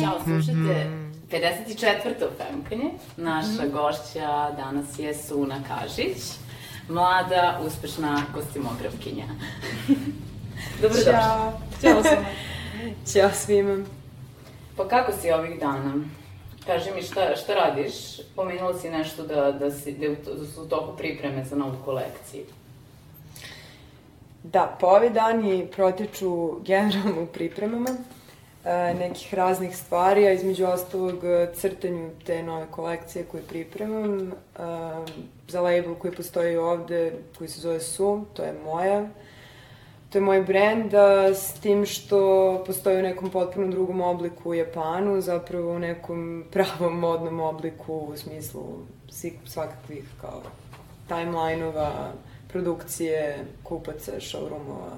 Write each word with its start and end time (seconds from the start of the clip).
Ćao, 0.00 0.20
slušajte 0.24 0.90
54. 1.30 2.28
Femkanje. 2.38 2.90
Naša 3.16 3.66
gošća 3.72 4.50
danas 4.56 4.98
je 4.98 5.14
Suna 5.14 5.62
Kažić, 5.68 6.22
mlada, 6.88 7.60
uspešna 7.66 8.22
kostimografkinja. 8.34 9.24
Dobrodošla. 10.82 11.12
Ćao. 11.12 11.52
Ćao 11.80 12.02
svima. 12.02 12.26
Ćao 13.12 13.30
svima. 13.34 13.97
Pa 14.78 14.88
kako 14.88 15.12
si 15.12 15.30
ovih 15.30 15.60
dana? 15.60 15.94
Kaži 16.66 16.90
mi 16.94 17.02
šta, 17.02 17.36
šta 17.36 17.54
radiš? 17.54 17.94
Pomenula 18.36 18.78
si 18.78 18.90
nešto 18.90 19.22
da, 19.22 19.52
da, 19.52 19.70
si, 19.70 19.92
da, 19.92 20.08
da 20.08 20.46
su 20.46 20.62
u 20.62 20.68
toku 20.68 20.96
pripreme 20.96 21.44
za 21.44 21.56
novu 21.56 21.74
kolekciju. 21.84 22.44
Da, 24.42 24.76
pa 24.80 24.86
ovi 24.86 25.10
dani 25.10 25.66
protiču 25.76 26.60
generalno 26.64 27.22
u 27.22 27.26
pripremama 27.26 27.90
e, 28.64 28.94
nekih 28.94 29.34
raznih 29.34 29.76
stvari, 29.76 30.26
a 30.26 30.32
između 30.32 30.66
ostalog 30.66 31.24
e, 31.24 31.48
crtanju 31.54 32.10
te 32.26 32.42
nove 32.42 32.66
kolekcije 32.70 33.24
koje 33.24 33.42
pripremam. 33.42 34.28
E, 34.28 34.32
za 35.48 35.60
label 35.60 35.94
koji 35.94 36.14
postoji 36.14 36.56
ovde, 36.56 37.12
koji 37.38 37.48
se 37.48 37.60
zove 37.60 37.80
Su, 37.80 38.24
to 38.34 38.42
je 38.42 38.54
moja. 38.64 39.08
To 40.10 40.18
je 40.18 40.22
moj 40.22 40.42
brend, 40.42 40.94
s 41.34 41.52
tim 41.52 41.86
što 41.86 42.18
postoji 42.66 42.98
u 42.98 43.02
nekom 43.02 43.30
potpuno 43.30 43.66
drugom 43.66 44.00
obliku 44.00 44.50
u 44.50 44.54
Japanu, 44.54 45.20
zapravo 45.20 45.72
u 45.72 45.78
nekom 45.78 46.44
pravom 46.52 46.98
modnom 46.98 47.40
obliku 47.40 47.94
u 47.94 48.16
smislu 48.16 48.62
svakakvih 49.46 50.04
kao 50.20 50.42
timeline-ova, 51.08 52.12
produkcije, 52.48 53.44
kupaca, 53.62 54.12
showroomova 54.12 54.96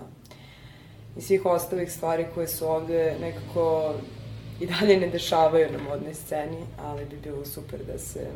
i 1.16 1.20
svih 1.20 1.46
ostalih 1.46 1.92
stvari 1.92 2.26
koje 2.34 2.48
su 2.48 2.68
ovde 2.68 3.16
nekako 3.20 3.94
i 4.60 4.66
dalje 4.66 5.00
ne 5.00 5.08
dešavaju 5.08 5.72
na 5.72 5.78
modnoj 5.90 6.14
sceni, 6.14 6.64
ali 6.78 7.04
bi 7.04 7.16
bilo 7.16 7.44
super 7.44 7.80
da 7.92 7.98
se 7.98 8.26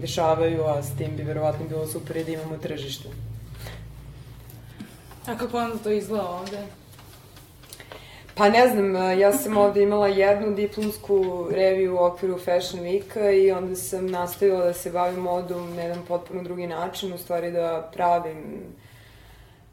dešavaju, 0.00 0.62
a 0.64 0.82
s 0.82 0.96
tim 0.96 1.16
bi 1.16 1.22
verovatno 1.22 1.66
bilo 1.68 1.86
super 1.86 2.16
i 2.16 2.24
da 2.24 2.32
imamo 2.32 2.56
tržište. 2.56 3.08
A 5.30 5.38
kako 5.38 5.58
onda 5.58 5.76
to 5.78 5.90
izgleda 5.90 6.28
ovde? 6.28 6.66
Pa 8.34 8.48
ne 8.48 8.68
znam, 8.68 9.18
ja 9.18 9.32
sam 9.32 9.56
ovde 9.56 9.82
imala 9.82 10.08
jednu 10.08 10.54
diplomsku 10.54 11.46
reviju 11.50 11.94
u 11.94 12.04
okviru 12.04 12.38
Fashion 12.38 12.82
Weeka 12.82 13.44
i 13.44 13.52
onda 13.52 13.76
sam 13.76 14.06
nastavila 14.06 14.64
da 14.64 14.72
se 14.72 14.90
bavim 14.90 15.20
modom 15.20 15.74
na 15.76 15.82
jedan 15.82 16.02
potpuno 16.08 16.42
drugi 16.42 16.66
način, 16.66 17.12
u 17.12 17.18
stvari 17.18 17.52
da 17.52 17.90
pravim 17.94 18.62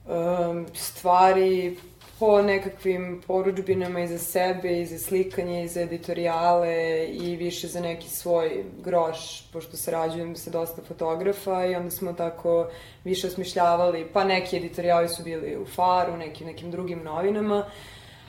um, 0.06 0.66
stvari 0.74 1.78
po 2.20 2.42
nekakvim 2.42 3.22
poručbinama 3.28 4.00
i 4.00 4.08
za 4.08 4.18
sebe, 4.18 4.82
i 4.82 4.86
za 4.86 5.00
slikanje, 5.00 5.64
i 5.64 5.68
za 5.68 5.82
editorijale, 5.82 7.06
i 7.06 7.36
više 7.36 7.68
za 7.68 7.80
neki 7.80 8.10
svoj 8.10 8.64
groš, 8.84 9.50
pošto 9.54 9.78
sarađujem 9.78 10.36
sa 10.36 10.50
dosta 10.50 10.82
fotografa 10.88 11.66
i 11.66 11.76
onda 11.76 11.92
smo 11.92 12.14
tako 12.14 12.68
više 13.04 13.28
osmišljavali, 13.28 14.08
pa 14.14 14.24
neki 14.24 14.58
editorijali 14.58 15.10
su 15.10 15.24
bili 15.24 15.58
u 15.58 15.66
Faru, 15.66 16.18
neki 16.18 16.46
nekim 16.46 16.72
drugim 16.72 17.04
novinama, 17.04 17.66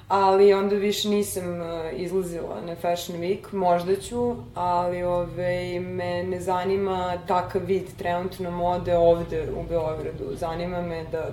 ali 0.09 0.55
onda 0.55 0.77
više 0.77 1.09
nisam 1.09 1.61
uh, 1.61 1.67
izlazila 1.93 2.61
na 2.67 2.77
Fashion 2.77 3.19
Week, 3.19 3.53
možda 3.53 3.97
ću, 3.97 4.37
ali 4.55 5.03
ove, 5.03 5.81
me 5.81 6.23
ne 6.23 6.41
zanima 6.41 7.19
takav 7.27 7.63
vid 7.65 7.87
trenutno 7.99 8.51
mode 8.51 8.97
ovde 8.97 9.49
u 9.57 9.63
Beogradu. 9.69 10.37
Zanima 10.37 10.83
me 10.83 11.05
da 11.13 11.31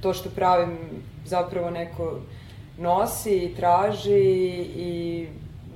to 0.00 0.14
što 0.14 0.30
pravim 0.30 0.78
zapravo 1.28 1.70
neko 1.70 2.20
nosi 2.78 3.36
i 3.36 3.54
traži 3.54 4.20
i 4.76 5.26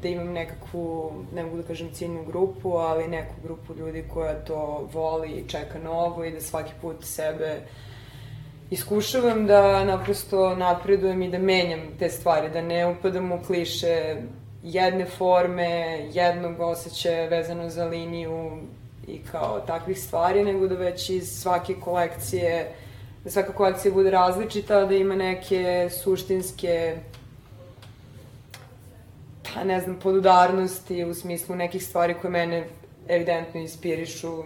da 0.02 0.08
imam 0.08 0.32
nekakvu, 0.32 1.12
ne 1.34 1.42
mogu 1.42 1.56
da 1.56 1.62
kažem 1.62 1.92
ciljnu 1.92 2.24
grupu, 2.24 2.72
ali 2.72 3.08
neku 3.08 3.34
grupu 3.42 3.74
ljudi 3.74 4.04
koja 4.14 4.34
to 4.44 4.88
voli 4.92 5.28
i 5.28 5.48
čeka 5.48 5.78
novo 5.78 6.24
i 6.24 6.32
da 6.32 6.40
svaki 6.40 6.72
put 6.80 7.04
sebe 7.04 7.60
iskušavam 8.72 9.46
da 9.46 9.84
naprosto 9.84 10.54
napredujem 10.54 11.22
i 11.22 11.30
da 11.30 11.38
menjam 11.38 11.80
te 11.98 12.08
stvari, 12.08 12.50
da 12.50 12.62
ne 12.62 12.86
upadam 12.86 13.32
u 13.32 13.38
kliše 13.46 14.16
jedne 14.62 15.04
forme, 15.04 15.98
jednog 16.12 16.60
osjećaja 16.60 17.28
vezano 17.28 17.68
za 17.68 17.84
liniju 17.84 18.58
i 19.08 19.18
kao 19.32 19.60
takvih 19.66 20.00
stvari, 20.00 20.44
nego 20.44 20.68
da 20.68 20.74
već 20.74 21.10
iz 21.10 21.28
svake 21.28 21.74
kolekcije 21.74 22.72
da 23.24 23.30
svaka 23.30 23.52
kolekcija 23.52 23.94
bude 23.94 24.10
različita, 24.10 24.84
da 24.84 24.94
ima 24.94 25.14
neke 25.16 25.88
suštinske 26.02 26.96
pa 29.54 29.64
ne 29.64 29.80
znam, 29.80 29.96
podudarnosti 29.96 31.04
u 31.04 31.14
smislu 31.14 31.56
nekih 31.56 31.84
stvari 31.84 32.14
koje 32.20 32.30
mene 32.30 32.68
evidentno 33.08 33.60
inspirišu 33.60 34.42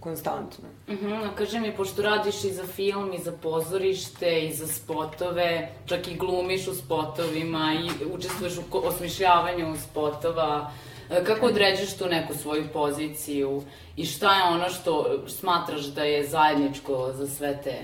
konstantno. 0.00 0.68
Uh 0.88 0.94
-huh, 0.94 1.26
a 1.26 1.34
kaži 1.34 1.60
mi, 1.60 1.76
pošto 1.76 2.02
radiš 2.02 2.44
i 2.44 2.52
za 2.52 2.66
film, 2.66 3.12
i 3.12 3.18
za 3.18 3.32
pozorište, 3.32 4.40
i 4.40 4.54
za 4.54 4.66
spotove, 4.66 5.68
čak 5.86 6.08
i 6.08 6.14
glumiš 6.14 6.68
u 6.68 6.74
spotovima, 6.74 7.72
i 7.74 8.12
učestvuješ 8.14 8.58
u 8.58 8.62
osmišljavanju 8.72 9.76
spotova, 9.90 10.70
e, 10.70 10.93
kako 11.08 11.46
određeš 11.46 11.96
tu 11.96 12.06
neku 12.06 12.34
svoju 12.34 12.64
poziciju 12.72 13.62
i 13.96 14.06
šta 14.06 14.36
je 14.36 14.42
ono 14.42 14.68
što 14.68 15.24
smatraš 15.28 15.84
da 15.84 16.02
je 16.04 16.28
zajedničko 16.28 17.12
za 17.12 17.26
sve 17.26 17.60
te 17.64 17.78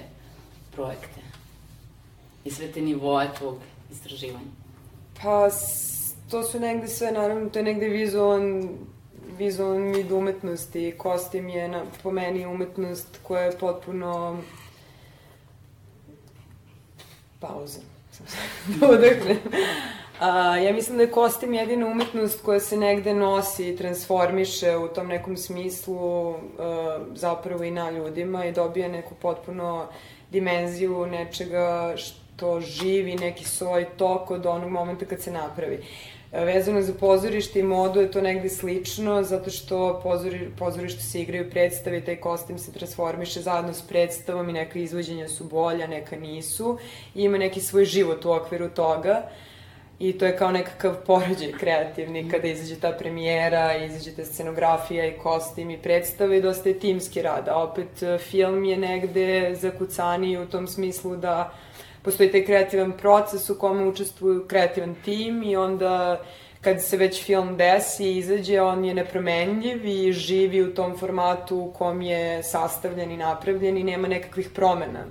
projekte 0.72 1.20
i 2.44 2.50
sve 2.50 2.72
te 2.72 2.80
nivoe 2.80 3.28
tvog 3.38 3.58
istraživanja? 3.92 4.50
Pa, 5.22 5.48
to 6.30 6.42
su 6.42 6.60
negde 6.60 6.88
sve, 6.88 7.12
naravno, 7.12 7.50
to 7.50 7.58
je 7.58 7.62
negde 7.62 7.88
vizualan 7.88 8.68
vizualan 9.38 9.92
vid 9.92 10.12
umetnosti. 10.12 10.94
Kostim 10.98 11.48
je 11.48 11.68
na, 11.68 11.84
po 12.02 12.10
meni 12.10 12.46
umetnost 12.46 13.18
koja 13.22 13.42
je 13.42 13.58
potpuno 13.58 14.42
pauza. 17.40 17.80
da 18.66 18.86
udahnem. 18.86 19.38
A, 20.20 20.56
ja 20.56 20.72
mislim 20.72 20.96
da 20.96 21.02
je 21.02 21.10
kostim 21.10 21.54
jedina 21.54 21.86
umetnost 21.86 22.42
koja 22.44 22.60
se 22.60 22.76
negde 22.76 23.14
nosi 23.14 23.68
i 23.68 23.76
transformiše 23.76 24.76
u 24.76 24.88
tom 24.88 25.08
nekom 25.08 25.36
smislu 25.36 26.30
a, 26.32 26.98
zapravo 27.14 27.64
i 27.64 27.70
na 27.70 27.90
ljudima 27.90 28.44
i 28.44 28.52
dobija 28.52 28.88
neku 28.88 29.14
potpuno 29.14 29.86
dimenziju 30.30 31.06
nečega 31.06 31.94
što 31.96 32.60
živi 32.60 33.14
neki 33.16 33.44
svoj 33.44 33.86
tok 33.96 34.30
od 34.30 34.46
onog 34.46 34.70
momenta 34.70 35.04
kad 35.04 35.22
se 35.22 35.30
napravi. 35.30 35.84
Vezano 36.32 36.82
za 36.82 36.92
pozorište 37.00 37.60
i 37.60 37.62
modu 37.62 38.00
je 38.00 38.10
to 38.10 38.20
negde 38.20 38.48
slično, 38.48 39.22
zato 39.22 39.50
što 39.50 40.00
pozori, 40.02 40.50
pozorište 40.58 41.02
se 41.02 41.20
igraju 41.20 41.50
predstave 41.50 41.98
i 41.98 42.04
taj 42.04 42.16
kostim 42.16 42.58
se 42.58 42.72
transformiše 42.72 43.40
zajedno 43.40 43.72
s 43.72 43.82
predstavom 43.82 44.48
i 44.48 44.52
neka 44.52 44.78
izvođenja 44.78 45.28
su 45.28 45.44
bolja, 45.44 45.86
neka 45.86 46.16
nisu. 46.16 46.78
I 47.14 47.22
ima 47.22 47.38
neki 47.38 47.60
svoj 47.60 47.84
život 47.84 48.24
u 48.24 48.32
okviru 48.32 48.68
toga. 48.68 49.22
I 50.00 50.12
to 50.18 50.26
je 50.26 50.36
kao 50.36 50.50
nekakav 50.50 50.94
porođaj 51.06 51.52
kreativni 51.52 52.30
kada 52.30 52.48
izađe 52.48 52.80
ta 52.80 52.92
premijera, 52.92 53.76
izađe 53.76 54.16
ta 54.16 54.24
scenografija 54.24 55.06
i 55.06 55.18
kostim 55.18 55.70
i 55.70 55.78
predstave 55.78 56.38
i 56.38 56.42
dosta 56.42 56.68
je 56.68 56.78
timski 56.78 57.22
rad. 57.22 57.48
A 57.48 57.62
opet 57.62 57.88
film 58.30 58.64
je 58.64 58.76
negde 58.76 59.54
zakucaniji 59.54 60.38
u 60.38 60.46
tom 60.46 60.66
smislu 60.66 61.16
da 61.16 61.52
postoji 62.02 62.32
taj 62.32 62.44
kreativan 62.44 62.92
proces 62.92 63.50
u 63.50 63.58
kome 63.58 63.84
učestvuju 63.84 64.46
kreativan 64.48 64.94
tim 65.04 65.42
i 65.42 65.56
onda 65.56 66.20
kad 66.60 66.84
se 66.84 66.96
već 66.96 67.24
film 67.24 67.56
desi 67.56 68.04
i 68.04 68.16
izađe, 68.16 68.60
on 68.60 68.84
je 68.84 68.94
nepromenljiv 68.94 69.86
i 69.86 70.12
živi 70.12 70.62
u 70.62 70.74
tom 70.74 70.98
formatu 70.98 71.58
u 71.58 71.72
kom 71.72 72.02
je 72.02 72.42
sastavljen 72.42 73.10
i 73.10 73.16
napravljen 73.16 73.78
i 73.78 73.84
nema 73.84 74.08
nekakvih 74.08 74.50
promena. 74.54 75.04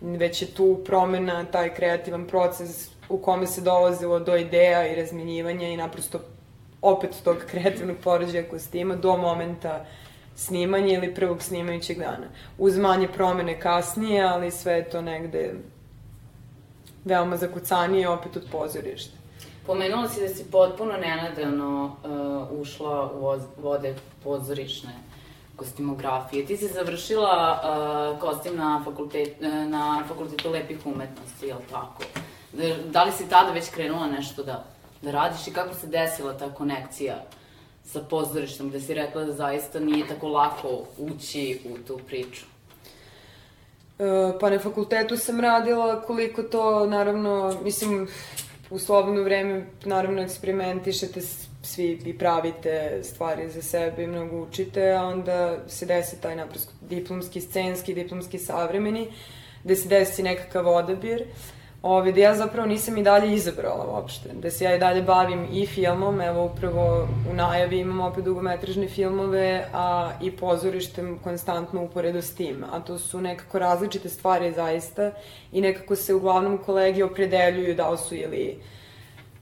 Već 0.00 0.42
je 0.42 0.48
tu 0.48 0.82
promena, 0.84 1.44
taj 1.44 1.74
kreativan 1.74 2.26
proces 2.26 2.95
u 3.08 3.18
kome 3.18 3.46
se 3.46 3.60
dolazilo 3.60 4.20
do 4.20 4.36
ideja 4.36 4.86
i 4.86 4.94
razminjivanja 4.94 5.68
i 5.68 5.76
naprosto 5.76 6.20
opet 6.82 7.10
tog 7.24 7.36
kreativnog 7.50 7.96
porođaja 8.04 8.48
kostima 8.48 8.96
do 8.96 9.16
momenta 9.16 9.84
snimanja 10.34 10.94
ili 10.94 11.14
prvog 11.14 11.42
snimajućeg 11.42 11.98
dana. 11.98 12.26
Uz 12.58 12.78
manje 12.78 13.08
promene 13.08 13.60
kasnije, 13.60 14.22
ali 14.22 14.50
sve 14.50 14.72
je 14.72 14.90
to 14.90 15.00
negde 15.00 15.54
veoma 17.04 17.36
zakucanije 17.36 18.08
opet 18.08 18.36
od 18.36 18.42
pozorišta. 18.52 19.16
Pomenula 19.66 20.08
si 20.08 20.20
da 20.20 20.28
si 20.28 20.50
potpuno 20.50 20.92
nenadano 20.92 21.84
uh, 21.84 22.60
ušla 22.60 23.12
u 23.12 23.38
vode 23.62 23.94
pozorišne 24.24 24.92
kostimografije. 25.56 26.46
Ti 26.46 26.56
si 26.56 26.68
završila 26.68 27.60
uh, 28.12 28.20
kostim 28.20 28.56
na, 28.56 28.82
fakultet, 28.84 29.36
uh, 29.40 29.70
na 29.70 30.02
fakultetu 30.08 30.50
lepih 30.50 30.86
umetnosti, 30.86 31.46
je 31.46 31.54
li 31.54 31.62
tako? 31.70 32.02
Da 32.92 33.04
li 33.04 33.12
si 33.12 33.28
tada 33.28 33.52
već 33.52 33.70
krenula 33.70 34.06
nešto 34.06 34.42
da 34.42 34.64
da 35.02 35.10
radiš 35.10 35.46
i 35.46 35.52
kako 35.52 35.74
se 35.74 35.86
desila 35.86 36.38
ta 36.38 36.54
konekcija 36.54 37.24
sa 37.84 38.00
pozorištem, 38.00 38.68
gde 38.68 38.80
si 38.80 38.94
rekla 38.94 39.24
da 39.24 39.32
zaista 39.32 39.80
nije 39.80 40.06
tako 40.06 40.28
lako 40.28 40.84
ući 40.98 41.60
u 41.64 41.78
tu 41.86 42.00
priču? 42.06 42.46
E, 43.98 44.38
pa 44.40 44.50
na 44.50 44.58
fakultetu 44.58 45.16
sam 45.16 45.40
radila 45.40 46.02
koliko 46.02 46.42
to, 46.42 46.86
naravno, 46.86 47.58
mislim, 47.62 48.08
u 48.70 48.78
slobodno 48.78 49.22
vreme, 49.22 49.66
naravno, 49.84 50.22
eksperimentišete 50.22 51.20
svi 51.62 52.02
i 52.04 52.18
pravite 52.18 53.00
stvari 53.02 53.50
za 53.50 53.62
sebe 53.62 54.02
i 54.02 54.06
mnogo 54.06 54.40
učite, 54.40 54.92
a 54.92 55.04
onda 55.04 55.58
se 55.68 55.86
desi 55.86 56.20
taj 56.20 56.36
naprosto 56.36 56.72
diplomski, 56.80 57.40
scenski, 57.40 57.94
diplomski 57.94 58.38
savremeni, 58.38 59.08
gde 59.64 59.76
se 59.76 59.88
desi 59.88 60.22
nekakav 60.22 60.68
odabir. 60.68 61.24
Ove, 61.88 62.12
da 62.12 62.20
ja 62.20 62.34
zapravo 62.34 62.68
nisam 62.68 62.96
i 62.98 63.02
dalje 63.02 63.34
izabrala 63.34 63.86
uopšte, 63.86 64.28
da 64.42 64.50
se 64.50 64.64
ja 64.64 64.74
i 64.74 64.78
dalje 64.78 65.02
bavim 65.02 65.46
i 65.52 65.66
filmom, 65.66 66.20
evo 66.20 66.44
upravo 66.44 67.08
u 67.30 67.34
najavi 67.34 67.78
imam 67.78 68.00
opet 68.00 68.24
dugometražne 68.24 68.88
filmove, 68.88 69.68
a 69.72 70.12
i 70.22 70.30
pozorištem 70.30 71.18
konstantno 71.24 71.84
uporedo 71.84 72.22
s 72.22 72.34
tim, 72.34 72.64
a 72.72 72.80
to 72.80 72.98
su 72.98 73.20
nekako 73.20 73.58
različite 73.58 74.08
stvari 74.08 74.52
zaista 74.52 75.10
i 75.52 75.60
nekako 75.60 75.96
se 75.96 76.14
uglavnom 76.14 76.58
kolegi 76.58 77.02
opredeljuju 77.02 77.74
da 77.74 77.96
su 77.96 78.14
ili 78.14 78.58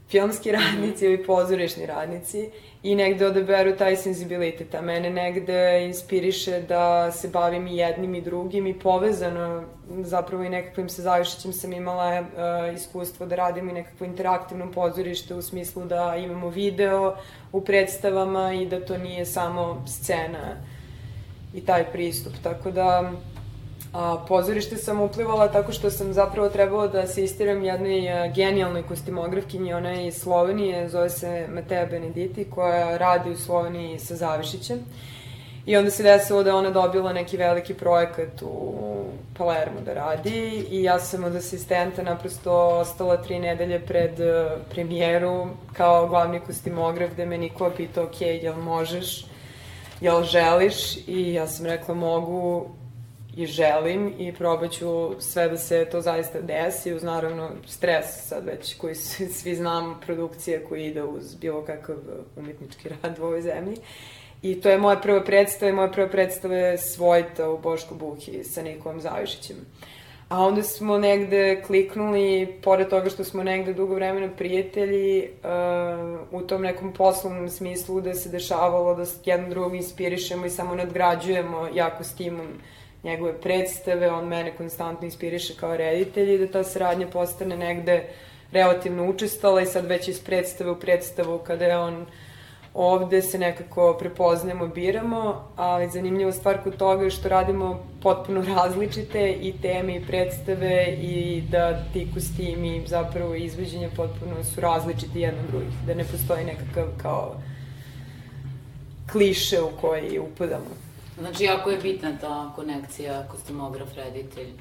filmski 0.08 0.52
radnici 0.58 1.04
ili 1.04 1.24
pozorišni 1.24 1.86
radnici 1.86 2.50
i 2.84 2.94
negde 2.94 3.26
odaberu 3.26 3.76
taj 3.76 3.96
senzibilitet, 3.96 4.74
a 4.74 4.80
mene 4.82 5.10
negde 5.10 5.84
inspiriše 5.86 6.60
da 6.68 7.12
se 7.12 7.28
bavim 7.28 7.66
i 7.66 7.76
jednim 7.76 8.14
i 8.14 8.20
drugim 8.20 8.66
i 8.66 8.78
povezano 8.78 9.64
zapravo 10.02 10.44
i 10.44 10.48
nekakvim 10.48 10.88
sa 10.88 11.02
Zavišićem 11.02 11.52
sam 11.52 11.72
imala 11.72 12.20
uh, 12.20 12.74
iskustvo 12.74 13.26
da 13.26 13.36
radim 13.36 13.70
i 13.70 13.72
nekakvo 13.72 14.06
interaktivno 14.06 14.72
pozorište 14.72 15.34
u 15.34 15.42
smislu 15.42 15.84
da 15.84 16.16
imamo 16.16 16.48
video 16.48 17.16
u 17.52 17.60
predstavama 17.60 18.52
i 18.52 18.66
da 18.66 18.84
to 18.84 18.98
nije 18.98 19.26
samo 19.26 19.84
scena 19.86 20.56
i 21.54 21.60
taj 21.60 21.84
pristup, 21.92 22.32
tako 22.42 22.70
da 22.70 23.12
A, 23.94 24.24
pozorište 24.28 24.76
sam 24.76 25.00
uplivala 25.00 25.48
tako 25.48 25.72
što 25.72 25.90
sam 25.90 26.12
zapravo 26.12 26.48
trebala 26.48 26.88
da 26.88 27.00
asistiram 27.00 27.64
jednoj 27.64 28.10
a, 28.12 28.26
genijalnoj 28.28 28.82
kostimografkinji, 28.82 29.74
ona 29.74 29.90
je 29.90 30.06
iz 30.06 30.14
Slovenije, 30.14 30.88
zove 30.88 31.10
se 31.10 31.46
Mateja 31.54 31.86
Benediti, 31.86 32.44
koja 32.50 32.96
radi 32.96 33.30
u 33.30 33.36
Sloveniji 33.36 33.98
sa 33.98 34.16
Zavišićem. 34.16 34.78
I 35.66 35.76
onda 35.76 35.90
se 35.90 36.02
desilo 36.02 36.42
da 36.42 36.56
ona 36.56 36.70
dobila 36.70 37.12
neki 37.12 37.36
veliki 37.36 37.74
projekat 37.74 38.42
u 38.42 39.04
Palermo 39.38 39.80
da 39.84 39.94
radi 39.94 40.66
i 40.70 40.82
ja 40.82 40.98
sam 40.98 41.24
od 41.24 41.36
asistenta 41.36 42.02
naprosto 42.02 42.52
ostala 42.52 43.16
tri 43.16 43.38
nedelje 43.38 43.80
pred 43.80 44.20
uh, 44.20 44.52
premijeru 44.70 45.46
kao 45.72 46.08
glavni 46.08 46.40
kostimograf 46.40 47.10
gde 47.10 47.26
me 47.26 47.38
niko 47.38 47.70
pitao, 47.76 48.04
ok, 48.04 48.20
jel 48.20 48.56
možeš, 48.56 49.26
jel 50.00 50.22
želiš? 50.22 50.96
I 51.06 51.32
ja 51.32 51.46
sam 51.46 51.66
rekla 51.66 51.94
mogu, 51.94 52.68
i 53.36 53.46
želim 53.46 54.14
i 54.18 54.32
probat 54.32 54.70
ću 54.72 55.20
sve 55.20 55.48
da 55.48 55.56
se 55.56 55.84
to 55.84 56.00
zaista 56.00 56.40
desi 56.40 56.92
uz 56.94 57.02
naravno 57.02 57.50
stres 57.66 58.06
sad 58.28 58.46
već 58.46 58.74
koji 58.74 58.94
svi 59.38 59.54
znamo 59.54 60.00
produkcije 60.06 60.64
koji 60.68 60.86
ide 60.86 61.02
uz 61.02 61.34
bilo 61.34 61.64
kakav 61.64 61.96
umetnički 62.36 62.88
rad 62.88 63.18
u 63.18 63.24
ovoj 63.24 63.42
zemlji. 63.42 63.76
I 64.42 64.60
to 64.60 64.68
je 64.68 64.78
moja 64.78 64.96
prva 64.96 65.24
predstava 65.24 65.70
i 65.70 65.74
moja 65.74 65.90
prva 65.90 66.08
predstava 66.08 66.56
je 66.56 66.78
Svojta 66.78 67.50
u 67.50 67.58
Boško 67.58 67.94
Buhi 67.94 68.44
sa 68.44 68.62
Nikolom 68.62 69.00
Zavišićem. 69.00 69.56
A 70.28 70.40
onda 70.40 70.62
smo 70.62 70.98
negde 70.98 71.62
kliknuli, 71.62 72.58
pored 72.62 72.88
toga 72.88 73.10
što 73.10 73.24
smo 73.24 73.42
negde 73.42 73.72
dugo 73.72 73.94
vremena 73.94 74.28
prijatelji, 74.36 75.28
uh, 76.30 76.40
u 76.40 76.46
tom 76.46 76.62
nekom 76.62 76.92
poslovnom 76.92 77.48
smislu 77.48 78.00
da 78.00 78.14
se 78.14 78.28
dešavalo 78.28 78.94
da 78.94 79.04
jedno 79.24 79.48
drugog 79.48 79.74
inspirišemo 79.74 80.46
i 80.46 80.50
samo 80.50 80.74
nadgrađujemo 80.74 81.68
jako 81.74 82.04
s 82.04 82.14
timom 82.14 82.48
njegove 83.04 83.40
predstave, 83.40 84.10
on 84.10 84.28
mene 84.28 84.56
konstantno 84.56 85.04
inspiriše 85.04 85.54
kao 85.60 85.76
reditelj 85.76 86.34
i 86.34 86.38
da 86.38 86.52
ta 86.52 86.64
saradnja 86.64 87.06
postane 87.06 87.56
negde 87.56 88.04
relativno 88.52 89.08
učestala 89.10 89.60
i 89.60 89.66
sad 89.66 89.86
već 89.86 90.08
iz 90.08 90.20
predstave 90.20 90.70
u 90.70 90.80
predstavu 90.80 91.38
kada 91.38 91.64
je 91.64 91.78
on 91.78 92.06
ovde 92.74 93.22
se 93.22 93.38
nekako 93.38 93.96
prepoznajemo, 93.98 94.66
biramo, 94.66 95.48
ali 95.56 95.90
zanimljiva 95.90 96.32
stvar 96.32 96.62
kod 96.62 96.76
toga 96.76 97.04
je 97.04 97.10
što 97.10 97.28
radimo 97.28 97.86
potpuno 98.02 98.44
različite 98.56 99.32
i 99.32 99.52
teme 99.62 99.96
i 99.96 100.06
predstave 100.06 100.96
i 101.00 101.42
da 101.50 101.84
ti 101.92 102.08
kostimi 102.14 102.82
zapravo 102.86 103.34
izveđenja 103.34 103.88
potpuno 103.96 104.44
su 104.44 104.60
različiti 104.60 105.20
jedno 105.20 105.42
drugih, 105.50 105.74
da 105.86 105.94
ne 105.94 106.04
postoji 106.04 106.44
nekakav 106.44 106.86
kao 107.02 107.34
kliše 109.12 109.60
u 109.62 109.70
koji 109.80 110.18
upadamo. 110.18 110.83
Znači, 111.18 111.44
jako 111.44 111.70
je 111.70 111.78
bitna 111.78 112.18
ta 112.20 112.52
konekcija 112.56 113.26
kostimograf-reditelj. 113.30 114.52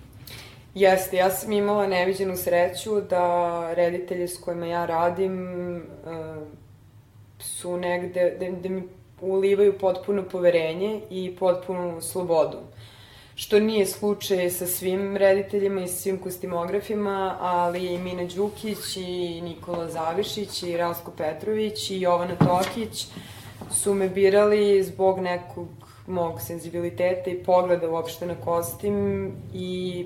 Jeste, 0.75 1.17
ja 1.17 1.29
sam 1.29 1.51
imala 1.51 1.87
neviđenu 1.87 2.37
sreću 2.37 3.01
da 3.01 3.73
reditelji 3.73 4.27
s 4.27 4.37
kojima 4.37 4.65
ja 4.65 4.85
radim 4.85 5.75
uh, 5.77 6.47
su 7.39 7.77
negde, 7.77 8.37
da, 8.39 8.69
da 8.69 8.69
mi 8.69 8.83
ulivaju 9.21 9.77
potpuno 9.79 10.23
poverenje 10.23 11.01
i 11.09 11.35
potpunu 11.39 12.01
slobodu. 12.01 12.57
Što 13.35 13.59
nije 13.59 13.85
slučaj 13.85 14.49
sa 14.49 14.67
svim 14.67 15.17
rediteljima 15.17 15.81
i 15.81 15.87
svim 15.87 16.17
kostimografima, 16.17 17.37
ali 17.39 17.93
i 17.93 17.97
Mina 17.97 18.23
Đukić 18.35 18.97
i 18.97 19.41
Nikola 19.41 19.89
Zavišić 19.89 20.63
i 20.63 20.77
Rasko 20.77 21.11
Petrović 21.11 21.89
i 21.91 22.01
Jovana 22.01 22.35
Tokić 22.35 23.07
su 23.71 23.93
me 23.93 24.09
birali 24.09 24.83
zbog 24.83 25.19
nekog 25.19 25.67
mog 26.07 26.41
senzibiliteta 26.41 27.29
i 27.29 27.43
pogleda 27.43 27.89
uopšte 27.89 28.25
na 28.25 28.35
kostim 28.35 29.31
i 29.53 30.05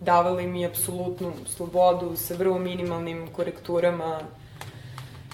davali 0.00 0.46
mi 0.46 0.66
apsolutnu 0.66 1.32
slobodu 1.46 2.16
sa 2.16 2.34
vrlo 2.34 2.58
minimalnim 2.58 3.26
korekturama, 3.32 4.20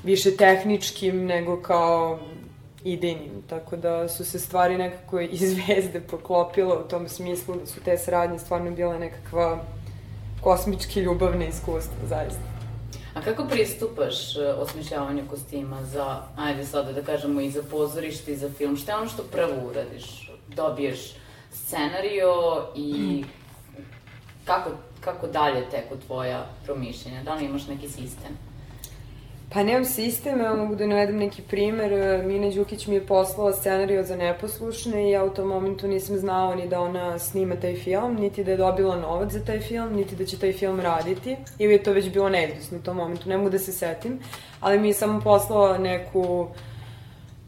više 0.05 0.37
tehničkim 0.37 1.25
nego 1.27 1.63
kao 1.63 2.19
idejnim, 2.85 3.43
tako 3.49 3.77
da 3.77 4.09
su 4.09 4.25
se 4.25 4.39
stvari 4.39 4.79
nekako 4.79 5.21
iz 5.37 5.41
zvezde 5.41 6.01
poklopile 6.01 6.77
u 6.77 6.89
tom 6.89 7.09
smislu 7.09 7.55
da 7.55 7.67
su 7.67 7.81
te 7.81 7.99
saradnje 7.99 8.39
stvarno 8.39 8.71
bile 8.71 8.99
nekakva 8.99 9.59
kosmički 10.41 11.01
ljubavne 11.01 11.49
iskustva, 11.49 12.09
zaista. 12.09 12.52
A 13.15 13.21
kako 13.21 13.45
pristupaš 13.45 14.37
e, 14.37 14.53
osmišljavanju 14.53 15.23
kostima 15.31 15.83
za, 15.83 16.23
ajde 16.37 16.67
sada 16.67 16.93
da 16.93 17.03
kažemo, 17.03 17.41
i 17.41 17.51
za 17.51 17.63
pozorište 17.71 18.33
i 18.33 18.37
za 18.37 18.51
film? 18.51 18.77
Šta 18.77 18.93
je 18.93 18.99
ono 18.99 19.09
što 19.09 19.23
prvo 19.23 19.69
uradiš? 19.71 20.31
Dobiješ 20.49 21.15
scenario 21.51 22.33
i 22.77 23.25
kako, 24.49 24.71
kako 25.01 25.27
dalje 25.27 25.71
teku 25.71 25.97
tvoja 26.07 26.47
promišljenja? 26.65 27.23
Da 27.23 27.35
li 27.35 27.45
imaš 27.45 27.67
neki 27.67 27.89
sistem? 27.89 28.52
Pa 29.53 29.63
nemam 29.63 29.85
sistem, 29.85 30.41
ja 30.41 30.55
mogu 30.55 30.75
da 30.75 30.87
navedem 30.87 31.17
neki 31.17 31.43
primer. 31.43 31.93
E, 31.93 32.23
Mina 32.23 32.51
Đukić 32.51 32.87
mi 32.87 32.95
je 32.95 33.07
poslala 33.07 33.53
scenariju 33.53 34.05
za 34.05 34.17
neposlušne 34.17 35.09
i 35.09 35.11
ja 35.11 35.25
u 35.25 35.31
tom 35.31 35.49
momentu 35.49 35.89
nisam 35.89 36.17
znao 36.17 36.55
ni 36.55 36.69
da 36.69 36.81
ona 36.81 37.19
snima 37.19 37.57
taj 37.57 37.75
film, 37.75 38.15
niti 38.15 38.45
da 38.45 38.51
je 38.51 38.57
dobila 38.57 38.97
novac 38.97 39.33
za 39.33 39.45
taj 39.45 39.61
film, 39.61 39.93
niti 39.97 40.17
da 40.17 40.25
će 40.25 40.39
taj 40.39 40.53
film 40.53 40.81
raditi. 40.81 41.37
Ili 41.59 41.73
je 41.73 41.83
to 41.83 41.93
već 41.93 42.11
bilo 42.13 42.29
neizvisno 42.29 42.79
u 42.79 42.83
tom 42.83 42.97
momentu, 42.97 43.29
ne 43.29 43.37
mogu 43.37 43.51
da 43.51 43.59
se 43.59 43.73
setim. 43.73 44.19
Ali 44.61 44.79
mi 44.79 44.89
je 44.89 44.95
samo 44.95 45.21
poslala 45.21 45.79
neku 45.79 46.49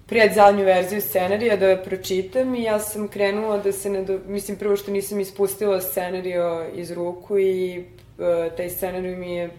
pred 0.06 0.32
zadnju 0.34 0.64
verziju 0.64 1.00
scenarija 1.00 1.56
da 1.56 1.66
je 1.66 1.84
pročitam 1.84 2.54
i 2.54 2.62
ja 2.62 2.78
sam 2.78 3.08
krenula 3.08 3.58
da 3.58 3.72
se 3.72 3.90
ne 3.90 4.02
do... 4.02 4.18
Mislim, 4.26 4.56
prvo 4.56 4.76
što 4.76 4.90
nisam 4.90 5.20
ispustila 5.20 5.80
scenario 5.80 6.66
iz 6.74 6.90
ruku 6.90 7.38
i 7.38 7.78
uh, 7.78 8.56
taj 8.56 8.70
scenarij 8.70 9.16
mi 9.16 9.34
je 9.36 9.50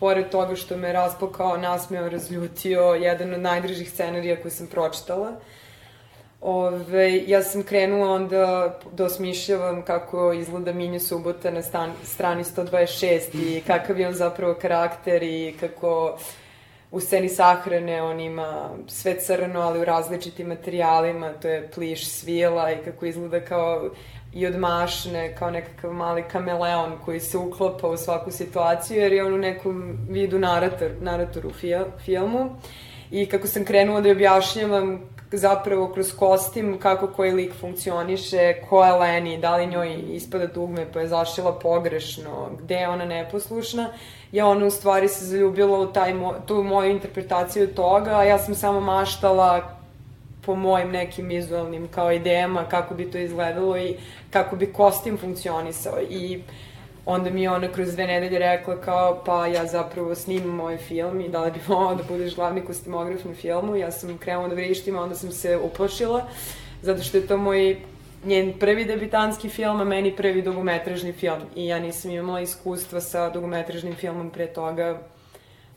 pored 0.00 0.30
toga 0.30 0.56
što 0.56 0.76
me 0.76 0.92
raspokao, 0.92 1.56
nasmeo, 1.56 2.08
razljutio, 2.08 2.82
jedan 2.82 3.34
od 3.34 3.40
najdržih 3.40 3.90
scenarija 3.90 4.40
koje 4.42 4.50
sam 4.50 4.66
pročitala. 4.66 5.32
Ove, 6.40 7.22
ja 7.26 7.42
sam 7.42 7.62
krenula 7.62 8.12
onda 8.12 8.78
da 8.92 9.04
osmišljavam 9.04 9.82
kako 9.82 10.32
izgleda 10.32 10.72
Minja 10.72 11.00
Subota 11.00 11.50
na 11.50 11.62
stan, 11.62 11.92
strani 12.04 12.44
126 12.44 13.20
i 13.34 13.62
kakav 13.66 14.00
je 14.00 14.08
on 14.08 14.14
zapravo 14.14 14.54
karakter 14.54 15.22
i 15.22 15.54
kako 15.60 16.18
u 16.90 17.00
sceni 17.00 17.28
sahrane 17.28 18.02
on 18.02 18.20
ima 18.20 18.70
sve 18.86 19.20
crno, 19.20 19.60
ali 19.60 19.80
u 19.80 19.84
različitim 19.84 20.48
materijalima, 20.48 21.32
to 21.32 21.48
je 21.48 21.70
pliš 21.74 22.08
svila 22.08 22.72
i 22.72 22.84
kako 22.84 23.06
izgleda 23.06 23.40
kao 23.40 23.90
i 24.32 24.46
odmašne 24.46 25.34
kao 25.34 25.50
nekakav 25.50 25.92
mali 25.92 26.24
kameleon 26.32 26.92
koji 27.04 27.20
se 27.20 27.38
uklapa 27.38 27.88
u 27.88 27.96
svaku 27.96 28.30
situaciju 28.30 29.00
jer 29.00 29.12
je 29.12 29.24
on 29.24 29.34
u 29.34 29.38
nekom 29.38 29.98
vidu 30.08 30.38
narator, 30.38 30.90
narator 31.00 31.46
u 31.46 31.50
fil, 31.52 31.84
filmu. 32.04 32.50
i 33.10 33.26
kako 33.26 33.46
sam 33.46 33.64
krenula 33.64 34.00
da 34.00 34.10
objašnjavam 34.10 35.00
zapravo 35.32 35.92
kroz 35.92 36.16
kostim 36.16 36.78
kako 36.80 37.06
koji 37.06 37.32
lik 37.32 37.52
funkcioniše, 37.60 38.54
ko 38.68 38.84
je 38.84 38.92
Leni, 38.92 39.38
da 39.38 39.56
li 39.56 39.66
njoj 39.66 39.94
ispada 40.08 40.46
dugme 40.46 40.86
pa 40.92 41.00
je 41.00 41.08
zašila 41.08 41.58
pogrešno, 41.58 42.50
gde 42.62 42.74
je 42.74 42.88
ona 42.88 43.04
neposlušna, 43.04 43.88
ja 44.32 44.46
ona 44.46 44.66
u 44.66 44.70
stvari 44.70 45.08
se 45.08 45.24
zaljubila 45.24 45.78
u 45.78 45.92
taj, 45.92 46.14
tu 46.46 46.62
moju 46.62 46.90
interpretaciju 46.90 47.74
toga, 47.74 48.10
a 48.10 48.24
ja 48.24 48.38
sam 48.38 48.54
samo 48.54 48.80
maštala 48.80 49.77
po 50.48 50.54
mojim 50.54 50.90
nekim 50.90 51.28
vizualnim 51.28 51.88
kao 51.88 52.12
idejama 52.12 52.64
kako 52.64 52.94
bi 52.94 53.10
to 53.10 53.18
izgledalo 53.18 53.76
i 53.78 53.96
kako 54.30 54.56
bi 54.56 54.72
kostim 54.72 55.18
funkcionisao 55.18 56.00
i 56.10 56.40
onda 57.06 57.30
mi 57.30 57.42
je 57.42 57.50
ona 57.50 57.68
kroz 57.68 57.92
dve 57.92 58.06
nedelje 58.06 58.38
rekla 58.38 58.76
kao 58.80 59.22
pa 59.26 59.46
ja 59.46 59.66
zapravo 59.66 60.14
snimam 60.14 60.54
moj 60.56 60.76
film 60.76 61.20
i 61.20 61.28
da 61.28 61.44
li 61.44 61.50
bi 61.50 61.60
volao 61.68 61.94
da 61.94 62.02
budeš 62.08 62.34
glavni 62.34 62.64
kostimograf 62.64 63.24
na 63.24 63.34
filmu. 63.34 63.76
Ja 63.76 63.90
sam 63.90 64.18
krenula 64.18 64.48
da 64.48 64.54
vrištim, 64.54 64.96
onda 64.98 65.14
sam 65.14 65.32
se 65.32 65.56
uplašila 65.56 66.24
zato 66.82 67.02
što 67.02 67.16
je 67.16 67.26
to 67.26 67.36
moj 67.36 67.76
njen 68.24 68.52
prvi 68.58 68.84
debitanski 68.84 69.48
film, 69.48 69.80
a 69.80 69.84
meni 69.84 70.16
prvi 70.16 70.42
dugometražni 70.42 71.12
film. 71.12 71.42
I 71.56 71.66
ja 71.66 71.78
nisam 71.78 72.10
imala 72.10 72.40
iskustva 72.40 73.00
sa 73.00 73.30
dugometražnim 73.30 73.94
filmom 73.94 74.30
pre 74.30 74.46
toga 74.46 74.98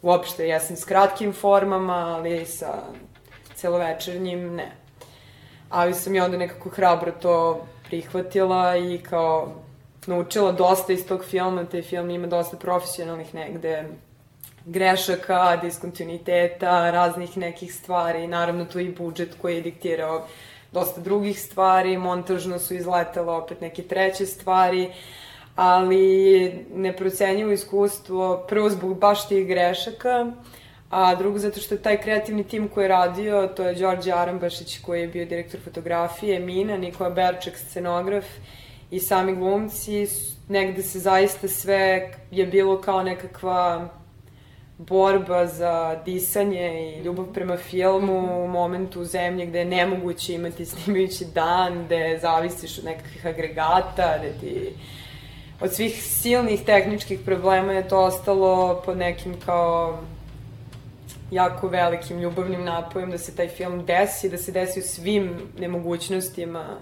uopšte. 0.01 0.47
Ja 0.47 0.59
sam 0.59 0.75
s 0.75 0.85
kratkim 0.85 1.33
formama, 1.33 1.93
ali 1.93 2.45
sa 2.45 2.83
celovečernjim 3.61 4.55
ne. 4.55 4.71
Ali 5.69 5.93
sam 5.93 6.15
ja 6.15 6.25
onda 6.25 6.37
nekako 6.37 6.69
hrabro 6.69 7.11
to 7.11 7.65
prihvatila 7.83 8.77
i 8.77 8.97
kao 8.97 9.53
naučila 10.05 10.51
dosta 10.51 10.93
iz 10.93 11.07
tog 11.07 11.25
filma, 11.25 11.65
taj 11.65 11.81
film 11.81 12.09
ima 12.09 12.27
dosta 12.27 12.57
profesionalnih 12.57 13.35
negde 13.35 13.85
grešaka, 14.65 15.59
diskontinuiteta, 15.61 16.91
raznih 16.91 17.37
nekih 17.37 17.73
stvari, 17.73 18.27
naravno 18.27 18.65
tu 18.65 18.79
i 18.79 18.91
budžet 18.95 19.35
koji 19.41 19.55
je 19.55 19.61
diktirao 19.61 20.27
dosta 20.71 21.01
drugih 21.01 21.41
stvari, 21.41 21.97
montažno 21.97 22.59
su 22.59 22.73
izletele 22.73 23.33
opet 23.33 23.61
neke 23.61 23.83
treće 23.83 24.25
stvari, 24.25 24.91
ali 25.55 26.65
neprocenjivo 26.73 27.51
iskustvo, 27.51 28.45
prvo 28.49 28.69
zbog 28.69 28.97
baš 28.99 29.27
tih 29.27 29.47
grešaka, 29.47 30.25
a 30.91 31.15
drugo 31.15 31.39
zato 31.39 31.59
što 31.59 31.75
je 31.75 31.81
taj 31.81 32.01
kreativni 32.01 32.43
tim 32.43 32.67
koji 32.67 32.83
je 32.83 32.87
radio, 32.87 33.47
to 33.47 33.63
je 33.63 33.75
Đorđe 33.75 34.11
Arambašić 34.11 34.79
koji 34.81 35.01
je 35.01 35.07
bio 35.07 35.25
direktor 35.25 35.59
fotografije, 35.63 36.39
Mina, 36.39 36.77
Nikola 36.77 37.09
Berček, 37.09 37.57
scenograf 37.57 38.25
i 38.91 38.99
sami 38.99 39.35
glumci, 39.35 40.07
negde 40.47 40.83
se 40.83 40.99
zaista 40.99 41.47
sve 41.47 42.11
je 42.31 42.45
bilo 42.45 42.81
kao 42.81 43.03
nekakva 43.03 43.89
borba 44.77 45.47
za 45.47 46.01
disanje 46.05 46.95
i 46.97 47.03
ljubav 47.03 47.25
prema 47.33 47.57
filmu 47.57 48.43
u 48.43 48.47
momentu 48.47 49.01
u 49.01 49.05
zemlji 49.05 49.45
gde 49.45 49.59
je 49.59 49.65
nemoguće 49.65 50.33
imati 50.33 50.65
snimajući 50.65 51.25
dan, 51.25 51.85
gde 51.85 52.19
zavisiš 52.21 52.77
od 52.77 52.85
nekakvih 52.85 53.27
agregata, 53.27 54.17
gde 54.19 54.33
ti 54.39 54.73
od 55.61 55.73
svih 55.73 56.03
silnih 56.03 56.65
tehničkih 56.65 57.19
problema 57.25 57.73
je 57.73 57.87
to 57.87 57.99
ostalo 57.99 58.81
pod 58.85 58.97
nekim 58.97 59.35
kao 59.45 59.99
jako 61.31 61.67
velikim 61.67 62.19
ljubavnim 62.19 62.63
napojem 62.63 63.11
da 63.11 63.17
se 63.17 63.35
taj 63.35 63.47
film 63.47 63.85
desi, 63.85 64.29
da 64.29 64.37
se 64.37 64.51
desi 64.51 64.79
u 64.79 64.83
svim 64.83 65.37
nemogućnostima 65.59 66.77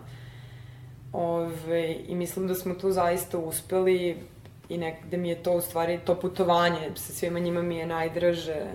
Ove, 1.13 1.95
I 2.07 2.15
mislim 2.15 2.47
da 2.47 2.55
smo 2.55 2.73
tu 2.73 2.91
zaista 2.91 3.37
uspeli 3.37 4.17
i 4.69 4.77
nekde 4.77 5.17
mi 5.17 5.29
je 5.29 5.43
to 5.43 5.51
u 5.51 5.61
stvari, 5.61 5.99
to 6.05 6.19
putovanje 6.19 6.91
sa 6.95 7.13
svima 7.13 7.39
njima 7.39 7.61
mi 7.61 7.77
je 7.77 7.85
najdraže 7.85 8.65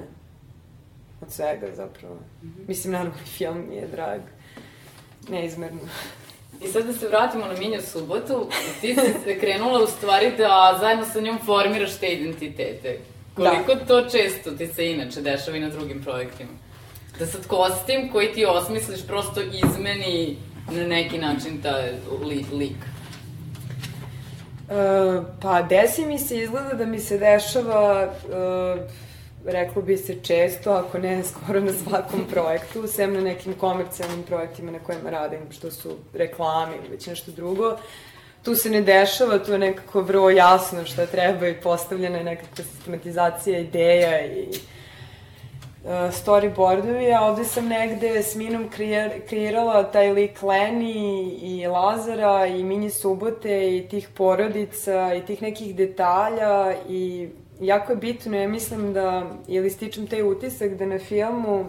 od 1.20 1.32
svega 1.32 1.66
zapravo. 1.74 2.14
Mm 2.14 2.46
-hmm. 2.46 2.68
Mislim, 2.68 2.92
naravno, 2.92 3.14
film 3.36 3.64
mi 3.68 3.76
je 3.76 3.86
drag. 3.86 4.20
Neizmerno. 5.28 5.80
I 6.64 6.68
sad 6.68 6.86
da 6.86 6.92
se 6.92 7.08
vratimo 7.08 7.46
na 7.46 7.54
Minju 7.58 7.80
subotu, 7.80 8.48
ti 8.80 8.96
si 9.24 9.38
krenula 9.40 9.82
u 9.82 9.86
stvari 9.86 10.32
da 10.36 10.76
zajedno 10.80 11.04
sa 11.04 11.20
njom 11.20 11.38
formiraš 11.46 11.96
te 11.98 12.06
identitete. 12.06 12.98
Koliko 13.34 13.74
da. 13.74 13.86
to 13.86 14.08
često 14.10 14.50
ti 14.50 14.66
se 14.66 14.90
inače 14.90 15.20
dešava 15.20 15.56
i 15.56 15.60
na 15.60 15.68
drugim 15.68 16.02
projektima? 16.02 16.50
Da 17.18 17.26
sad 17.26 17.46
kostim 17.46 18.08
koji 18.12 18.32
ti 18.32 18.46
osmisliš 18.46 19.06
prosto 19.06 19.40
izmeni 19.40 20.36
na 20.70 20.86
neki 20.86 21.18
način 21.18 21.62
ta 21.62 21.76
li, 22.26 22.44
lik? 22.52 22.76
Uh, 24.68 25.24
pa 25.42 25.62
desi 25.62 26.06
mi 26.06 26.18
se 26.18 26.38
izgleda 26.38 26.74
da 26.74 26.86
mi 26.86 27.00
se 27.00 27.18
dešava 27.18 28.12
uh, 28.24 28.90
reklo 29.46 29.82
bi 29.82 29.96
se 29.96 30.16
često, 30.22 30.70
ako 30.70 30.98
ne 30.98 31.22
skoro 31.28 31.60
na 31.60 31.72
svakom 31.72 32.24
projektu, 32.30 32.86
sem 32.86 33.14
na 33.14 33.20
nekim 33.20 33.54
komercijalnim 33.54 34.22
projektima 34.22 34.72
na 34.72 34.78
kojima 34.78 35.10
radim, 35.10 35.40
što 35.50 35.70
su 35.70 35.96
reklame 36.14 36.76
ili 36.76 36.88
već 36.88 37.06
nešto 37.06 37.32
drugo. 37.32 37.76
Tu 38.44 38.54
se 38.54 38.70
ne 38.70 38.80
dešava, 38.80 39.38
tu 39.38 39.52
je 39.52 39.58
nekako 39.58 40.00
vrlo 40.00 40.30
jasno 40.30 40.84
šta 40.84 41.06
treba 41.06 41.48
i 41.48 41.60
postavljena 41.60 42.18
je 42.18 42.24
nekakva 42.24 42.64
sistematizacija 42.64 43.58
ideja 43.58 44.26
i 44.26 44.48
uh, 45.84 45.90
storyboardovi, 45.90 47.16
a 47.16 47.22
ovde 47.24 47.44
sam 47.44 47.68
negde 47.68 48.22
s 48.22 48.34
Minom 48.34 48.68
kreirala 49.28 49.82
taj 49.82 50.12
lik 50.12 50.42
Leni 50.42 51.22
i 51.42 51.66
Lazara 51.66 52.46
i 52.46 52.64
Mini 52.64 52.90
Subote 52.90 53.76
i 53.76 53.88
tih 53.88 54.08
porodica 54.14 55.14
i 55.14 55.26
tih 55.26 55.42
nekih 55.42 55.76
detalja 55.76 56.74
i 56.88 57.28
jako 57.60 57.92
je 57.92 57.96
bitno, 57.96 58.36
ja 58.36 58.48
mislim 58.48 58.92
da, 58.92 59.26
ili 59.48 59.70
stičem 59.70 60.06
taj 60.06 60.22
utisak 60.22 60.74
da 60.74 60.86
na 60.86 60.98
filmu, 60.98 61.66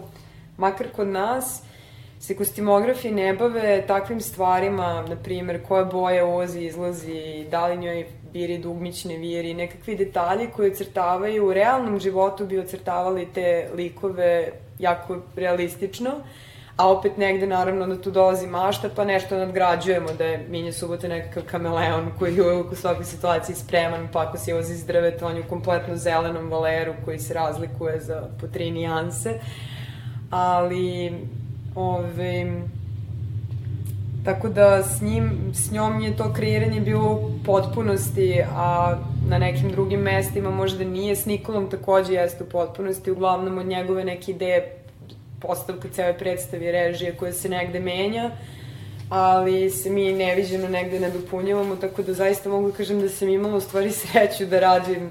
makar 0.56 0.86
kod 0.96 1.08
nas, 1.08 1.62
se 2.20 2.36
kostimografi 2.36 3.10
ne 3.10 3.34
bave 3.34 3.84
takvim 3.86 4.20
stvarima, 4.20 5.04
na 5.08 5.16
primjer, 5.16 5.62
koja 5.68 5.84
boja 5.84 6.26
ozi 6.26 6.60
izlazi, 6.60 7.46
da 7.50 7.66
li 7.66 7.76
njoj 7.76 8.06
viri 8.32 8.58
dugmićne 8.58 9.16
viri, 9.16 9.54
nekakvi 9.54 9.96
detalji 9.96 10.48
koji 10.56 10.70
ocrtavaju 10.70 11.46
u 11.46 11.52
realnom 11.52 12.00
životu 12.00 12.46
bi 12.46 12.58
ocrtavali 12.58 13.28
te 13.34 13.68
likove 13.74 14.52
jako 14.78 15.16
realistično, 15.36 16.10
a 16.76 16.90
opet 16.90 17.16
negde 17.16 17.46
naravno 17.46 17.86
da 17.86 18.02
tu 18.02 18.10
dolazi 18.10 18.46
mašta 18.46 18.88
pa 18.96 19.04
nešto 19.04 19.36
nadgrađujemo 19.36 20.12
da 20.18 20.24
je 20.24 20.46
Minja 20.48 20.72
Subota 20.72 21.08
nekakav 21.08 21.42
kameleon 21.42 22.10
koji 22.18 22.36
je 22.36 22.52
u 22.52 22.74
svakoj 22.74 23.04
situaciji 23.04 23.56
spreman 23.56 24.08
pa 24.12 24.20
ako 24.20 24.38
se 24.38 24.54
vozi 24.54 24.72
iz 24.72 24.84
drveta 24.86 25.26
on 25.26 25.36
je 25.36 25.42
u 25.42 25.48
kompletno 25.48 25.96
zelenom 25.96 26.50
valeru 26.50 26.92
koji 27.04 27.18
se 27.18 27.34
razlikuje 27.34 28.00
za 28.00 28.28
po 28.40 28.46
tri 28.46 28.70
nijanse 28.70 29.40
ali 30.30 31.12
ove, 31.76 32.46
Tako 34.26 34.48
da 34.48 34.82
s 34.82 35.00
njim, 35.00 35.52
s 35.54 35.70
njom 35.70 36.00
je 36.00 36.16
to 36.16 36.32
kreiranje 36.32 36.80
bilo 36.80 37.12
u 37.12 37.30
potpunosti, 37.44 38.42
a 38.50 38.96
na 39.28 39.38
nekim 39.38 39.70
drugim 39.70 40.00
mestima 40.00 40.50
možda 40.50 40.84
nije, 40.84 41.16
s 41.16 41.26
Nikolom 41.26 41.70
takođe 41.70 42.12
jeste 42.12 42.44
u 42.44 42.46
potpunosti, 42.46 43.10
uglavnom 43.10 43.58
od 43.58 43.66
njegove 43.66 44.04
neke 44.04 44.32
ideje 44.32 44.76
postavka 45.40 45.88
cele 45.88 46.18
predstavi 46.18 46.72
režije 46.72 47.14
koja 47.16 47.32
se 47.32 47.48
negde 47.48 47.80
menja, 47.80 48.30
ali 49.08 49.70
se 49.70 49.90
mi 49.90 50.12
neviđeno 50.12 50.68
negde 50.68 51.00
nadopunjavamo, 51.00 51.76
tako 51.76 52.02
da 52.02 52.14
zaista 52.14 52.48
mogu 52.48 52.72
kažem 52.72 53.00
da 53.00 53.08
sam 53.08 53.28
imala 53.28 53.56
u 53.56 53.60
stvari 53.60 53.92
sreću 53.92 54.46
da 54.46 54.60
radim 54.60 55.10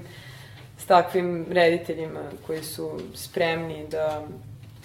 s 0.78 0.86
takvim 0.86 1.46
rediteljima 1.50 2.20
koji 2.46 2.62
su 2.62 3.00
spremni 3.14 3.86
da 3.90 4.26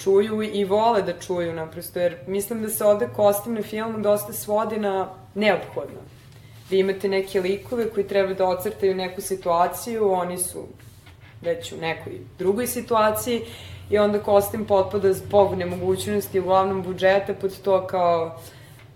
čuju 0.03 0.41
i 0.43 0.65
vole 0.65 1.01
da 1.01 1.20
čuju 1.20 1.53
naprosto, 1.53 2.00
jer 2.00 2.17
mislim 2.27 2.62
da 2.62 2.70
se 2.70 2.86
ovde 2.86 3.10
kostim 3.15 3.53
na 3.53 3.62
filmu 3.62 4.00
dosta 4.00 4.34
svodi 4.34 4.77
na 4.77 5.10
neophodno. 5.36 6.00
Vi 6.70 6.79
imate 6.79 7.10
neke 7.10 7.41
likove 7.41 7.89
koji 7.89 8.08
treba 8.08 8.34
da 8.34 8.46
ocrtaju 8.46 8.96
neku 8.96 9.22
situaciju, 9.22 10.12
oni 10.12 10.38
su 10.38 10.67
već 11.41 11.72
u 11.72 11.77
nekoj 11.77 12.13
drugoj 12.39 12.67
situaciji 12.67 13.41
i 13.89 13.98
onda 13.98 14.20
kostim 14.20 14.65
potpada 14.65 15.13
zbog 15.13 15.55
nemogućnosti 15.55 16.39
uglavnom 16.39 16.84
budžeta 16.84 17.34
pod 17.34 17.62
to 17.62 17.88
kao 17.88 18.39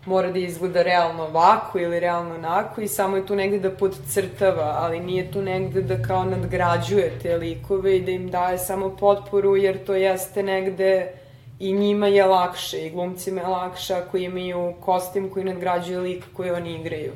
mora 0.05 0.31
da 0.31 0.39
izgleda 0.39 0.83
realno 0.83 1.24
ovako 1.24 1.79
ili 1.79 2.00
realno 2.00 2.35
onako 2.35 2.81
i 2.81 2.88
samo 2.88 3.17
je 3.17 3.25
tu 3.25 3.35
negde 3.35 3.59
da 3.59 3.71
podcrtava, 3.71 4.75
ali 4.79 5.00
nije 5.00 5.31
tu 5.31 5.41
negde 5.41 5.81
da 5.81 6.01
kao 6.01 6.24
nadgrađuje 6.24 7.19
te 7.21 7.38
likove 7.38 7.97
i 7.97 8.01
da 8.01 8.12
im 8.12 8.29
daje 8.29 8.57
samo 8.57 8.95
potporu, 8.95 9.55
jer 9.55 9.85
to 9.85 9.95
jeste 9.95 10.43
negde 10.43 11.12
i 11.59 11.74
njima 11.74 12.07
je 12.07 12.25
lakše 12.25 12.85
i 12.85 12.89
glumcima 12.89 13.41
je 13.41 13.47
lakše 13.47 13.93
ako 13.93 14.17
imaju 14.17 14.74
kostim 14.79 15.29
koji 15.29 15.45
nadgrađuje 15.45 16.00
lik 16.00 16.24
koji 16.33 16.51
oni 16.51 16.75
igraju 16.75 17.12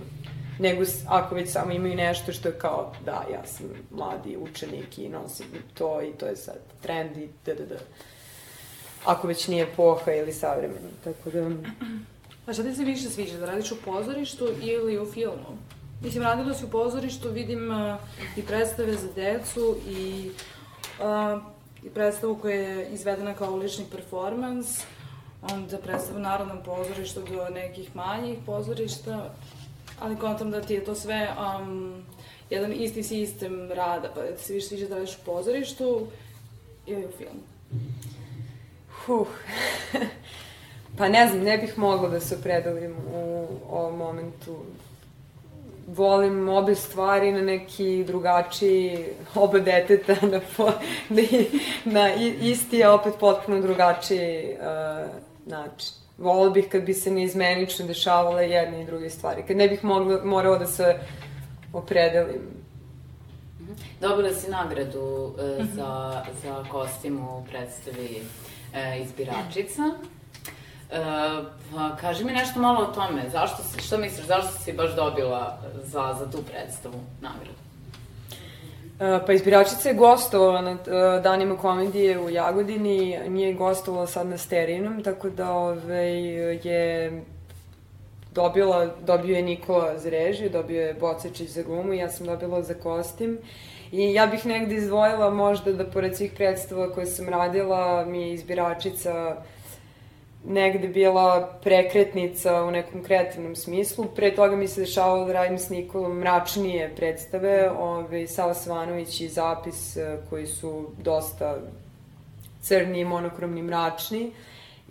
nego 0.59 0.83
ako 1.07 1.35
već 1.35 1.51
samo 1.51 1.71
imaju 1.71 1.95
nešto 1.95 2.33
što 2.33 2.49
je 2.49 2.59
kao, 2.59 2.93
da, 3.05 3.25
ja 3.31 3.45
sam 3.45 3.65
mladi 3.91 4.37
učenik 4.37 4.97
i 4.97 5.09
nosim 5.09 5.45
to 5.73 6.01
i 6.01 6.11
to 6.11 6.25
je 6.25 6.35
sad 6.35 6.57
trend 6.81 7.17
i 7.17 7.29
da, 7.45 7.53
da, 7.53 7.65
da. 7.65 7.75
Ako 9.05 9.27
već 9.27 9.47
nije 9.47 9.67
poha 9.75 10.13
ili 10.13 10.33
savremeno, 10.33 10.89
tako 11.03 11.29
da... 11.29 11.49
A 12.49 12.53
šta 12.53 12.63
ti 12.63 12.75
se 12.75 12.83
više 12.83 13.09
sviđa, 13.09 13.37
da 13.37 13.45
radiš 13.45 13.71
u 13.71 13.81
pozorištu 13.85 14.47
ili 14.61 14.99
u 14.99 15.05
filmu? 15.05 15.57
Mislim, 16.01 16.23
radila 16.23 16.53
si 16.53 16.65
u 16.65 16.69
pozorištu, 16.69 17.29
vidim 17.29 17.71
uh, 17.71 17.99
i 18.37 18.41
predstave 18.41 18.93
za 18.93 19.07
decu 19.15 19.77
i 19.89 20.31
uh, 20.99 21.41
predstavu 21.93 22.35
koja 22.35 22.55
je 22.55 22.89
izvedena 22.89 23.33
kao 23.33 23.55
lični 23.55 23.85
performans, 23.91 24.81
onda 25.41 25.77
predstavu 25.77 26.19
Narodnom 26.19 26.57
pozorištu 26.65 27.21
do 27.21 27.49
nekih 27.49 27.95
manjih 27.95 28.37
pozorišta, 28.45 29.33
ali 29.99 30.17
kontam 30.17 30.51
da 30.51 30.61
ti 30.61 30.73
je 30.73 30.85
to 30.85 30.95
sve 30.95 31.29
um, 31.59 32.03
jedan 32.49 32.73
isti 32.73 33.03
sistem 33.03 33.71
rada, 33.71 34.11
pa 34.15 34.21
da 34.21 34.35
ti 34.35 34.43
se 34.43 34.53
više 34.53 34.67
sviđa 34.67 34.87
da 34.87 34.95
radiš 34.95 35.15
u 35.15 35.25
pozorištu 35.25 36.07
ili 36.85 37.05
u 37.05 37.11
filmu. 37.17 37.43
Huh. 39.05 39.27
Pa 40.99 41.09
ne 41.09 41.27
znam, 41.27 41.43
ne 41.43 41.57
bih 41.57 41.77
mogla 41.77 42.09
da 42.09 42.19
se 42.19 42.35
opredelim 42.35 42.95
u 43.13 43.47
ovom 43.69 43.97
momentu. 43.97 44.57
Volim 45.87 46.49
obe 46.49 46.75
stvari 46.75 47.31
na 47.31 47.41
neki 47.41 48.03
drugačiji, 48.07 49.05
oba 49.35 49.59
deteta 49.59 50.15
na, 50.31 50.41
po, 50.57 50.71
na 51.85 52.13
isti, 52.41 52.83
a 52.83 52.93
opet 52.93 53.13
potpuno 53.19 53.61
drugačiji 53.61 54.55
uh, 54.59 55.07
način. 55.45 55.93
Volila 56.17 56.49
bih 56.49 56.67
kad 56.71 56.83
bi 56.83 56.93
se 56.93 57.11
neizmenično 57.11 57.87
dešavale 57.87 58.49
jedne 58.49 58.81
i 58.81 58.85
druge 58.85 59.09
stvari. 59.09 59.43
Kad 59.47 59.57
ne 59.57 59.67
bih 59.67 59.83
mogla, 59.83 60.19
morala 60.23 60.57
da 60.57 60.67
se 60.67 60.99
opredelim. 61.73 62.41
Mhm. 63.61 63.73
Dobila 64.01 64.33
si 64.33 64.51
nagradu 64.51 65.35
e, 65.39 65.63
za, 65.75 66.23
za 66.43 66.63
kostim 66.71 67.19
u 67.19 67.45
predstavi 67.49 68.21
e, 68.73 69.01
Izbiračica. 69.03 69.83
E, 70.91 70.99
pa, 71.73 71.95
kaži 72.01 72.23
mi 72.23 72.31
nešto 72.31 72.59
malo 72.59 72.79
o 72.79 72.93
tome. 72.93 73.29
Zašto 73.31 73.63
si, 73.63 73.81
što 73.81 73.97
misliš, 73.97 74.25
zašto 74.25 74.51
si 74.51 74.73
baš 74.73 74.95
dobila 74.95 75.57
za, 75.83 76.15
za 76.19 76.31
tu 76.31 76.37
predstavu 76.51 76.95
nagradu? 77.21 77.59
E, 78.99 79.25
pa 79.25 79.33
izbiračica 79.33 79.89
je 79.89 79.95
gostovala 79.95 80.61
na 80.61 80.71
e, 80.71 81.21
danima 81.21 81.57
komedije 81.57 82.19
u 82.19 82.29
Jagodini, 82.29 83.19
nije 83.27 83.53
gostovala 83.53 84.07
sad 84.07 84.27
na 84.27 84.37
Sterinom, 84.37 85.03
tako 85.03 85.29
da 85.29 85.51
ove, 85.51 86.05
je 86.63 87.21
dobila, 88.33 88.87
dobio 89.05 89.35
je 89.35 89.41
Nikola 89.41 89.97
za 89.97 90.09
režiju, 90.09 90.49
dobio 90.49 90.81
je 90.81 90.93
Bocečić 90.93 91.49
za 91.49 91.63
glumu, 91.63 91.93
ja 91.93 92.09
sam 92.09 92.25
dobila 92.25 92.61
za 92.61 92.73
kostim. 92.73 93.37
I 93.91 94.13
ja 94.13 94.27
bih 94.27 94.45
negde 94.45 94.75
izdvojila 94.75 95.29
možda 95.29 95.73
da 95.73 95.85
pored 95.85 96.17
svih 96.17 96.31
predstava 96.31 96.91
koje 96.93 97.05
sam 97.05 97.29
radila, 97.29 98.05
mi 98.05 98.21
je 98.21 98.33
izbiračica 98.33 99.35
negde 100.45 100.87
bila 100.87 101.59
prekretnica 101.63 102.63
u 102.63 102.71
nekom 102.71 103.03
kreativnom 103.03 103.55
smislu. 103.55 104.05
Pre 104.15 104.35
toga 104.35 104.55
mi 104.55 104.67
se 104.67 104.81
dešavalo 104.81 105.25
da 105.25 105.33
radim 105.33 105.57
s 105.57 105.69
Nikolom 105.69 106.17
mračnije 106.17 106.93
predstave, 106.95 107.71
ove, 107.71 108.27
Sava 108.27 108.53
Svanović 108.53 109.21
i 109.21 109.27
Zapis 109.27 109.97
e, 109.97 110.17
koji 110.29 110.47
su 110.47 110.89
dosta 111.03 111.57
crni, 112.61 113.05
monokromni, 113.05 113.61
mračni. 113.61 114.31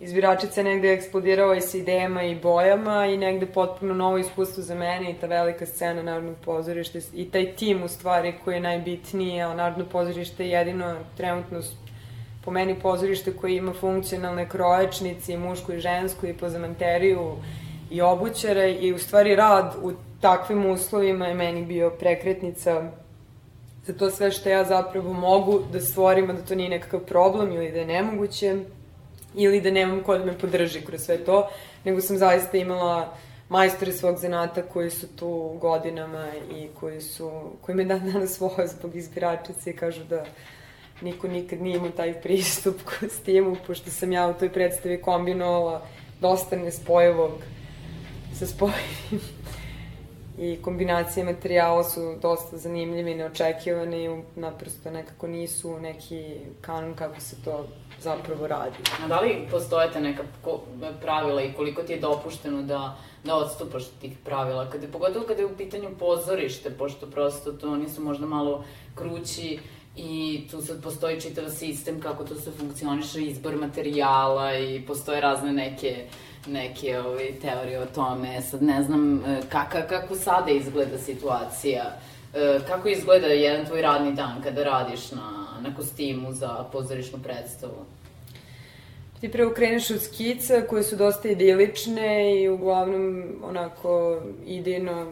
Izbiračica 0.01 0.63
negde 0.63 0.93
eksplodirao 0.93 1.53
i 1.53 1.61
sa 1.61 1.77
idejama 1.77 2.23
i 2.23 2.35
bojama 2.35 3.05
i 3.05 3.17
negde 3.17 3.45
potpuno 3.45 3.93
novo 3.93 4.17
iskustvo 4.17 4.63
za 4.63 4.75
mene 4.75 5.11
i 5.11 5.13
ta 5.13 5.27
velika 5.27 5.65
scena 5.65 6.03
Narodnog 6.03 6.35
pozorišta 6.45 6.99
i 7.13 7.29
taj 7.31 7.55
tim 7.55 7.83
u 7.83 7.87
stvari 7.87 8.33
koji 8.43 8.55
je 8.55 8.61
najbitniji, 8.61 9.41
a 9.41 9.53
Narodno 9.53 9.85
pozorište 9.85 10.45
je 10.45 10.51
jedino 10.51 10.95
trenutno 11.17 11.61
po 12.49 12.53
meni 12.53 12.79
pozorište 12.79 13.33
koje 13.33 13.55
ima 13.55 13.73
funkcionalne 13.73 14.49
krojačnice 14.49 15.33
i 15.33 15.37
mušku 15.37 15.73
i 15.73 15.79
žensku 15.79 16.25
i 16.27 16.33
pozamanteriju 16.33 17.35
i 17.91 18.01
obućara 18.01 18.65
i 18.67 18.93
u 18.93 18.99
stvari 18.99 19.35
rad 19.35 19.75
u 19.81 19.91
takvim 20.21 20.65
uslovima 20.65 21.27
je 21.27 21.33
meni 21.33 21.65
bio 21.65 21.89
prekretnica 21.89 22.91
za 23.85 23.93
to 23.93 24.09
sve 24.09 24.31
što 24.31 24.49
ja 24.49 24.63
zapravo 24.63 25.13
mogu 25.13 25.59
da 25.71 25.79
stvorim, 25.79 26.29
a 26.29 26.33
da 26.33 26.41
to 26.41 26.55
nije 26.55 26.69
nekakav 26.69 26.99
problem 26.99 27.51
ili 27.51 27.71
da 27.71 27.79
je 27.79 27.85
nemoguće 27.85 28.55
ili 29.35 29.61
da 29.61 29.71
nemam 29.71 30.03
ko 30.03 30.17
da 30.17 30.25
me 30.25 30.37
podrži 30.37 30.81
kroz 30.81 31.01
sve 31.01 31.17
to, 31.17 31.47
nego 31.85 32.01
sam 32.01 32.17
zaista 32.17 32.57
imala 32.57 33.13
majstore 33.49 33.93
svog 33.93 34.17
zanata 34.17 34.61
koji 34.61 34.89
su 34.89 35.07
tu 35.15 35.57
godinama 35.61 36.27
i 36.55 36.67
koji 36.79 37.01
su, 37.01 37.31
koji 37.61 37.75
me 37.75 37.85
dan 37.85 38.11
danas 38.13 38.39
vole 38.39 38.67
zbog 38.67 38.95
izbiračice 38.95 39.69
i 39.69 39.75
kažu 39.75 40.03
da 40.03 40.25
niko 41.01 41.27
nikad 41.27 41.61
nije 41.61 41.77
imao 41.77 41.89
taj 41.89 42.21
pristup 42.21 42.75
kostimu, 42.99 43.55
pošto 43.67 43.91
sam 43.91 44.11
ja 44.11 44.27
u 44.27 44.33
toj 44.33 44.53
predstavi 44.53 45.01
kombinovala 45.01 45.85
dosta 46.21 46.55
nespojivog 46.55 47.31
sa 48.33 48.47
spojivim. 48.47 49.21
I 50.37 50.57
kombinacije 50.61 51.23
materijala 51.23 51.83
su 51.83 52.15
dosta 52.21 52.57
zanimljive 52.57 53.11
i 53.11 53.15
neočekivane 53.15 54.05
i 54.05 54.21
naprosto 54.35 54.91
nekako 54.91 55.27
nisu 55.27 55.79
neki 55.79 56.35
kanon 56.61 56.95
kako 56.95 57.19
se 57.21 57.35
to 57.43 57.67
zapravo 58.01 58.47
radi. 58.47 58.75
A 59.03 59.07
da 59.07 59.19
li 59.19 59.47
postojete 59.51 60.01
neka 60.01 60.23
pravila 61.01 61.41
i 61.41 61.53
koliko 61.53 61.83
ti 61.83 61.93
je 61.93 61.99
dopušteno 61.99 62.61
da, 62.61 62.97
da 63.23 63.35
odstupaš 63.35 63.83
tih 64.01 64.17
pravila? 64.25 64.69
Kada, 64.69 64.87
pogotovo 64.87 65.25
kada 65.25 65.41
je 65.41 65.45
u 65.45 65.57
pitanju 65.57 65.89
pozorište, 65.99 66.69
pošto 66.69 67.07
prosto 67.07 67.51
to 67.51 67.71
oni 67.71 67.89
su 67.89 68.01
možda 68.01 68.25
malo 68.25 68.63
krući 68.95 69.59
i 69.99 70.47
tu 70.51 70.61
sad 70.61 70.83
postoji 70.83 71.21
čitav 71.21 71.49
sistem 71.49 72.01
kako 72.01 72.23
to 72.23 72.35
se 72.35 72.51
funkcioniše, 72.51 73.21
izbor 73.21 73.55
materijala 73.55 74.57
i 74.57 74.81
postoje 74.87 75.21
razne 75.21 75.53
neke 75.53 76.05
neke 76.47 76.99
ovaj, 76.99 77.31
teorije 77.41 77.79
o 77.79 77.85
tome. 77.85 78.41
Sad 78.41 78.63
ne 78.63 78.83
znam 78.83 79.25
e, 79.25 79.41
kaka, 79.49 79.87
kako 79.87 80.15
sada 80.15 80.51
izgleda 80.51 80.97
situacija. 80.97 81.83
E, 82.33 82.59
kako 82.67 82.89
izgleda 82.89 83.27
jedan 83.27 83.65
tvoj 83.65 83.81
radni 83.81 84.13
dan 84.13 84.41
kada 84.43 84.63
radiš 84.63 85.11
na, 85.11 85.47
na 85.61 85.75
kostimu 85.75 86.33
za 86.33 86.65
pozorišnu 86.71 87.19
predstavu? 87.23 87.85
Ti 89.21 89.31
prvo 89.31 89.51
kreneš 89.53 89.91
od 89.91 90.01
skica 90.01 90.61
koje 90.69 90.83
su 90.83 90.95
dosta 90.95 91.29
idilične 91.29 92.41
i 92.41 92.49
uglavnom 92.49 93.23
onako 93.43 94.21
idejno 94.45 95.11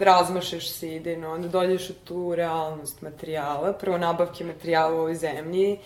razmašeš 0.00 0.70
se 0.72 0.96
idejno, 0.96 1.32
onda 1.32 1.48
dođeš 1.48 1.90
u 1.90 1.94
tu 1.94 2.34
realnost 2.34 3.02
materijala, 3.02 3.72
prvo 3.72 3.98
nabavke 3.98 4.44
materijala 4.44 4.94
u 4.94 4.98
ovoj 4.98 5.14
zemlji, 5.14 5.78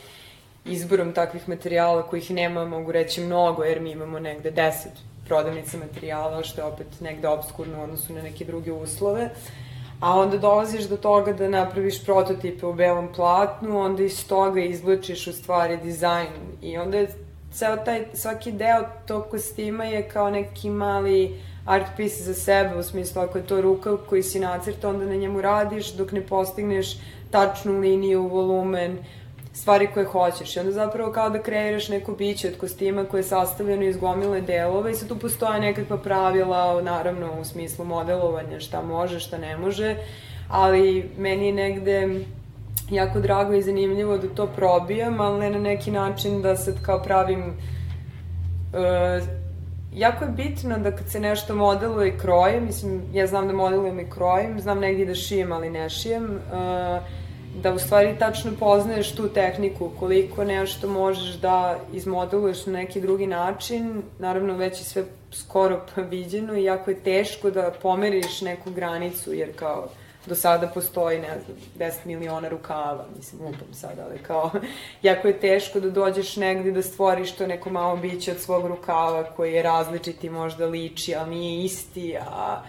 izborom 0.65 1.13
takvih 1.13 1.49
materijala 1.49 2.03
kojih 2.03 2.31
nema, 2.31 2.65
mogu 2.65 2.93
reći, 2.93 3.21
mnogo, 3.21 3.65
jer 3.65 3.81
mi 3.81 3.91
imamo 3.91 4.19
negde 4.19 4.51
deset 4.51 4.93
prodavnica 5.27 5.79
materijala, 5.79 6.43
što 6.43 6.61
je 6.61 6.65
opet 6.65 7.01
negde 7.01 7.29
obskurno 7.29 7.81
u 7.81 7.83
odnosu 7.83 8.13
na 8.13 8.23
neke 8.23 8.45
druge 8.45 8.73
uslove. 8.73 9.31
A 10.01 10.19
onda 10.19 10.39
dolaziš 10.39 10.85
do 10.85 10.97
toga 10.97 11.33
da 11.33 11.49
napraviš 11.49 12.05
prototipe 12.05 12.67
u 12.67 12.73
belom 12.73 13.09
platnu, 13.17 13.81
onda 13.81 14.03
iz 14.03 14.29
toga 14.29 14.61
izvlačiš 14.61 15.27
u 15.27 15.33
stvari 15.33 15.77
dizajn. 15.77 16.29
I 16.63 16.79
onda 16.79 16.99
je 16.99 17.09
ceo 17.53 17.77
taj, 17.77 18.07
svaki 18.15 18.53
deo 18.53 18.85
tog 19.07 19.25
kostima 19.31 19.85
je 19.85 20.09
kao 20.09 20.31
neki 20.31 20.71
mali 20.71 21.41
art 21.65 21.87
piece 21.97 22.23
za 22.23 22.35
sebe, 22.35 22.77
u 22.77 22.83
smislu 22.83 23.23
ako 23.23 23.39
je 23.39 23.47
to 23.47 23.61
rukav 23.61 23.97
koji 24.09 24.23
si 24.23 24.41
nacrta, 24.41 24.89
onda 24.89 25.05
na 25.05 25.15
njemu 25.15 25.41
radiš 25.41 25.93
dok 25.93 26.13
ne 26.13 26.27
postigneš 26.27 26.97
tačnu 27.31 27.79
liniju, 27.81 28.29
volumen, 28.29 28.99
stvari 29.53 29.89
koje 29.95 30.07
hoćeš. 30.07 30.57
I 30.57 30.61
onda 30.61 30.73
zapravo 30.73 31.13
kao 31.13 31.31
da 31.31 31.43
kreiraš 31.43 31.89
neko 31.89 32.13
biće 32.13 32.49
od 32.49 32.59
kostima 32.59 33.05
koje 33.05 33.19
je 33.19 33.25
sastavljeno 33.25 33.83
iz 33.83 33.97
gomile 33.97 34.41
delova 34.41 34.91
i 34.91 34.95
sad 34.95 35.09
tu 35.09 35.19
postoje 35.19 35.61
nekakva 35.61 35.99
pravila, 35.99 36.83
naravno 36.83 37.41
u 37.41 37.45
smislu 37.45 37.85
modelovanja, 37.85 38.61
šta 38.61 38.83
može, 38.83 39.21
šta 39.21 39.39
ne 39.39 39.57
može, 39.57 39.97
ali 40.49 41.11
meni 41.19 41.47
je 41.47 41.53
negde 41.53 42.25
jako 42.91 43.21
drago 43.21 43.55
i 43.55 43.63
zanimljivo 43.63 44.19
da 44.19 44.29
to 44.29 44.47
probijam, 44.47 45.21
ali 45.21 45.39
ne 45.39 45.51
na 45.51 45.59
neki 45.59 45.91
način 45.91 46.43
da 46.43 46.57
sad 46.57 46.83
kao 46.83 47.03
pravim 47.03 47.45
uh, 47.49 49.44
jako 49.95 50.25
je 50.25 50.31
bitno 50.31 50.79
da 50.79 50.97
kad 50.97 51.11
se 51.11 51.21
nešto 51.21 51.55
modeluje 51.55 52.09
i 52.09 52.19
kroje, 52.19 52.61
mislim, 52.61 53.03
ja 53.13 53.27
znam 53.27 53.47
da 53.47 53.53
modelujem 53.53 54.01
i 54.01 54.11
krojim, 54.11 54.61
znam 54.61 54.79
negdje 54.79 55.07
da 55.07 55.15
šijem, 55.15 55.53
ali 55.53 55.71
ne 55.71 55.91
šijem, 55.91 56.25
uh, 56.25 57.03
da 57.63 57.73
u 57.75 57.79
stvari 57.79 58.17
tačno 58.19 58.53
poznaješ 58.61 59.15
tu 59.15 59.29
tehniku, 59.29 59.91
koliko 59.99 60.45
nešto 60.45 60.89
možeš 60.89 61.35
da 61.35 61.79
izmodeluješ 61.93 62.67
na 62.67 62.73
neki 62.73 63.01
drugi 63.01 63.27
način, 63.27 64.03
naravno 64.19 64.57
već 64.57 64.81
je 64.81 64.85
sve 64.85 65.05
skoro 65.33 65.81
viđeno 66.11 66.57
i 66.57 66.65
jako 66.65 66.91
je 66.91 67.01
teško 67.01 67.51
da 67.51 67.73
pomeriš 67.83 68.41
neku 68.41 68.71
granicu, 68.71 69.33
jer 69.33 69.57
kao 69.57 69.89
do 70.27 70.35
sada 70.35 70.67
postoji, 70.67 71.19
ne 71.19 71.39
znam, 71.45 71.57
10 71.79 72.07
miliona 72.07 72.49
rukava, 72.49 73.05
mislim, 73.17 73.43
lupam 73.43 73.75
sad, 73.75 73.99
ali 73.99 74.19
kao, 74.19 74.51
jako 75.03 75.29
je 75.29 75.41
teško 75.41 75.81
da 75.81 75.91
dođeš 75.91 76.37
negde 76.37 76.73
da 76.73 76.83
stvoriš 76.83 77.33
to 77.33 77.47
neko 77.47 77.71
malo 77.71 77.97
biće 77.97 78.33
od 78.33 78.39
svog 78.39 78.67
rukava 78.67 79.25
koji 79.25 79.53
je 79.53 79.63
različiti, 79.63 80.31
možda 80.31 80.67
liči, 80.67 81.15
ali 81.15 81.31
nije 81.31 81.65
isti, 81.65 82.17
a 82.17 82.63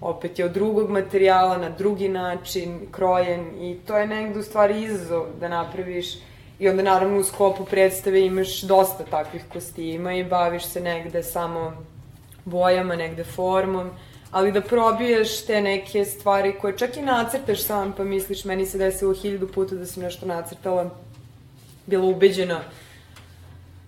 opet 0.00 0.38
je 0.38 0.44
od 0.44 0.52
drugog 0.52 0.90
materijala, 0.90 1.58
na 1.58 1.70
drugi 1.70 2.08
način, 2.08 2.80
krojen 2.90 3.62
i 3.62 3.78
to 3.86 3.98
je 3.98 4.06
negde 4.06 4.38
u 4.38 4.42
stvari 4.42 4.82
izazov 4.82 5.26
da 5.40 5.48
napraviš 5.48 6.06
i 6.58 6.68
onda 6.68 6.82
naravno 6.82 7.18
u 7.18 7.24
skopu 7.24 7.64
predstave 7.64 8.20
imaš 8.20 8.60
dosta 8.60 9.04
takvih 9.04 9.44
kostima 9.52 10.14
i 10.14 10.24
baviš 10.24 10.64
se 10.64 10.80
negde 10.80 11.22
samo 11.22 11.72
bojama, 12.44 12.96
negde 12.96 13.24
formom, 13.24 13.90
ali 14.34 14.52
da 14.52 14.60
probiješ 14.60 15.46
te 15.46 15.60
neke 15.60 16.04
stvari 16.04 16.54
koje 16.60 16.78
čak 16.78 16.96
i 16.96 17.02
nacrtaš 17.02 17.62
sam 17.62 17.92
pa 17.96 18.04
misliš 18.04 18.44
meni 18.44 18.66
se 18.66 18.78
desilo 18.78 19.14
hiljadu 19.14 19.48
puta 19.48 19.74
da 19.74 19.86
sam 19.86 20.02
nešto 20.02 20.26
nacrtala 20.26 20.90
bila 21.86 22.04
ubeđena 22.04 22.60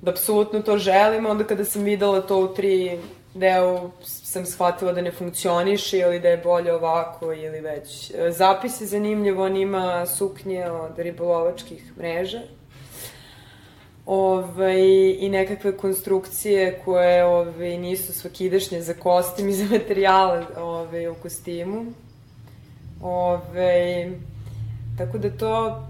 da 0.03 0.11
apsolutno 0.11 0.63
to 0.63 0.79
želim, 0.79 1.27
onda 1.27 1.45
kada 1.45 1.65
sam 1.65 1.83
videla 1.83 2.21
to 2.21 2.39
u 2.39 2.55
tri 2.55 2.99
deo 3.35 3.91
sam 4.05 4.47
shvatila 4.47 4.93
da 4.93 5.03
ne 5.03 5.13
funkcioniše 5.13 5.99
ili 5.99 6.21
da 6.21 6.29
je 6.29 6.37
bolje 6.45 6.75
ovako 6.75 7.33
ili 7.33 7.61
već. 7.61 8.13
Zapis 8.31 8.81
je 8.81 8.87
zanimljivo, 8.87 9.45
on 9.45 9.57
ima 9.57 10.07
suknje 10.07 10.71
od 10.71 10.99
ribolovačkih 10.99 11.93
mreža 11.99 12.41
ovaj, 14.07 14.81
i 15.19 15.29
nekakve 15.29 15.77
konstrukcije 15.77 16.81
koje 16.85 17.25
ovaj, 17.25 17.79
nisu 17.79 18.13
svakidašnje 18.13 18.83
za 18.83 18.95
kostim 18.95 19.49
i 19.49 19.53
za 19.53 19.65
materijale 19.65 20.45
ovaj, 20.57 21.09
u 21.09 21.15
kostimu. 21.15 21.87
Ovaj, 23.03 24.11
tako 24.99 25.19
da 25.19 25.31
to 25.31 25.83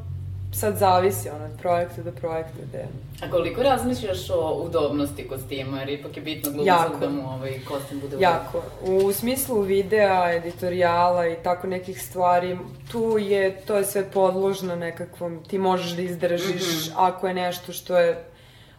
sad 0.60 0.76
zavisi 0.76 1.28
ono, 1.28 1.44
od 1.44 1.58
projekta 1.58 2.02
do 2.02 2.12
projekta. 2.12 2.58
Da 2.72 2.78
A 3.26 3.30
koliko 3.30 3.62
razmišljaš 3.62 4.30
o 4.30 4.62
udobnosti 4.64 5.28
kostima, 5.28 5.78
jer 5.78 5.88
ipak 5.88 6.16
je 6.16 6.22
bitno 6.22 6.50
glumicu 6.50 7.00
da 7.00 7.10
mu 7.10 7.30
ovaj 7.30 7.60
kostim 7.68 8.00
bude 8.00 8.16
Jako. 8.20 8.62
U 8.82 9.12
smislu 9.12 9.60
videa, 9.60 10.32
editorijala 10.32 11.26
i 11.26 11.36
tako 11.42 11.66
nekih 11.66 12.02
stvari, 12.02 12.58
tu 12.92 13.18
je, 13.18 13.60
to 13.66 13.76
je 13.76 13.84
sve 13.84 14.10
podložno 14.10 14.76
nekakvom, 14.76 15.44
ti 15.48 15.58
možeš 15.58 15.90
da 15.90 16.02
izdržiš 16.02 16.62
mm 16.62 16.90
-hmm. 16.90 16.92
ako 16.96 17.28
je 17.28 17.34
nešto 17.34 17.72
što 17.72 17.98
je 17.98 18.24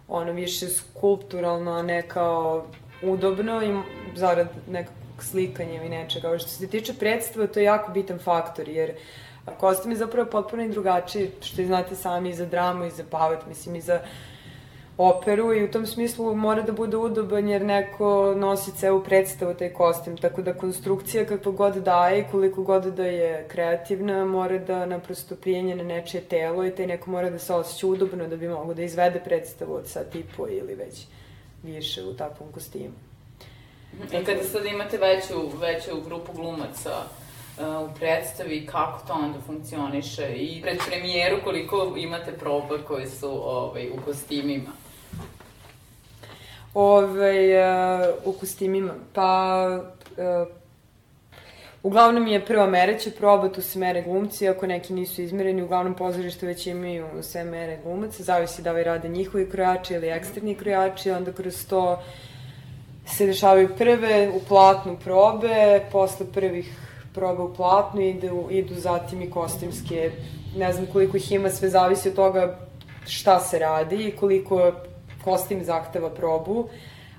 ono 0.07 0.31
više 0.31 0.67
skulpturalno, 0.67 1.71
a 1.71 1.81
ne 1.81 2.01
kao 2.01 2.65
udobno 3.01 3.63
i 3.63 3.79
zarad 4.15 4.47
nekakvog 4.67 5.23
slikanja 5.23 5.83
i 5.83 5.89
nečega. 5.89 6.37
Što 6.37 6.49
se 6.49 6.67
tiče 6.67 6.93
predstava, 6.93 7.47
to 7.47 7.59
je 7.59 7.63
jako 7.63 7.91
bitan 7.91 8.19
faktor, 8.19 8.69
jer 8.69 8.91
kostim 9.59 9.91
je 9.91 9.97
zapravo 9.97 10.29
potpuno 10.29 10.63
i 10.63 10.69
drugačiji, 10.69 11.31
što 11.41 11.65
znate 11.65 11.95
sami, 11.95 12.29
i 12.29 12.33
za 12.33 12.45
dramu, 12.45 12.85
i 12.85 12.91
za 12.91 13.03
pavet, 13.11 13.39
mislim, 13.47 13.75
i 13.75 13.81
za 13.81 13.99
operu 14.97 15.53
i 15.53 15.63
u 15.63 15.71
tom 15.71 15.85
smislu 15.85 16.35
mora 16.35 16.61
da 16.61 16.71
bude 16.71 16.97
udoban 16.97 17.49
jer 17.49 17.65
neko 17.65 18.33
nosi 18.37 18.71
celu 18.77 19.03
predstavu 19.03 19.53
taj 19.53 19.73
kostim, 19.73 20.17
tako 20.17 20.41
da 20.41 20.53
konstrukcija 20.53 21.25
kakva 21.25 21.51
god 21.51 21.75
daje 21.75 22.21
i 22.21 22.25
koliko 22.31 22.63
god 22.63 22.83
da 22.83 23.05
je 23.05 23.45
kreativna 23.47 24.25
mora 24.25 24.57
da 24.57 24.85
naprosto 24.85 25.35
prijenje 25.35 25.75
na 25.75 25.83
nečije 25.83 26.21
telo 26.23 26.65
i 26.65 26.71
taj 26.71 26.87
neko 26.87 27.11
mora 27.11 27.29
da 27.29 27.39
se 27.39 27.53
osjeća 27.53 27.87
udobno 27.87 28.27
da 28.27 28.35
bi 28.35 28.47
mogo 28.47 28.73
da 28.73 28.81
izvede 28.81 29.19
predstavu 29.19 29.73
od 29.73 29.87
sat 29.87 30.15
i 30.15 30.23
po 30.37 30.47
ili 30.47 30.75
već 30.75 31.05
više 31.63 32.03
u 32.03 32.13
takvom 32.13 32.51
kostimu. 32.51 32.93
I 34.11 34.25
kada 34.25 34.43
sad 34.43 34.65
imate 34.65 34.97
veću, 34.97 35.57
veću 35.57 36.01
grupu 36.05 36.33
glumaca, 36.33 36.91
u 37.59 37.89
predstavi, 37.99 38.65
kako 38.65 39.07
to 39.07 39.13
onda 39.13 39.39
funkcioniše 39.45 40.33
i 40.35 40.61
pred 40.61 40.77
premijeru 40.89 41.37
koliko 41.43 41.93
imate 41.97 42.31
proba 42.31 42.77
koje 42.87 43.07
su 43.07 43.29
ovaj, 43.29 43.89
u 43.89 44.01
kostimima? 44.05 44.69
Ove, 46.73 47.63
uh, 47.63 48.15
u 48.25 48.39
kostimima. 48.39 48.93
Pa, 49.13 49.65
uh, 50.17 50.47
uglavnom 51.83 52.27
je 52.27 52.45
prva 52.45 52.65
mereća 52.65 53.09
proba, 53.17 53.49
tu 53.49 53.61
se 53.61 53.79
mere 53.79 54.01
glumci, 54.01 54.47
ako 54.47 54.67
neki 54.67 54.93
nisu 54.93 55.21
izmereni, 55.21 55.63
uglavnom 55.63 55.93
pozorište 55.93 56.45
već 56.45 56.67
imaju 56.67 57.07
sve 57.21 57.43
mere 57.43 57.79
glumaca, 57.83 58.23
zavisi 58.23 58.61
da 58.61 58.71
li 58.71 58.83
rade 58.83 59.09
njihovi 59.09 59.49
krojači 59.49 59.93
ili 59.93 60.07
eksterni 60.07 60.55
krojači, 60.55 61.11
onda 61.11 61.33
kroz 61.33 61.67
to 61.67 62.03
se 63.07 63.25
dešavaju 63.25 63.69
prve 63.77 64.29
u 64.29 64.39
platnu 64.47 64.97
probe, 65.03 65.81
posle 65.91 66.25
prvih 66.33 66.86
proba 67.17 67.43
u 67.43 67.53
platnu 67.53 68.01
idu, 68.01 68.47
idu 68.49 68.75
zatim 68.75 69.21
i 69.21 69.29
kostimske, 69.29 70.11
ne 70.57 70.73
znam 70.73 70.85
koliko 70.93 71.17
ih 71.17 71.31
ima, 71.31 71.49
sve 71.49 71.69
zavisi 71.69 72.09
od 72.09 72.15
toga 72.15 72.59
šta 73.05 73.39
se 73.39 73.59
radi 73.59 74.07
i 74.07 74.15
koliko 74.15 74.71
kostim 75.23 75.63
zahteva 75.63 76.09
probu, 76.09 76.69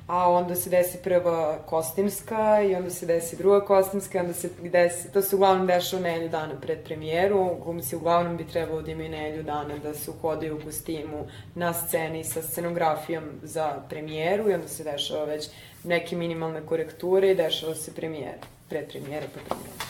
a 0.08 0.30
onda 0.30 0.54
se 0.54 0.70
desi 0.70 0.98
prva 1.04 1.58
kostimska 1.66 2.62
i 2.62 2.74
onda 2.74 2.90
se 2.90 3.06
desi 3.06 3.36
druga 3.36 3.60
kostimska, 3.60 4.20
onda 4.20 4.32
se 4.32 4.48
desi, 4.62 5.12
to 5.12 5.22
se 5.22 5.36
uglavnom 5.36 5.66
dešava 5.66 6.02
nelju 6.02 6.28
dana 6.28 6.54
pred 6.60 6.78
premijeru, 6.84 7.56
glumci 7.64 7.96
uglavnom 7.96 8.36
bi 8.36 8.46
trebalo 8.46 8.82
da 8.82 8.90
imaju 8.90 9.10
nelju 9.10 9.42
dana 9.42 9.76
da 9.82 9.94
se 9.94 10.10
uhodaju 10.10 10.56
u 10.56 10.60
kostimu 10.64 11.26
na 11.54 11.72
sceni 11.72 12.24
sa 12.24 12.42
scenografijom 12.42 13.24
za 13.42 13.82
premijeru 13.88 14.50
i 14.50 14.54
onda 14.54 14.68
se 14.68 14.84
dešava 14.84 15.24
već 15.24 15.48
neke 15.84 16.16
minimalne 16.16 16.66
korekture 16.66 17.30
i 17.30 17.34
dešava 17.34 17.74
se 17.74 17.94
premijera, 17.94 18.48
pred 18.68 18.88
premijera 18.88 19.26
pa 19.34 19.40
premijera. 19.40 19.88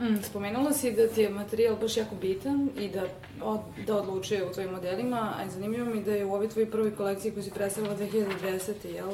Mm, 0.00 0.22
spomenula 0.22 0.72
si 0.72 0.92
da 0.92 1.08
ti 1.08 1.20
je 1.20 1.30
materijal 1.30 1.76
baš 1.76 1.96
jako 1.96 2.14
bitan 2.14 2.70
i 2.78 2.88
da, 2.88 3.02
od, 3.42 3.60
da 3.86 3.96
odlučuje 3.96 4.44
u 4.44 4.52
tvojim 4.52 4.70
modelima, 4.70 5.34
a 5.38 5.50
zanimljivo 5.50 5.94
mi 5.94 6.04
da 6.04 6.12
je 6.12 6.24
u 6.24 6.34
ovoj 6.34 6.48
tvojoj 6.48 6.70
prvoj 6.70 6.96
kolekciji 6.96 7.32
koju 7.32 7.42
si 7.42 7.50
predstavila 7.50 7.96
2010. 7.96 8.72
jel? 8.94 9.10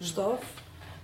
Štof? 0.00 0.40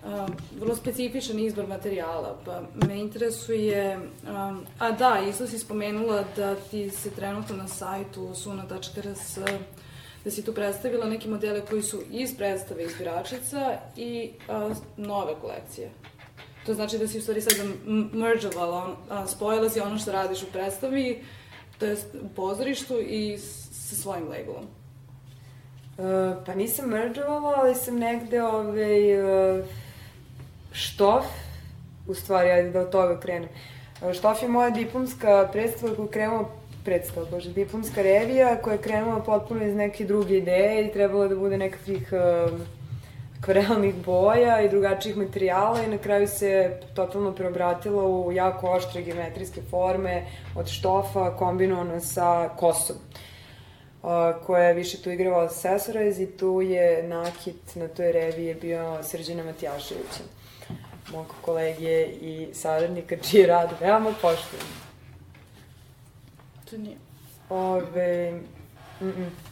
Um, 0.04 0.36
vrlo 0.60 0.76
specifičan 0.76 1.38
izbor 1.38 1.66
materijala, 1.66 2.38
pa 2.44 2.62
me 2.86 3.00
interesuje, 3.00 3.96
um, 3.96 4.66
a 4.78 4.90
da, 4.90 5.20
isto 5.28 5.46
si 5.46 5.58
spomenula 5.58 6.24
da 6.36 6.54
ti 6.54 6.90
se 6.90 7.10
trenutno 7.10 7.56
na 7.56 7.68
sajtu 7.68 8.34
suna.rs 8.34 9.38
da 10.24 10.30
si 10.30 10.44
tu 10.44 10.54
predstavila 10.54 11.06
neke 11.06 11.28
modele 11.28 11.60
koji 11.66 11.82
su 11.82 12.02
iz 12.10 12.36
predstave 12.36 12.84
izbiračica 12.84 13.78
i 13.96 14.30
uh, 14.48 14.76
nove 14.96 15.34
kolekcije. 15.40 15.90
To 16.66 16.74
znači 16.74 16.98
da 16.98 17.08
si 17.08 17.18
u 17.18 17.22
stvari 17.22 17.40
sad 17.40 17.54
mergeovala, 18.12 18.96
spojila 19.26 19.70
si 19.70 19.80
ono 19.80 19.98
što 19.98 20.12
radiš 20.12 20.42
u 20.42 20.52
predstavi, 20.52 21.24
to 21.78 21.86
jest 21.86 22.06
u 22.22 22.28
pozorištu 22.28 23.00
i 23.00 23.38
sa 23.72 23.94
svojim 23.94 24.24
labelom. 24.28 24.64
Uh, 25.98 26.44
pa 26.46 26.54
nisam 26.54 26.88
mergeovala, 26.88 27.54
ali 27.56 27.74
sam 27.74 27.98
negde 27.98 28.42
ovaj, 28.42 29.22
uh, 29.22 29.64
štof, 30.72 31.24
u 32.08 32.14
stvari, 32.14 32.50
ajde 32.50 32.70
da 32.70 32.80
od 32.80 32.90
toga 32.90 33.20
krenem. 33.20 33.48
Uh, 34.02 34.12
štof 34.12 34.42
je 34.42 34.48
moja 34.48 34.70
diplomska 34.70 35.48
predstava 35.52 35.94
koju 35.96 36.08
krenula 36.08 36.48
predstava, 36.84 37.26
bože, 37.30 37.52
diplomska 37.52 38.02
revija 38.02 38.56
koja 38.62 38.74
je 38.74 38.82
krenula 38.82 39.20
potpuno 39.20 39.64
iz 39.64 39.74
neke 39.74 40.04
druge 40.04 40.38
ideje 40.38 40.86
i 40.86 40.92
trebalo 40.92 41.28
da 41.28 41.36
bude 41.36 41.58
nekakvih 41.58 42.12
uh, 42.12 42.60
akvarelnih 43.42 43.94
boja 43.94 44.60
i 44.60 44.68
drugačijih 44.68 45.16
materijala 45.16 45.82
i 45.82 45.86
na 45.86 45.98
kraju 45.98 46.28
se 46.28 46.80
totalno 46.94 47.32
preobratila 47.32 48.04
u 48.04 48.32
jako 48.32 48.70
oštre 48.70 49.02
geometrijske 49.02 49.62
forme 49.70 50.26
od 50.54 50.68
štofa 50.68 51.36
kombinovano 51.36 52.00
sa 52.00 52.48
kosom 52.56 52.96
koja 54.46 54.64
je 54.64 54.74
više 54.74 55.02
tu 55.02 55.10
igrala 55.10 55.48
Sesorez 55.48 56.20
i 56.20 56.26
tu 56.26 56.60
je 56.60 57.02
nakit 57.02 57.74
na 57.74 57.88
toj 57.88 58.12
reviji 58.12 58.54
bio 58.54 59.02
Srđana 59.02 59.44
Matijaševića, 59.44 60.22
mog 61.12 61.34
kolege 61.40 62.06
i 62.06 62.48
saradnika, 62.52 63.16
čiji 63.16 63.46
rad 63.46 63.70
veoma 63.80 64.10
poštujem. 64.22 64.66
To 66.70 66.76
nije. 66.76 66.96
Ove, 67.50 68.32
mm 69.00 69.06
-mm 69.06 69.51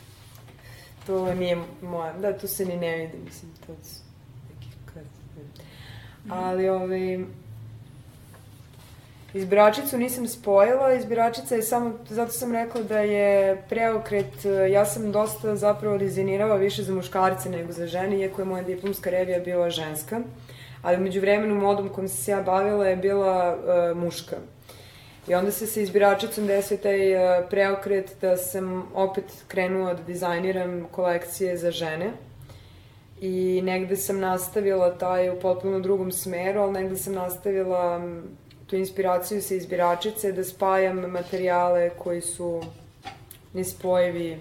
to 1.10 1.34
nije 1.34 1.58
moja, 1.82 2.12
da, 2.12 2.38
tu 2.38 2.48
se 2.48 2.64
ni 2.64 2.76
ne 2.76 2.96
vidi, 2.96 3.18
mislim, 3.24 3.52
to 3.66 3.72
su 3.82 4.02
neki 4.48 4.68
kad... 4.94 5.04
Ali, 6.28 6.68
ovaj, 6.68 7.18
Izbiračicu 9.34 9.98
nisam 9.98 10.28
spojila, 10.28 10.94
izbiračica 10.94 11.54
je 11.54 11.62
samo, 11.62 11.92
zato 12.08 12.32
sam 12.32 12.52
rekla 12.52 12.82
da 12.82 12.98
je 12.98 13.62
preokret, 13.68 14.44
ja 14.70 14.84
sam 14.84 15.12
dosta 15.12 15.56
zapravo 15.56 15.98
dizajnirala 15.98 16.56
više 16.56 16.82
za 16.82 16.94
muškarce 16.94 17.50
nego 17.50 17.72
za 17.72 17.86
žene, 17.86 18.18
iako 18.18 18.42
je 18.42 18.44
moja 18.44 18.62
diplomska 18.62 19.10
revija 19.10 19.40
bila 19.40 19.70
ženska, 19.70 20.20
ali 20.82 20.98
među 20.98 21.20
vremenu 21.20 21.54
modom 21.54 21.88
kojom 21.88 22.08
sam 22.08 22.16
se 22.16 22.30
ja 22.30 22.42
bavila 22.42 22.86
je 22.88 22.96
bila 22.96 23.56
uh, 23.56 23.98
muška. 23.98 24.36
I 25.28 25.34
onda 25.34 25.50
se 25.50 25.66
sa 25.66 25.80
izbiračicom 25.80 26.46
desio 26.46 26.76
taj 26.76 27.14
uh, 27.14 27.48
preokret 27.50 28.16
da 28.20 28.36
sam 28.36 28.90
opet 28.94 29.24
krenula 29.48 29.94
da 29.94 30.02
dizajniram 30.02 30.86
kolekcije 30.92 31.56
za 31.56 31.70
žene. 31.70 32.12
I 33.20 33.60
negde 33.64 33.96
sam 33.96 34.20
nastavila 34.20 34.98
taj 34.98 35.30
u 35.30 35.40
potpuno 35.40 35.80
drugom 35.80 36.12
smeru, 36.12 36.60
ali 36.60 36.72
negde 36.72 36.96
sam 36.96 37.14
nastavila 37.14 38.00
tu 38.66 38.76
inspiraciju 38.76 39.42
sa 39.42 39.54
izbiračice 39.54 40.32
da 40.32 40.44
spajam 40.44 40.96
materijale 40.96 41.90
koji 41.98 42.20
su 42.20 42.62
nespojivi 43.52 44.38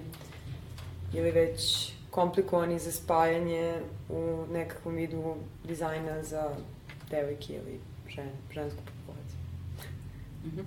ili 1.13 1.31
već 1.31 1.91
komplikovani 2.09 2.79
za 2.79 2.91
spajanje 2.91 3.73
u 4.09 4.45
nekakvom 4.51 4.95
vidu 4.95 5.35
dizajna 5.63 6.23
za 6.23 6.49
devojke 7.09 7.53
ili 7.53 7.79
žen, 8.07 8.29
žensku 8.53 8.77
populaciju. 8.77 8.98
Mm 10.43 10.49
-hmm. 10.49 10.65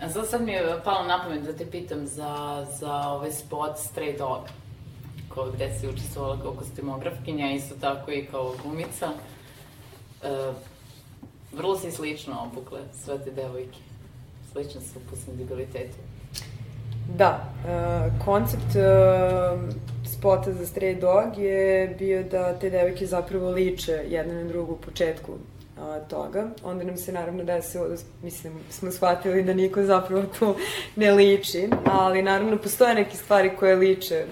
A 0.00 0.08
sad, 0.08 0.42
mi 0.42 0.52
je 0.52 0.80
palo 0.84 1.06
na 1.08 1.22
pamet 1.22 1.42
da 1.42 1.52
te 1.52 1.66
pitam 1.70 2.06
za, 2.06 2.66
za 2.80 2.94
ovaj 3.08 3.32
spot 3.32 3.76
Stray 3.76 4.18
Dog, 4.18 4.40
ko, 5.28 5.50
gde 5.54 5.78
si 5.80 5.88
učestvovala 5.88 6.40
kao 6.42 6.52
kostimografkinja, 6.52 7.52
isto 7.52 7.74
tako 7.80 8.10
i 8.10 8.26
kao 8.30 8.54
glumica. 8.62 9.12
E, 10.22 10.52
vrlo 11.52 11.78
si 11.78 11.90
slično 11.90 12.50
obukle 12.52 12.80
sve 13.04 13.18
te 13.24 13.30
devojke. 13.30 13.78
Slično 14.52 14.80
su 14.80 15.00
po 15.10 15.16
senzibilitetu. 15.16 15.96
Da, 17.16 17.52
uh, 17.64 18.24
koncept 18.24 18.62
uh, 18.62 19.74
spota 20.04 20.52
za 20.52 20.66
Stray 20.66 21.00
Dog 21.00 21.38
je 21.38 21.96
bio 21.98 22.22
da 22.22 22.58
te 22.58 22.70
devojke 22.70 23.06
zapravo 23.06 23.50
liče 23.50 23.92
jedna 24.08 24.34
na 24.34 24.44
drugu 24.44 24.72
u 24.72 24.76
početku 24.76 25.32
uh, 25.76 26.08
toga. 26.08 26.46
Onda 26.64 26.84
nam 26.84 26.96
se 26.96 27.12
naravno 27.12 27.44
desilo, 27.44 27.88
da, 27.88 27.96
mislim, 28.22 28.52
smo 28.70 28.90
shvatili 28.90 29.42
da 29.42 29.54
niko 29.54 29.82
zapravo 29.82 30.22
tu 30.38 30.54
ne 30.96 31.12
liči, 31.12 31.68
ali 31.84 32.22
naravno 32.22 32.58
postoje 32.58 32.94
neke 32.94 33.16
stvari 33.16 33.50
koje 33.58 33.76
liče 33.76 34.24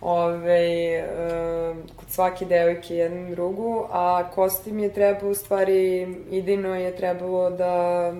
ove, 0.00 1.04
uh, 1.04 1.96
kod 1.96 2.10
svake 2.10 2.44
devojke 2.44 2.94
jednu 2.94 3.30
drugu, 3.30 3.86
a 3.90 4.30
kostim 4.34 4.78
je 4.78 4.92
trebao, 4.92 5.30
u 5.30 5.34
stvari, 5.34 6.02
idejno 6.30 6.74
je 6.74 6.96
trebalo 6.96 7.50
da 7.50 8.12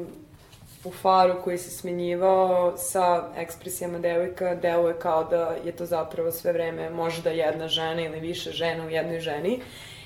u 0.84 0.90
faru 0.90 1.34
koji 1.44 1.58
se 1.58 1.70
smenjivao 1.70 2.76
sa 2.76 3.24
ekspresijama 3.36 3.98
devojka 3.98 4.54
deluje 4.54 4.94
kao 4.98 5.24
da 5.24 5.56
je 5.64 5.72
to 5.72 5.86
zapravo 5.86 6.30
sve 6.30 6.52
vreme 6.52 6.90
možda 6.90 7.30
jedna 7.30 7.68
žena 7.68 8.02
ili 8.02 8.20
više 8.20 8.50
žena 8.50 8.86
u 8.86 8.90
jednoj 8.90 9.20
ženi 9.20 9.60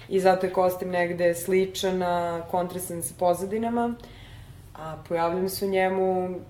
i 0.09 0.21
zato 0.21 0.47
je 0.47 0.53
kostim 0.53 0.91
negde 0.91 1.35
sličan 1.35 2.03
kontrasan 2.51 3.03
sa 3.03 3.15
pozadinama. 3.19 3.95
A 4.75 4.97
pojavljam 5.09 5.49
se 5.49 5.67
u 5.67 5.71
njemu 5.71 6.41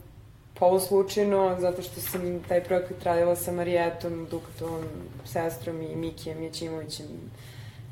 poluslučajno 0.55 1.57
zato 1.61 1.83
što 1.83 2.01
sam 2.01 2.42
taj 2.49 2.64
projekat 2.64 3.03
radila 3.03 3.37
sa 3.37 3.53
Marijetom, 3.53 4.27
Dukatovom 4.31 4.85
sestrom 5.25 5.83
i 5.83 5.97
Mikijem 5.97 6.42
Jećimovićem 6.42 7.07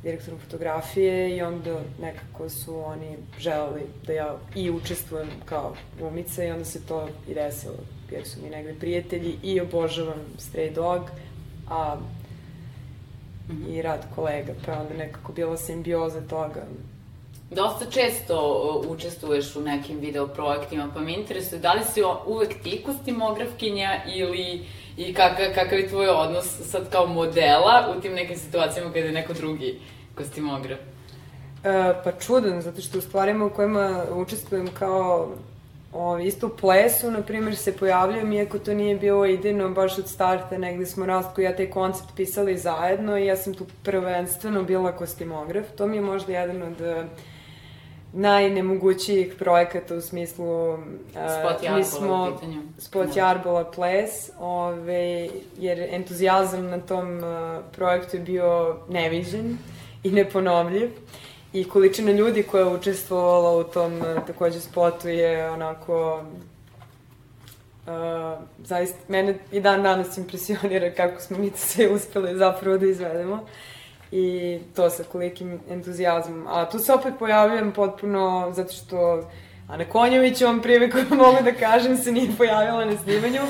direktorom 0.03 0.40
fotografije. 0.40 1.37
I 1.37 1.42
onda 1.42 1.81
nekako 2.00 2.48
su 2.48 2.85
oni 2.85 3.16
želeli 3.38 3.83
da 4.07 4.12
ja 4.12 4.37
i 4.55 4.70
učestvujem 4.70 5.29
kao 5.44 5.74
glumica 5.98 6.44
i 6.44 6.50
onda 6.50 6.64
se 6.64 6.87
to 6.87 7.09
i 7.29 7.35
desilo 7.35 7.77
jer 8.11 8.29
su 8.29 8.42
mi 8.42 8.50
negde 8.50 8.74
prijatelji 8.81 9.38
i 9.42 9.61
obožavam 9.61 10.20
Stray 10.38 10.74
Dog, 10.74 11.03
a 11.70 11.96
-hmm. 13.48 13.74
i 13.74 13.83
rad 13.83 14.07
kolega, 14.14 14.52
pa 14.66 14.72
onda 14.72 14.94
nekako 14.94 15.33
bila 15.33 15.57
simbioza 15.57 16.20
toga. 16.20 16.62
Dosta 17.50 17.85
često 17.90 18.37
učestvuješ 18.88 19.57
u 19.57 19.61
nekim 19.61 19.98
video 19.98 20.26
projektima, 20.26 20.88
pa 20.94 21.00
me 21.00 21.14
interesuje 21.14 21.61
da 21.61 21.72
li 21.72 21.85
si 21.85 22.02
uvek 22.26 22.62
ti 22.62 22.83
kostimografkinja 22.87 24.02
ili 24.14 24.66
i 24.96 25.14
kakav, 25.14 25.46
kakav 25.54 25.78
je 25.78 25.88
tvoj 25.88 26.09
odnos 26.09 26.46
sad 26.46 26.90
kao 26.90 27.07
modela 27.07 27.94
u 27.96 28.00
tim 28.00 28.12
nekim 28.12 28.37
situacijama 28.37 28.92
kada 28.92 29.07
je 29.07 29.12
neko 29.12 29.33
drugi 29.33 29.80
kostimograf? 30.14 30.78
E, 31.64 31.94
pa 32.04 32.12
čudan, 32.12 32.62
zato 32.62 32.83
što 32.83 32.98
u 32.98 33.00
stvarima 33.00 33.44
u 33.44 33.50
kojima 33.50 34.04
učestvujem 34.14 34.68
kao 34.78 35.28
o, 35.94 36.18
isto 36.18 36.46
u 36.46 36.50
plesu, 36.50 37.11
na 37.11 37.22
primjer, 37.22 37.57
se 37.57 37.76
pojavljujem, 37.76 38.33
iako 38.33 38.59
to 38.59 38.74
nije 38.74 38.96
bilo 38.96 39.26
idejno 39.26 39.68
baš 39.70 39.98
od 39.98 40.09
starta, 40.09 40.59
negde 40.59 40.87
smo 40.87 41.07
Rastko 41.07 41.40
i 41.40 41.44
ja 41.44 41.57
taj 41.57 41.70
koncept 41.70 42.09
pisali 42.16 42.59
zajedno 42.59 43.18
i 43.18 43.26
ja 43.26 43.37
sam 43.37 43.54
tu 43.54 43.66
prvenstveno 43.83 44.62
bila 44.62 44.92
kostimograf. 44.92 45.66
To 45.76 45.87
mi 45.87 45.96
je 45.96 46.02
možda 46.02 46.33
jedan 46.33 46.62
od 46.62 46.80
uh, 46.80 47.04
najnemogućijih 48.12 49.35
projekata 49.38 49.94
u 49.94 50.00
smislu... 50.00 50.72
Uh, 50.72 50.78
spot 51.12 51.62
Jarbola 51.62 52.28
u 52.28 52.35
pitanju. 52.35 52.62
Spot 52.78 53.07
da. 53.14 53.20
Jarbola 53.20 53.64
ples, 53.64 54.30
ove, 54.38 55.28
jer 55.59 55.78
entuzijazam 55.90 56.66
na 56.66 56.80
tom 56.80 57.18
uh, 57.18 57.24
projektu 57.72 58.16
je 58.16 58.22
bio 58.22 58.76
neviđen 58.88 59.59
i 60.02 60.11
neponovljiv. 60.11 60.90
I 61.55 61.64
količina 61.69 62.12
ljudi 62.12 62.43
koja 62.43 62.61
je 62.61 62.75
učestvovala 62.75 63.57
u 63.57 63.64
tom 63.64 63.97
uh, 63.97 64.27
takođe 64.27 64.61
spotu 64.61 65.09
je 65.09 65.51
onako 65.51 66.23
Uh, 67.87 67.90
zaista, 68.64 68.99
mene 69.09 69.38
i 69.53 69.61
dan 69.61 69.83
danas 69.83 70.19
impresionira 70.19 70.95
kako 70.95 71.21
smo 71.21 71.38
mi 71.38 71.51
sve 71.55 71.88
uspeli 71.88 72.38
zapravo 72.38 72.79
da 72.79 72.87
izvedemo. 72.87 73.45
I 74.12 74.59
to 74.77 74.90
sa 74.90 75.05
kolikim 75.12 75.61
entuzijazmom. 75.71 76.47
A 76.49 76.69
tu 76.69 76.79
se 76.79 76.93
opet 76.93 77.14
pojavljam 77.19 77.73
potpuno 77.73 78.53
zato 78.55 78.73
što 78.73 79.31
Ana 79.68 79.85
Konjović, 79.85 80.42
ovom 80.42 80.62
priliku 80.62 80.98
mogu 81.14 81.38
da 81.44 81.53
kažem, 81.53 81.96
se 81.96 82.12
nije 82.12 82.29
pojavila 82.38 82.85
na 82.85 82.98
snimanju. 82.98 83.40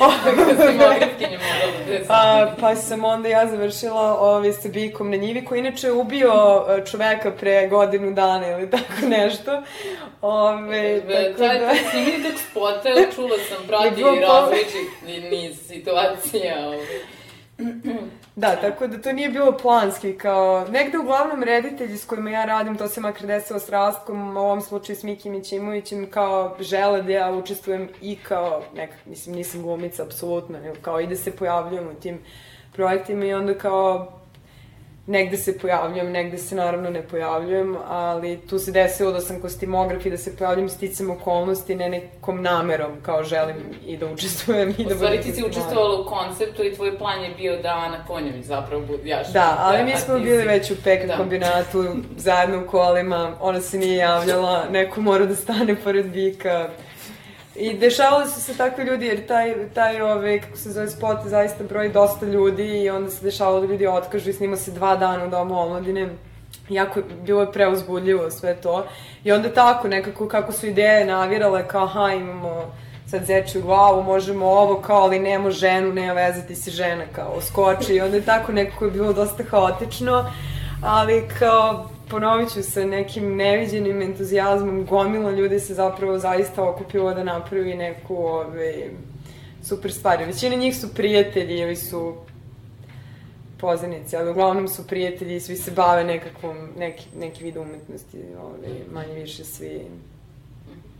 A, 2.08 2.52
pa 2.60 2.76
sam 2.76 3.04
onda 3.04 3.28
ja 3.28 3.46
završila 3.46 4.18
ovaj, 4.20 4.52
sa 4.52 4.68
bikom 4.68 5.10
na 5.10 5.16
njivi, 5.16 5.44
koji 5.44 5.58
inače 5.58 5.86
je 5.86 5.92
ubio 5.92 6.64
e, 6.68 6.86
čoveka 6.86 7.30
pre 7.30 7.68
godinu 7.68 8.12
dana 8.12 8.48
ili 8.48 8.70
tako 8.70 9.06
nešto. 9.06 9.62
Ove, 10.22 11.00
tako 11.00 11.38
da... 11.38 11.68
Taj 11.68 12.22
tog 12.22 12.40
spota, 12.50 12.88
čula 13.14 13.36
sam, 13.48 13.66
prati 13.66 14.02
različit 14.02 15.30
niz 15.30 15.66
situacija. 15.66 16.54
Ovaj. 16.58 16.86
Da, 18.36 18.56
tako 18.56 18.86
da 18.86 19.02
to 19.02 19.12
nije 19.12 19.28
bilo 19.28 19.58
planski, 19.58 20.18
kao 20.18 20.66
negde 20.68 20.98
uglavnom 20.98 21.42
reditelji 21.42 21.98
s 21.98 22.06
kojima 22.06 22.30
ja 22.30 22.44
radim, 22.44 22.76
to 22.76 22.88
se 22.88 23.00
makar 23.00 23.26
desilo 23.26 23.58
s 23.58 23.68
Rastkom, 23.68 24.36
u 24.36 24.40
ovom 24.40 24.60
slučaju 24.60 24.96
s 24.96 25.02
Mikim 25.02 25.34
Ićimovićem, 25.34 26.10
kao 26.10 26.56
žele 26.60 27.02
da 27.02 27.12
ja 27.12 27.30
učestvujem 27.32 27.88
i 28.02 28.16
kao, 28.16 28.62
nekak, 28.76 28.98
mislim, 29.06 29.36
nisam 29.36 29.62
glumica, 29.62 30.02
apsolutno, 30.02 30.60
nego 30.60 30.76
kao 30.82 31.00
i 31.00 31.06
da 31.06 31.16
se 31.16 31.36
pojavljujem 31.36 31.88
u 31.88 31.94
tim 31.94 32.18
projektima 32.72 33.24
i 33.24 33.34
onda 33.34 33.54
kao 33.54 34.12
negde 35.06 35.36
se 35.36 35.58
pojavljujem, 35.58 36.12
negde 36.12 36.38
se 36.38 36.54
naravno 36.54 36.90
ne 36.90 37.02
pojavljujem, 37.02 37.76
ali 37.88 38.40
tu 38.40 38.58
se 38.58 38.72
desilo 38.72 39.12
da 39.12 39.20
sam 39.20 39.40
kostimograf 39.40 40.06
i 40.06 40.10
da 40.10 40.18
se 40.18 40.36
pojavljujem 40.36 40.68
sticam 40.68 41.10
okolnosti, 41.10 41.74
ne 41.74 41.88
nekom 41.88 42.42
namerom, 42.42 42.92
kao 43.02 43.24
želim 43.24 43.56
i 43.86 43.96
da 43.96 44.06
učestvujem 44.06 44.74
i 44.78 44.84
da. 44.84 44.94
U 44.94 44.96
stvari 44.96 45.20
ti 45.20 45.32
si 45.32 45.44
učestvovala 45.44 46.00
u 46.00 46.04
konceptu 46.04 46.64
i 46.64 46.74
tvoj 46.74 46.98
plan 46.98 47.22
je 47.22 47.30
bio 47.36 47.62
da 47.62 47.68
Ana 47.68 48.04
Konjević 48.06 48.44
zapravo 48.44 48.82
bude 48.86 49.08
jaš. 49.08 49.32
Da, 49.32 49.56
ali 49.58 49.78
da, 49.78 49.84
mi 49.84 49.96
smo 49.96 50.18
bili 50.18 50.42
si... 50.42 50.48
već 50.48 50.70
u 50.70 50.76
pek 50.84 51.06
da. 51.06 51.16
kombinatu, 51.16 51.84
zajedno 52.16 52.62
u 52.62 52.66
kolima, 52.66 53.36
ona 53.40 53.60
se 53.60 53.78
nije 53.78 53.96
javljala, 53.96 54.64
neko 54.70 55.00
mora 55.00 55.26
da 55.26 55.36
stane 55.36 55.76
pored 55.84 56.06
Vika, 56.06 56.68
I 57.56 57.78
dešavali 57.78 58.30
su 58.30 58.40
se 58.40 58.56
takvi 58.56 58.84
ljudi, 58.84 59.06
jer 59.06 59.26
taj, 59.26 59.54
taj 59.74 60.00
ove, 60.00 60.40
kako 60.40 60.56
se 60.56 60.72
zove 60.72 60.90
spot, 60.90 61.18
zaista 61.24 61.64
broji 61.64 61.88
dosta 61.88 62.26
ljudi 62.26 62.82
i 62.82 62.90
onda 62.90 63.10
se 63.10 63.24
dešavalo 63.24 63.60
da 63.60 63.66
ljudi 63.66 63.86
otkažu 63.86 64.30
i 64.30 64.32
snima 64.32 64.56
se 64.56 64.70
dva 64.70 64.96
dana 64.96 65.24
u 65.24 65.30
domu 65.30 65.58
omladine. 65.58 66.08
Jako 66.68 67.00
bilo 67.22 67.40
je 67.40 67.52
preuzbudljivo 67.52 68.30
sve 68.30 68.56
to. 68.56 68.86
I 69.24 69.32
onda 69.32 69.52
tako, 69.52 69.88
nekako 69.88 70.28
kako 70.28 70.52
su 70.52 70.66
ideje 70.66 71.06
navirale, 71.06 71.68
kao 71.68 71.84
aha, 71.84 72.12
imamo 72.12 72.72
sad 73.06 73.24
zečju 73.24 73.62
glavu, 73.62 74.02
možemo 74.02 74.46
ovo, 74.46 74.80
kao, 74.80 75.02
ali 75.02 75.18
nemo 75.18 75.50
ženu, 75.50 75.92
nema 75.92 76.12
veze, 76.12 76.46
ti 76.46 76.56
si 76.56 76.70
žena, 76.70 77.04
kao, 77.12 77.40
skoči. 77.40 77.94
I 77.94 78.00
onda 78.00 78.16
je 78.16 78.24
tako 78.24 78.52
nekako 78.52 78.84
je 78.84 78.90
bilo 78.90 79.12
dosta 79.12 79.44
haotično, 79.50 80.30
ali 80.82 81.28
kao, 81.38 81.88
ponovit 82.10 82.52
ću 82.52 82.62
sa 82.62 82.84
nekim 82.84 83.36
neviđenim 83.36 84.02
entuzijazmom, 84.02 84.84
gomila 84.84 85.30
ljudi 85.30 85.60
se 85.60 85.74
zapravo 85.74 86.18
zaista 86.18 86.70
okupilo 86.70 87.14
da 87.14 87.24
napravi 87.24 87.74
neku 87.74 88.16
ove, 88.16 88.90
super 89.62 89.92
stvar. 89.92 90.24
Većina 90.26 90.56
njih 90.56 90.76
su 90.76 90.94
prijatelji 90.94 91.58
ili 91.58 91.76
su 91.76 92.14
poznanici, 93.60 94.16
ali 94.16 94.30
uglavnom 94.30 94.68
su 94.68 94.86
prijatelji 94.86 95.36
i 95.36 95.40
svi 95.40 95.56
se 95.56 95.70
bave 95.70 96.04
nekakvom, 96.04 96.68
neki, 96.78 97.06
neki 97.18 97.44
vid 97.44 97.56
umetnosti, 97.56 98.18
ove, 98.42 98.68
manje 98.92 99.14
više 99.14 99.44
svi 99.44 99.80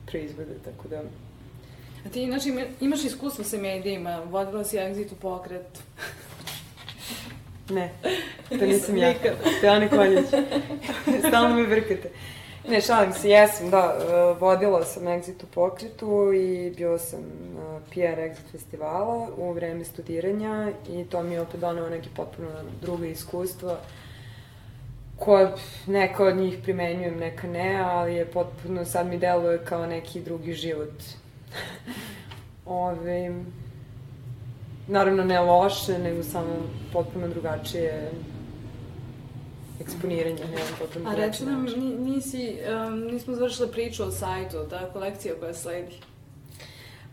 proizvode, 0.07 0.55
tako 0.65 0.89
da... 0.89 1.03
A 2.07 2.09
ti 2.13 2.23
inače 2.23 2.49
imaš 2.81 3.05
iskustvo 3.05 3.45
sa 3.45 3.57
medijima, 3.57 4.23
vodila 4.31 4.65
si 4.65 4.77
exit 4.77 5.13
u 5.13 5.17
pokret. 5.17 5.83
Ne, 7.71 7.93
to 8.49 8.67
nisam 8.67 8.97
ja. 8.97 9.15
To 9.61 9.67
je 9.67 9.73
Ana 9.73 9.89
Koljić. 9.89 10.27
Stalno 11.29 11.57
me 11.57 11.67
vrkate. 11.67 12.11
Ne, 12.69 12.81
šalim 12.81 13.13
se, 13.13 13.31
jesam, 13.31 13.71
da, 13.71 13.97
e, 13.99 14.41
vodila 14.41 14.85
sam 14.85 15.03
Exit 15.03 15.45
u 15.45 15.47
pokretu 15.55 16.33
i 16.33 16.73
bio 16.77 16.99
sam 16.99 17.21
PR 17.91 18.21
Exit 18.21 18.53
festivala 18.53 19.29
u 19.37 19.53
vreme 19.53 19.85
studiranja 19.85 20.71
i 20.89 21.05
to 21.05 21.23
mi 21.23 21.35
je 21.35 21.41
opet 21.41 21.61
donao 21.61 21.89
neke 21.89 22.09
potpuno 22.17 22.49
druge 22.81 23.11
iskustva 23.11 23.79
koje 25.17 25.53
neka 25.87 26.25
od 26.25 26.37
njih 26.37 26.59
primenjujem, 26.63 27.19
neka 27.19 27.47
ne, 27.47 27.81
ali 27.81 28.15
je 28.15 28.27
potpuno, 28.27 28.85
sad 28.85 29.07
mi 29.07 29.19
deluje 29.19 29.65
kao 29.65 29.87
neki 29.87 30.21
drugi 30.21 30.53
život. 30.53 31.03
Ove, 32.67 33.33
naravno 34.89 35.25
ne 35.25 35.41
loše, 35.41 35.99
nego 35.99 36.23
samo 36.23 36.57
potpuno 36.93 37.29
drugačije 37.29 38.11
eksponiranje, 39.81 40.45
ne 40.51 40.65
znam, 40.65 40.79
potpuno 40.79 41.11
A 41.11 41.15
reći 41.15 41.45
nam, 41.45 41.67
nisi, 41.99 42.59
um, 42.87 43.01
nismo 43.01 43.35
završila 43.35 43.69
priču 43.69 44.05
o 44.05 44.11
sajtu, 44.11 44.57
ta 44.71 44.91
kolekcija 44.93 45.35
koja 45.41 45.55
sledi. 45.55 45.93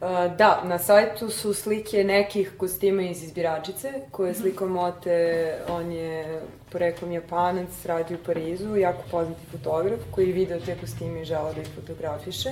Uh, 0.01 0.07
da, 0.38 0.62
na 0.63 0.79
sajtu 0.79 1.29
su 1.29 1.53
slike 1.53 2.03
nekih 2.03 2.51
kostima 2.57 3.01
iz 3.01 3.23
izbiračice, 3.23 3.93
koje 4.12 4.27
je 4.27 4.31
mhm. 4.31 4.41
sliko 4.41 4.67
Mote, 4.67 5.57
on 5.69 5.91
je 5.91 6.41
poreklom 6.71 7.12
Japanac, 7.12 7.86
radi 7.86 8.15
u 8.15 8.17
Parizu, 8.25 8.75
jako 8.75 9.03
poznati 9.12 9.41
fotograf, 9.51 9.99
koji 10.12 10.27
je 10.27 10.34
video 10.34 10.60
te 10.60 10.75
kostime 10.75 11.21
i 11.21 11.25
žela 11.25 11.53
da 11.53 11.62
ih 11.62 11.67
fotografiše. 11.75 12.49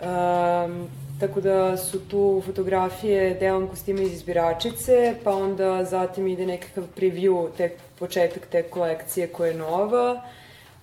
Um, 0.00 0.88
Tako 1.20 1.40
da 1.40 1.76
su 1.76 2.08
tu 2.08 2.42
fotografije 2.46 3.34
delom 3.34 3.68
kostima 3.68 4.02
iz 4.02 4.12
izbiračice, 4.12 5.14
pa 5.24 5.34
onda 5.34 5.84
zatim 5.84 6.26
ide 6.26 6.46
nekakav 6.46 6.84
preview, 6.96 7.48
tek 7.56 7.72
početak 7.98 8.46
te 8.46 8.62
kolekcije 8.62 9.26
koja 9.26 9.50
je 9.50 9.56
nova. 9.56 10.22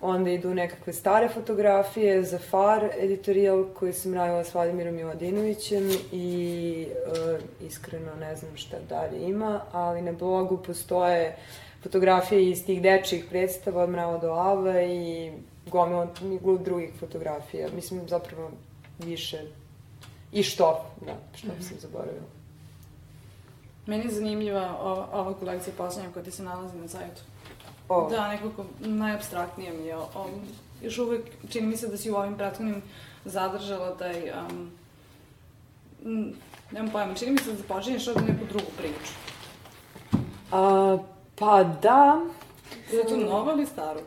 Onda 0.02 0.30
idu 0.30 0.54
nekakve 0.54 0.94
stare 0.94 1.30
fotografije 1.30 2.24
za 2.24 2.40
Far 2.40 2.90
editorijal 3.00 3.66
koji 3.74 3.94
sam 3.94 4.14
radila 4.14 4.44
s 4.44 4.54
Vladimirom 4.54 4.96
Miladinovićem 4.96 5.90
i 6.12 6.88
uh, 6.92 7.68
iskreno 7.68 8.16
ne 8.20 8.36
znam 8.36 8.58
šta 8.58 8.78
dalje 8.90 9.30
ima, 9.30 9.62
ali 9.72 10.02
na 10.02 10.12
blogu 10.12 10.58
postoje 10.58 11.36
fotografije 11.84 12.50
iz 12.50 12.66
tih 12.66 12.82
dečjih 12.82 13.26
predstava 13.30 13.84
od 13.84 13.90
Mrava 13.90 14.18
do 14.18 14.32
Ava 14.32 14.82
i 14.82 15.32
gomila 15.72 16.08
drugih 16.64 16.90
fotografija. 17.00 17.68
Mislim, 17.76 18.08
zapravo 18.08 18.52
više 19.00 19.42
i 20.32 20.44
što, 20.44 20.86
da, 21.06 21.18
što 21.36 21.48
mm 21.48 21.52
-hmm. 21.52 21.68
sam 21.70 21.78
zaboravila. 21.80 22.26
Meni 23.86 24.06
je 24.06 24.12
zanimljiva 24.12 24.78
ova, 24.82 25.08
ova 25.14 25.34
kolekcija 25.34 25.74
poslednja 25.78 26.12
koja 26.12 26.24
ti 26.24 26.32
se 26.32 26.44
nalazi 26.44 26.78
na 26.78 26.88
sajtu. 26.88 27.22
O. 27.90 28.10
Da, 28.10 28.28
nekako 28.28 28.66
najabstraktnije 28.80 29.74
mi 29.74 29.86
je. 29.86 29.98
O, 29.98 30.30
još 30.82 30.98
uvek 30.98 31.22
čini 31.50 31.68
mi 31.68 31.78
se 31.78 31.88
da 31.88 31.98
si 31.98 32.12
u 32.12 32.16
ovim 32.16 32.38
prethodnim 32.38 32.82
zadržala 33.26 33.98
taj... 33.98 34.32
Um, 34.32 34.72
nemam 36.72 36.92
pojma, 36.92 37.14
čini 37.14 37.32
mi 37.32 37.38
se 37.38 37.52
da 37.52 37.58
započinješ 37.58 38.08
ovde 38.08 38.22
neku 38.22 38.46
drugu 38.46 38.72
priču. 38.78 39.14
A, 40.52 40.98
pa 41.36 41.64
da. 41.64 42.22
Je 42.92 43.08
to 43.08 43.18
nova 43.18 43.54
ili 43.54 43.66
staro? 43.66 44.00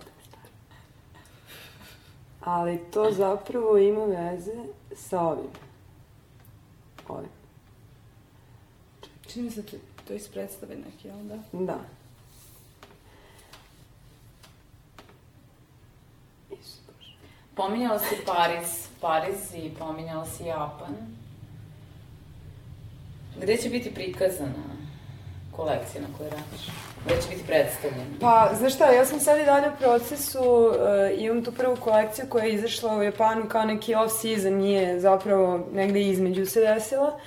Ali 2.41 2.79
to 2.93 3.11
zapravo 3.13 3.79
ima 3.79 4.05
veze 4.05 4.65
sa 4.95 5.21
ovim. 5.21 5.51
Ovim. 7.11 7.31
Čini 9.29 9.45
mi 9.45 9.51
se 9.51 9.63
da 9.63 9.69
to 10.09 10.15
iz 10.15 10.29
predstave 10.29 10.77
neki, 10.77 11.09
jel 11.09 11.17
da? 11.23 11.39
Da. 11.53 11.79
Pominjala 17.55 17.99
si 17.99 18.17
Pariz, 18.27 18.89
Pariz 19.01 19.55
i 19.55 19.71
pominjala 19.79 20.27
si 20.27 20.45
Japan. 20.45 20.95
Gde 23.41 23.57
će 23.57 23.69
biti 23.69 23.95
prikazana 23.95 24.80
kolekcija 25.57 26.03
na 26.03 26.09
kojoj 26.19 26.31
radiš? 26.31 26.67
Gde 27.05 27.23
će 27.23 27.29
biti 27.29 27.47
predstavljena? 27.47 28.05
Pa, 28.21 28.51
znaš 28.59 28.75
šta, 28.75 28.91
ja 28.91 29.05
sam 29.05 29.21
sad 29.21 29.39
i 29.39 29.45
dalje 29.45 29.69
u 29.69 29.79
procesu, 29.79 30.41
uh, 30.41 30.75
imam 31.19 31.45
tu 31.45 31.53
prvu 31.53 31.77
kolekciju 31.77 32.25
koja 32.29 32.45
je 32.45 32.53
izašla 32.53 32.97
u 32.97 33.03
Japanu 33.03 33.49
kao 33.49 33.65
neki 33.65 33.95
off-season, 33.95 34.51
nije 34.51 35.01
zapravo 35.01 35.67
negde 35.73 36.01
između 36.01 36.47
se 36.47 36.61
desila. 36.61 37.19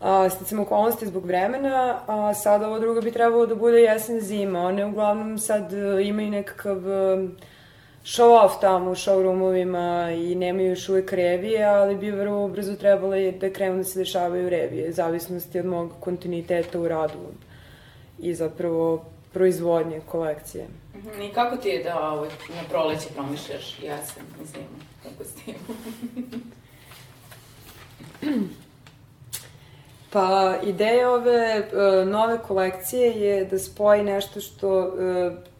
Uh, 0.00 0.32
sticam 0.32 0.60
okolnosti 0.60 1.06
zbog 1.06 1.26
vremena, 1.26 2.00
a 2.06 2.34
sad 2.34 2.62
ovo 2.62 2.78
drugo 2.78 3.00
bi 3.00 3.12
trebalo 3.12 3.46
da 3.46 3.54
bude 3.54 3.78
jesen 3.80 4.20
zima. 4.20 4.60
One 4.60 4.84
uglavnom 4.84 5.38
sad 5.38 5.72
uh, 5.72 6.06
imaju 6.06 6.30
nekakav... 6.30 6.76
Uh, 6.76 7.30
show 8.06 8.44
off 8.44 8.60
tamo 8.60 8.90
u 8.90 8.94
showroomovima 8.94 10.10
i 10.30 10.34
nemaju 10.34 10.68
još 10.68 10.88
uvek 10.88 11.12
revije, 11.12 11.64
ali 11.64 11.96
bi 11.96 12.10
vrlo 12.10 12.48
brzo 12.48 12.76
trebalo 12.76 13.14
da 13.40 13.50
krenu 13.50 13.76
da 13.76 13.84
se 13.84 13.98
dešavaju 13.98 14.48
revije, 14.48 14.92
zavisnosti 14.92 15.58
od 15.58 15.66
mog 15.66 15.92
kontinuiteta 16.00 16.80
u 16.80 16.88
radu 16.88 17.18
i 18.18 18.34
zapravo 18.34 19.04
proizvodnje 19.32 20.00
kolekcije. 20.06 20.66
Mhm, 20.96 21.22
I 21.22 21.32
kako 21.32 21.56
ti 21.56 21.68
je 21.68 21.84
da 21.84 22.10
ovaj, 22.10 22.28
na 22.28 22.68
proleće 22.68 23.08
promišljaš 23.14 23.78
jesen 23.82 24.24
i 24.42 24.46
zimu? 24.46 24.66
Kako 25.02 25.24
s 25.24 25.34
tim? 25.34 25.54
Pa, 30.12 30.56
ideja 30.62 31.10
ove 31.10 31.58
uh, 31.58 32.08
nove 32.08 32.38
kolekcije 32.38 33.10
je 33.10 33.44
da 33.44 33.58
spoji 33.58 34.02
nešto 34.02 34.40
što 34.40 34.78
uh, 34.80 34.92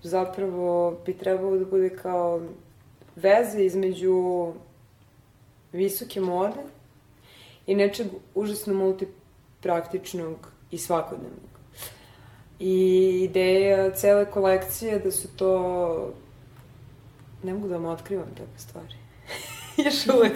zapravo 0.02 0.98
bi 1.06 1.18
trebalo 1.18 1.56
da 1.56 1.64
bude 1.64 1.96
kao 1.96 2.40
veze 3.16 3.64
između 3.64 4.52
visoke 5.72 6.20
mode 6.20 6.62
i 7.66 7.74
nečeg 7.74 8.06
užasno 8.34 8.74
multipraktičnog 8.74 10.36
i 10.70 10.78
svakodnevnog. 10.78 11.56
I 12.58 13.20
ideja 13.24 13.90
cele 13.90 14.30
kolekcije 14.30 14.98
da 14.98 15.10
su 15.10 15.36
to... 15.36 16.12
Ne 17.42 17.54
mogu 17.54 17.68
da 17.68 17.74
vam 17.74 17.84
otkrivam 17.84 18.28
takve 18.28 18.58
stvari. 18.58 18.94
Još 19.84 20.06
uvek. 20.16 20.32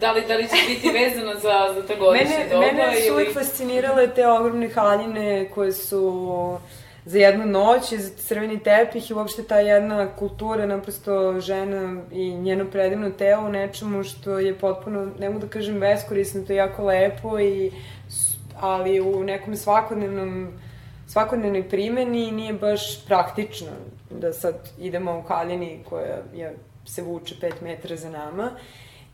da, 0.00 0.12
li, 0.12 0.22
da 0.28 0.36
li 0.36 0.48
će 0.48 0.56
biti 0.68 0.98
vezano 0.98 1.34
za, 1.34 1.82
za 1.88 1.94
godišnje 1.94 2.28
mene, 2.28 2.48
doba? 2.50 2.66
Mene 2.66 2.92
su 2.94 3.06
ili... 3.06 3.12
uvek 3.12 3.34
fascinirale 3.34 4.14
te 4.14 4.26
ogromne 4.26 4.68
haljine 4.68 5.50
koje 5.50 5.72
su 5.72 6.58
za 7.04 7.18
jednu 7.18 7.46
noć 7.46 7.92
i 7.92 7.98
za 7.98 8.16
crveni 8.16 8.58
tepih 8.62 9.10
i 9.10 9.14
uopšte 9.14 9.42
ta 9.42 9.58
jedna 9.58 10.16
kultura, 10.16 10.66
naprosto 10.66 11.40
žena 11.40 12.02
i 12.12 12.30
njeno 12.30 12.64
predivno 12.70 13.10
telo 13.10 13.46
u 13.46 13.52
nečemu 13.52 14.04
što 14.04 14.38
je 14.38 14.54
potpuno, 14.58 15.10
ne 15.18 15.28
mogu 15.28 15.46
da 15.46 15.48
kažem 15.48 15.80
beskorisno, 15.80 16.42
to 16.42 16.52
je 16.52 16.56
jako 16.56 16.84
lepo 16.84 17.40
i 17.40 17.72
ali 18.60 19.00
u 19.00 19.24
nekom 19.24 19.56
svakodnevnom 19.56 20.52
svakodnevnoj 21.08 21.68
primeni 21.68 22.30
nije 22.30 22.52
baš 22.52 23.06
praktično 23.06 23.68
da 24.10 24.32
sad 24.32 24.54
idemo 24.78 25.18
u 25.18 25.22
kaljini 25.22 25.80
koja 25.88 26.18
je 26.34 26.56
se 26.90 27.02
vuče 27.02 27.34
5 27.40 27.52
metara 27.62 27.96
za 27.96 28.10
nama. 28.10 28.50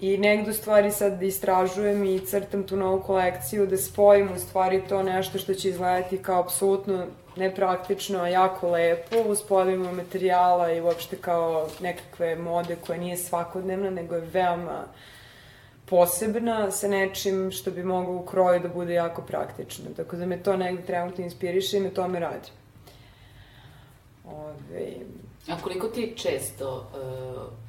I 0.00 0.18
negde 0.18 0.50
u 0.50 0.54
stvari 0.54 0.90
sad 0.90 1.22
istražujem 1.22 2.04
i 2.04 2.20
crtam 2.26 2.62
tu 2.62 2.76
novu 2.76 3.02
kolekciju 3.02 3.66
da 3.66 3.76
spojim 3.76 4.32
u 4.32 4.38
stvari 4.38 4.82
to 4.88 5.02
nešto 5.02 5.38
što 5.38 5.54
će 5.54 5.68
izgledati 5.68 6.18
kao 6.18 6.40
apsolutno 6.40 7.06
nepraktično, 7.36 8.18
a 8.18 8.28
jako 8.28 8.70
lepo, 8.70 9.16
uz 9.26 9.42
podijemo 9.48 9.92
materijala 9.92 10.72
i 10.72 10.80
uopšte 10.80 11.16
kao 11.16 11.68
nekakve 11.80 12.36
mode 12.36 12.76
koja 12.76 12.98
nije 12.98 13.16
svakodnevna, 13.16 13.90
nego 13.90 14.14
je 14.14 14.20
veoma 14.20 14.84
posebna 15.86 16.70
sa 16.70 16.88
nečim 16.88 17.50
što 17.50 17.70
bi 17.70 17.82
moglo 17.82 18.16
u 18.16 18.26
kroju 18.26 18.60
da 18.60 18.68
bude 18.68 18.94
jako 18.94 19.22
praktično. 19.22 19.84
Tako 19.96 20.16
da 20.16 20.26
me 20.26 20.42
to 20.42 20.56
negde 20.56 20.82
trenutno 20.82 21.24
inspiriše 21.24 21.76
i 21.76 21.80
me 21.80 21.90
tome 21.90 22.20
radi. 22.20 22.48
Ove... 24.26 24.92
A 25.48 25.56
koliko 25.62 25.88
ti 25.88 26.14
često 26.16 26.90
uh, 26.92 27.63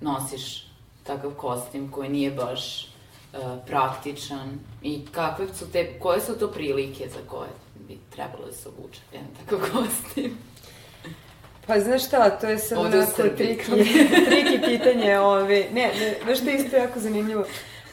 nosiš 0.00 0.66
takav 1.02 1.30
kostim 1.30 1.90
koji 1.90 2.08
nije 2.08 2.30
baš 2.30 2.84
uh, 2.84 3.40
praktičan 3.66 4.58
i 4.82 5.06
kakve 5.12 5.54
su 5.54 5.72
te, 5.72 5.98
koje 5.98 6.20
su 6.20 6.38
to 6.38 6.50
prilike 6.50 7.08
za 7.08 7.28
koje 7.28 7.50
bi 7.88 7.98
trebalo 8.10 8.46
da 8.46 8.52
se 8.52 8.68
obuče 8.68 9.00
jedan 9.12 9.28
takav 9.40 9.58
kostim? 9.72 10.38
Pa 11.66 11.80
znaš 11.80 12.06
šta, 12.06 12.30
to 12.30 12.48
je 12.48 12.58
sad 12.58 12.78
onako 12.78 13.22
triki, 13.36 13.64
triki 14.28 14.60
pitanje, 14.66 15.18
ove, 15.18 15.66
ne, 15.72 15.92
ne, 16.00 16.16
znaš 16.24 16.38
što 16.38 16.50
je 16.50 16.56
isto 16.56 16.76
jako 16.76 17.00
zanimljivo, 17.00 17.44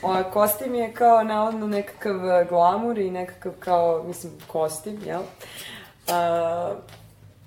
o, 0.01 0.23
kostim 0.33 0.75
je 0.75 0.93
kao 0.93 1.23
navodno 1.23 1.67
nekakav 1.67 2.45
glamur 2.49 2.97
i 2.97 3.11
nekakav 3.11 3.51
kao, 3.59 4.03
mislim, 4.07 4.33
kostim, 4.47 4.99
jel? 5.05 5.21
Uh, 5.21 6.77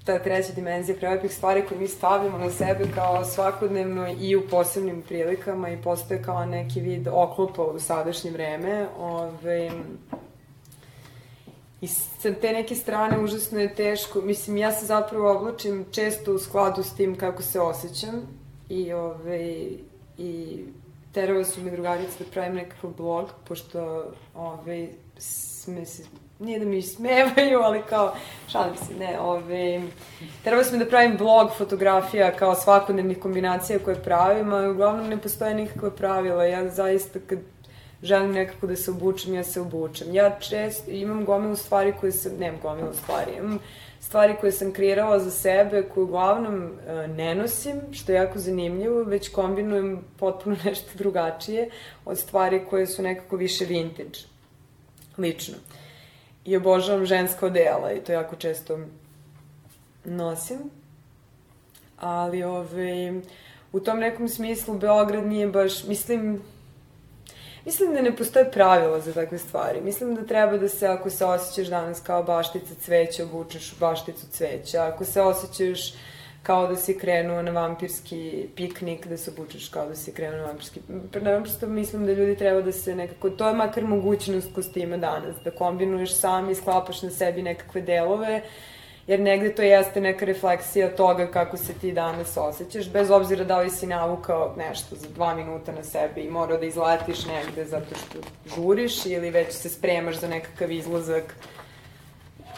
ta 0.04 0.18
treća 0.18 0.52
dimenzija 0.52 0.96
prelepih 0.96 1.34
stvari 1.34 1.66
koje 1.68 1.80
mi 1.80 1.88
stavljamo 1.88 2.38
na 2.38 2.50
sebe 2.50 2.84
kao 2.94 3.24
svakodnevno 3.24 4.14
i 4.20 4.36
u 4.36 4.48
posebnim 4.50 5.02
prilikama 5.02 5.70
i 5.70 5.82
postoje 5.82 6.22
kao 6.22 6.46
neki 6.46 6.80
vid 6.80 7.08
oklopa 7.08 7.62
u 7.62 7.78
sadašnje 7.80 8.30
vreme. 8.30 8.88
Ove, 8.98 9.70
I 11.80 11.86
sa 11.86 12.34
te 12.40 12.52
neke 12.52 12.74
strane 12.74 13.18
užasno 13.20 13.60
je 13.60 13.74
teško, 13.74 14.20
mislim, 14.20 14.56
ja 14.56 14.72
se 14.72 14.86
zapravo 14.86 15.32
oblačim 15.32 15.84
često 15.92 16.34
u 16.34 16.38
skladu 16.38 16.82
s 16.82 16.96
tim 16.96 17.16
kako 17.18 17.42
se 17.42 17.60
osjećam 17.60 18.22
i, 18.68 18.92
ove, 18.92 19.68
i 20.18 20.64
terava 21.12 21.44
su 21.44 21.60
mi 21.60 21.70
drugarice 21.70 22.24
da 22.24 22.30
pravim 22.32 22.54
nekakav 22.54 22.90
blog, 22.90 23.30
pošto 23.48 24.04
ove, 24.34 24.88
sme 25.18 25.86
se 25.86 26.02
nije 26.44 26.58
da 26.58 26.64
mi 26.64 26.82
smevaju, 26.82 27.58
ali 27.62 27.82
kao, 27.88 28.14
šalim 28.48 28.76
se, 28.76 28.94
ne, 28.98 29.20
ove, 29.20 29.82
trebali 30.44 30.64
smo 30.64 30.78
da 30.78 30.86
pravim 30.86 31.16
blog 31.16 31.50
fotografija 31.58 32.36
kao 32.36 32.54
svakodnevnih 32.54 33.18
kombinacija 33.18 33.78
koje 33.78 34.02
pravim, 34.02 34.52
a 34.52 34.70
uglavnom 34.70 35.08
ne 35.08 35.16
postoje 35.16 35.54
nikakva 35.54 35.90
pravila, 35.90 36.44
ja 36.44 36.68
zaista 36.68 37.18
kad 37.26 37.38
želim 38.02 38.32
nekako 38.32 38.66
da 38.66 38.76
se 38.76 38.90
obučem, 38.90 39.34
ja 39.34 39.44
se 39.44 39.60
obučem. 39.60 40.14
Ja 40.14 40.38
često 40.40 40.90
imam 40.90 41.24
gomilu 41.24 41.56
stvari 41.56 41.92
koje 42.00 42.12
sam, 42.12 42.32
nemam 42.38 42.60
gomilu 42.62 42.92
stvari, 42.92 43.32
imam 43.38 43.58
stvari 44.00 44.36
koje 44.40 44.52
sam 44.52 44.72
kreirala 44.72 45.18
za 45.18 45.30
sebe, 45.30 45.82
koje 45.82 46.04
uglavnom 46.04 46.72
e, 46.88 47.08
ne 47.08 47.34
nosim, 47.34 47.80
što 47.92 48.12
je 48.12 48.16
jako 48.16 48.38
zanimljivo, 48.38 49.02
već 49.02 49.28
kombinujem 49.28 50.04
potpuno 50.18 50.56
nešto 50.64 50.90
drugačije 50.94 51.70
od 52.04 52.18
stvari 52.18 52.64
koje 52.70 52.86
su 52.86 53.02
nekako 53.02 53.36
više 53.36 53.64
vintage, 53.64 54.18
lično. 55.18 55.54
Uh, 55.54 55.84
i 56.44 56.56
obožavam 56.56 57.06
ženska 57.06 57.46
odela 57.46 57.92
i 57.92 58.00
to 58.00 58.12
jako 58.12 58.36
često 58.36 58.78
nosim. 60.04 60.58
Ali 62.00 62.42
ove, 62.42 63.20
u 63.72 63.80
tom 63.80 63.98
nekom 63.98 64.28
smislu 64.28 64.74
Beograd 64.74 65.26
nije 65.26 65.48
baš, 65.48 65.84
mislim, 65.84 66.42
Mislim 67.64 67.94
da 67.94 68.02
ne 68.02 68.16
postoje 68.16 68.50
pravila 68.50 69.00
za 69.00 69.12
takve 69.12 69.38
stvari. 69.38 69.80
Mislim 69.80 70.14
da 70.14 70.26
treba 70.26 70.58
da 70.58 70.68
se, 70.68 70.86
ako 70.86 71.10
se 71.10 71.24
osjećaš 71.24 71.68
danas 71.68 72.00
kao 72.00 72.22
baštica 72.22 72.74
cveća, 72.80 73.24
obučeš 73.24 73.72
u 73.72 73.76
bašticu 73.80 74.26
cveća. 74.30 74.84
Ako 74.84 75.04
se 75.04 75.22
osjećaš 75.22 75.94
kao 76.44 76.66
da 76.66 76.76
si 76.76 76.98
krenuo 76.98 77.42
na 77.42 77.50
vampirski 77.50 78.48
piknik, 78.56 79.06
da 79.06 79.16
se 79.16 79.30
obučeš 79.30 79.68
kao 79.68 79.86
da 79.88 79.96
si 79.96 80.12
krenuo 80.12 80.38
na 80.38 80.46
vampirski... 80.46 80.80
Naprosto 81.20 81.66
mislim 81.66 82.06
da 82.06 82.12
ljudi 82.12 82.36
treba 82.36 82.60
da 82.60 82.72
se 82.72 82.94
nekako... 82.94 83.30
To 83.30 83.48
je 83.48 83.54
makar 83.54 83.84
mogućnost 83.84 84.54
kostima 84.54 84.96
danas, 84.96 85.36
da 85.44 85.50
kombinuješ 85.50 86.14
sam 86.14 86.50
i 86.50 86.54
sklapaš 86.54 87.02
na 87.02 87.10
sebi 87.10 87.42
nekakve 87.42 87.80
delove, 87.80 88.42
jer 89.06 89.20
negde 89.20 89.54
to 89.54 89.62
jeste 89.62 90.00
neka 90.00 90.24
refleksija 90.24 90.96
toga 90.96 91.26
kako 91.26 91.56
se 91.56 91.72
ti 91.72 91.92
danas 91.92 92.36
osjećaš, 92.36 92.90
bez 92.90 93.10
obzira 93.10 93.44
da 93.44 93.60
li 93.60 93.70
si 93.70 93.86
navukao 93.86 94.54
nešto 94.56 94.96
za 94.96 95.08
dva 95.08 95.34
minuta 95.34 95.72
na 95.72 95.84
sebi 95.84 96.20
i 96.20 96.30
morao 96.30 96.58
da 96.58 96.66
izletiš 96.66 97.26
negde 97.26 97.64
zato 97.64 97.94
što 97.94 98.18
žuriš 98.54 99.06
ili 99.06 99.30
već 99.30 99.52
se 99.52 99.68
spremaš 99.68 100.20
za 100.20 100.28
nekakav 100.28 100.70
izlazak 100.70 101.34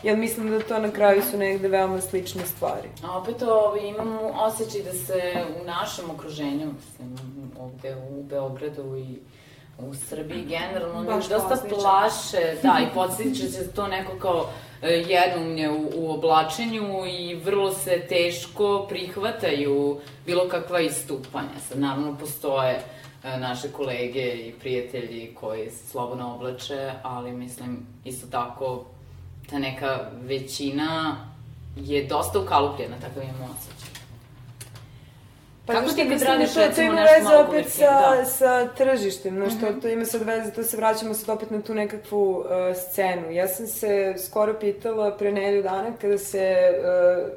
Jer 0.02 0.16
mislim 0.16 0.50
da 0.50 0.60
to 0.60 0.78
na 0.78 0.90
kraju 0.90 1.22
su 1.30 1.38
negde 1.38 1.68
veoma 1.68 2.00
slične 2.00 2.46
stvari. 2.46 2.88
A 3.04 3.18
opet 3.18 3.42
ovaj, 3.42 3.88
imamo 3.88 4.20
osjećaj 4.34 4.82
da 4.82 4.92
se 4.92 5.44
u 5.62 5.64
našem 5.64 6.10
okruženju, 6.10 6.66
mislim, 6.66 7.16
ovde 7.60 7.96
u 8.10 8.22
Beogradu 8.22 8.96
i 8.96 9.18
u 9.78 9.94
Srbiji 9.94 10.44
generalno, 10.44 11.02
Baš 11.02 11.28
dosta 11.28 11.56
plaše, 11.68 12.56
da, 12.62 12.78
i 12.82 12.86
podsjeća 12.94 13.46
se 13.46 13.72
to 13.72 13.86
neko 13.86 14.18
kao 14.18 14.48
e, 14.82 14.88
jedumnje 14.88 15.70
u, 15.70 15.90
u 15.96 16.10
oblačenju 16.10 17.06
i 17.06 17.34
vrlo 17.34 17.72
se 17.72 18.06
teško 18.08 18.86
prihvataju 18.88 20.00
bilo 20.26 20.48
kakva 20.48 20.80
istupanja. 20.80 21.60
Sad, 21.68 21.78
naravno, 21.78 22.16
postoje 22.18 22.80
e, 23.24 23.38
naše 23.38 23.72
kolege 23.72 24.34
i 24.34 24.52
prijatelji 24.60 25.34
koji 25.34 25.70
se 25.70 25.86
slobodno 25.86 26.34
oblače, 26.34 26.92
ali 27.02 27.32
mislim, 27.32 27.86
isto 28.04 28.26
tako 28.26 28.84
ta 29.50 29.58
neka 29.58 30.10
većina 30.22 31.16
je 31.76 32.04
dosta 32.04 32.38
ukalupljena, 32.40 32.96
takav 33.00 33.22
imam 33.22 33.56
osjećaj. 33.58 33.90
Pa 35.66 35.72
Kako 35.72 35.88
ti 35.88 36.08
kad 36.08 36.22
radiš 36.22 36.54
to, 36.54 36.60
to 36.74 36.82
ima 36.82 37.00
veze 37.00 37.36
opet 37.36 37.72
sa, 37.72 38.16
da. 38.16 38.24
sa 38.24 38.68
tržištem, 38.68 39.34
znaš, 39.34 39.52
mm 39.52 39.56
-hmm. 39.56 39.82
to, 39.82 39.88
ima 39.88 40.04
sad 40.04 40.22
veze, 40.22 40.50
to 40.50 40.62
se 40.62 40.76
vraćamo 40.76 41.14
sad 41.14 41.36
opet 41.36 41.50
na 41.50 41.62
tu 41.62 41.74
nekakvu 41.74 42.30
uh, 42.30 42.46
scenu. 42.90 43.30
Ja 43.30 43.48
sam 43.48 43.66
se 43.66 44.14
skoro 44.26 44.54
pitala 44.60 45.16
pre 45.16 45.32
nelju 45.32 45.62
dana 45.62 45.92
kada 46.00 46.18
se 46.18 46.56
uh, 46.70 47.28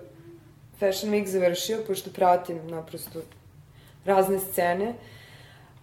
Fashion 0.79 1.13
Week 1.13 1.25
završio, 1.25 1.77
pošto 1.87 2.09
pratim 2.09 2.67
naprosto 2.67 3.19
razne 4.05 4.39
scene, 4.39 4.89
uh, 4.89 4.95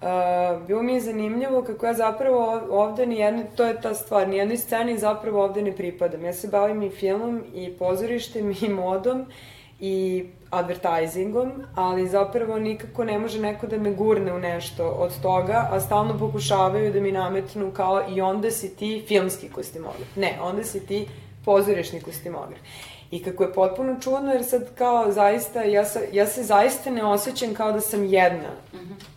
Uh, 0.01 0.67
bilo 0.67 0.83
mi 0.83 0.95
je 0.95 1.01
zanimljivo 1.01 1.63
kako 1.63 1.87
ja 1.87 1.95
zapravo 1.95 2.63
ovde 2.71 3.07
nijedno, 3.07 3.43
to 3.57 3.65
je 3.65 3.81
ta 3.81 3.95
stvar, 3.95 4.29
nijednoj 4.29 4.57
sceni 4.57 4.99
zapravo 4.99 5.45
ovde 5.45 5.63
ne 5.63 5.73
pripadam. 5.73 6.25
Ja 6.25 6.33
se 6.33 6.49
bavim 6.49 6.83
i 6.83 6.91
filmom, 6.91 7.45
i 7.55 7.73
pozorištem, 7.79 8.55
i 8.61 8.69
modom, 8.69 9.27
i 9.81 10.25
advertisingom, 10.51 11.53
ali 11.75 12.09
zapravo 12.09 12.59
nikako 12.59 13.05
ne 13.05 13.19
može 13.19 13.41
neko 13.41 13.67
da 13.67 13.79
me 13.79 13.91
gurne 13.91 14.33
u 14.33 14.39
nešto 14.39 14.89
od 14.89 15.21
toga, 15.23 15.69
a 15.73 15.81
stalno 15.81 16.19
pokušavaju 16.19 16.93
da 16.93 17.01
mi 17.01 17.13
nametnu 17.13 17.71
kao 17.71 18.03
i 18.17 18.21
onda 18.21 18.51
si 18.51 18.77
ti 18.77 19.05
filmski 19.09 19.49
kostimograf. 19.49 20.17
Ne, 20.17 20.39
onda 20.43 20.65
si 20.65 20.87
ti 20.87 21.07
pozorišni 21.45 22.01
kostimograf. 22.01 22.61
I 23.11 23.23
kako 23.23 23.43
je 23.43 23.53
potpuno 23.53 24.01
čudno, 24.01 24.33
jer 24.33 24.45
sad 24.45 24.75
kao 24.75 25.13
zaista, 25.13 25.63
ja, 25.63 25.85
sa, 25.85 26.01
ja 26.13 26.27
se 26.27 26.43
zaista 26.43 26.91
ne 26.91 27.05
osjećam 27.05 27.55
kao 27.55 27.73
da 27.73 27.81
sam 27.81 28.05
jedna. 28.05 28.51
Mm 28.73 28.77
-hmm 28.77 29.16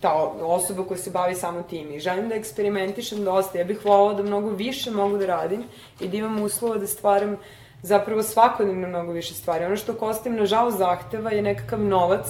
ta 0.00 0.12
osoba 0.40 0.84
koja 0.84 0.98
se 0.98 1.10
bavi 1.10 1.34
samo 1.34 1.62
tim 1.62 1.92
i 1.92 2.00
želim 2.00 2.28
da 2.28 2.34
eksperimentišem 2.34 3.24
dosta. 3.24 3.58
Ja 3.58 3.64
bih 3.64 3.84
volala 3.84 4.14
da 4.14 4.22
mnogo 4.22 4.50
više 4.50 4.90
mogu 4.90 5.18
da 5.18 5.26
radim 5.26 5.64
i 6.00 6.08
da 6.08 6.16
imam 6.16 6.42
uslova 6.42 6.76
da 6.78 6.86
stvaram 6.86 7.36
zapravo 7.82 8.22
svakodnevno 8.22 8.88
mnogo 8.88 9.12
više 9.12 9.34
stvari. 9.34 9.64
Ono 9.64 9.76
što 9.76 9.94
Kostim 9.94 10.36
nažalost 10.36 10.78
zahteva 10.78 11.30
je 11.30 11.42
nekakav 11.42 11.80
novac, 11.80 12.26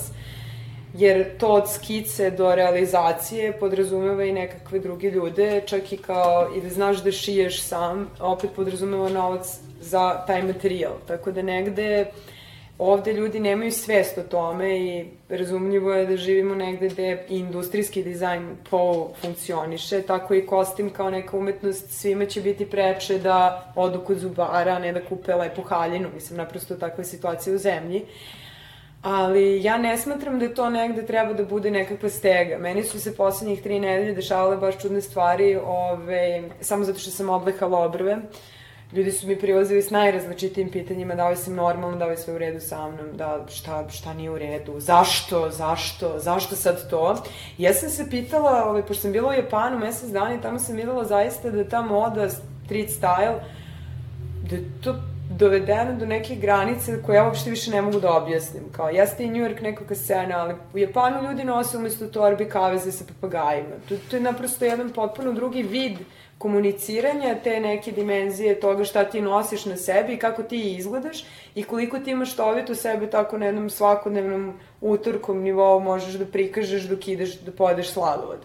jer 0.95 1.39
to 1.39 1.47
od 1.47 1.73
skice 1.73 2.31
do 2.31 2.55
realizacije 2.55 3.53
podrazumeva 3.53 4.25
i 4.25 4.33
nekakve 4.33 4.79
druge 4.79 5.11
ljude, 5.11 5.63
čak 5.67 5.93
i 5.93 5.97
kao 5.97 6.51
i 6.57 6.61
da 6.61 6.69
znaš 6.69 7.03
da 7.03 7.13
šiješ 7.13 7.63
sam, 7.63 8.11
opet 8.21 8.51
podrazumeva 8.57 9.09
novac 9.09 9.59
za 9.81 10.25
taj 10.27 10.43
materijal. 10.43 10.93
Tako 11.07 11.33
da 11.33 11.43
negde 11.43 12.07
ovde 12.79 13.13
ljudi 13.13 13.41
nemaju 13.41 13.73
svest 13.73 14.19
o 14.19 14.23
tome 14.23 14.79
i 14.79 15.05
razumljivo 15.29 15.93
je 15.93 16.07
da 16.07 16.17
živimo 16.17 16.55
negde 16.55 16.89
gde 16.89 17.25
industrijski 17.29 18.03
dizajn 18.03 18.57
po 18.71 19.11
funkcioniše, 19.21 20.03
tako 20.03 20.35
i 20.35 20.47
kostim 20.47 20.91
kao 20.91 21.11
neka 21.11 21.37
umetnost, 21.37 21.91
svima 21.91 22.27
će 22.27 22.41
biti 22.41 22.71
preče 22.71 23.19
da 23.19 23.73
odu 23.77 24.01
kod 24.01 24.19
zubara, 24.19 24.73
a 24.73 24.79
ne 24.79 24.93
da 24.93 25.05
kupe 25.05 25.35
lepu 25.35 25.63
haljinu, 25.63 26.09
mislim, 26.15 26.37
naprosto 26.37 26.75
takva 26.75 27.05
situacija 27.05 27.55
u 27.55 27.59
zemlji. 27.59 28.05
Ali 29.03 29.63
ja 29.63 29.79
ne 29.79 29.99
smatram 29.99 30.39
da 30.39 30.55
to 30.55 30.71
negde 30.71 31.07
treba 31.07 31.33
da 31.33 31.45
bude 31.45 31.71
nekakva 31.71 32.09
stega. 32.09 32.59
Meni 32.59 32.85
su 32.85 33.01
se 33.01 33.17
poslednjih 33.17 33.63
tri 33.63 33.81
nedelje 33.81 34.15
dešavale 34.15 34.57
baš 34.57 34.79
čudne 34.79 35.01
stvari, 35.01 35.57
ove, 35.57 36.43
samo 36.61 36.85
zato 36.85 36.99
što 36.99 37.11
sam 37.11 37.29
oblehala 37.31 37.79
obrve. 37.79 38.13
Uh, 38.13 38.23
ljudi 38.93 39.13
su 39.13 39.27
mi 39.27 39.39
prilazili 39.39 39.83
s 39.83 39.91
najrazličitijim 39.91 40.71
pitanjima, 40.71 41.15
da 41.15 41.29
li 41.29 41.37
sam 41.37 41.55
normalna, 41.55 41.97
da 41.97 42.07
li 42.07 42.17
sve 42.17 42.35
u 42.35 42.39
redu 42.39 42.61
sa 42.61 42.89
mnom, 42.89 43.17
da 43.17 43.45
šta, 43.49 43.89
šta 43.91 44.15
nije 44.15 44.31
u 44.31 44.39
redu, 44.39 44.81
zašto, 44.81 45.51
zašto, 45.51 46.19
zašto 46.19 46.57
sad 46.57 46.91
to. 46.91 47.17
Ja 47.59 47.75
sam 47.75 47.91
se 47.91 48.11
pitala, 48.11 48.65
ovaj, 48.65 48.83
pošto 48.83 49.03
sam 49.03 49.13
bila 49.13 49.29
u 49.29 49.33
Japanu 49.33 49.79
mesec 49.79 50.11
dana 50.11 50.35
i 50.35 50.41
tamo 50.41 50.59
sam 50.59 50.77
videla 50.77 51.05
zaista 51.05 51.51
da 51.51 51.69
ta 51.69 51.83
moda, 51.83 52.29
street 52.29 52.91
style, 52.91 53.39
da 54.51 54.57
je 54.57 54.65
to 54.85 54.95
dovedeno 55.31 55.95
do 55.99 56.07
neke 56.07 56.35
granice 56.35 57.03
koje 57.03 57.17
ja 57.17 57.25
uopšte 57.25 57.51
više 57.51 57.71
ne 57.71 57.83
mogu 57.83 58.01
da 58.01 58.13
objasnim. 58.13 58.63
Kao, 58.73 58.89
jeste 58.89 59.25
i 59.25 59.31
New 59.31 59.43
York 59.43 59.63
nekakva 59.63 59.97
scena, 59.97 60.39
ali 60.39 60.55
u 60.75 60.79
Japanu 60.79 61.23
ljudi 61.23 61.45
nose 61.45 61.77
umesto 61.77 62.07
torbi 62.07 62.49
kaveze 62.49 62.93
sa 62.93 63.05
papagajima. 63.05 63.77
To, 63.89 63.95
to 64.11 64.17
je 64.17 64.23
naprosto 64.23 64.65
jedan 64.65 64.91
potpuno 64.91 65.33
drugi 65.33 65.63
vid 65.63 65.99
komuniciranja 66.39 67.35
te 67.45 67.61
neke 67.61 67.93
dimenzije 67.93 68.61
toga 68.61 68.85
šta 68.85 69.05
ti 69.05 69.21
nosiš 69.21 69.65
na 69.65 69.77
sebi 69.77 70.13
i 70.15 70.19
kako 70.19 70.43
ti 70.43 70.77
izgledaš 70.77 71.25
i 71.55 71.63
koliko 71.63 71.99
ti 71.99 72.11
imaš 72.11 72.37
tovit 72.37 72.71
u 72.71 72.75
sebe 72.75 73.11
tako 73.11 73.39
na 73.39 73.47
jednom 73.47 73.71
svakodnevnom 73.71 74.53
utorkom 74.81 75.43
nivou 75.43 75.81
možeš 75.81 76.15
da 76.15 76.27
prikažeš 76.27 76.83
dok 76.83 77.09
ideš 77.09 77.41
da 77.41 77.53
pojedeš 77.53 77.91
sladoled. 77.91 78.41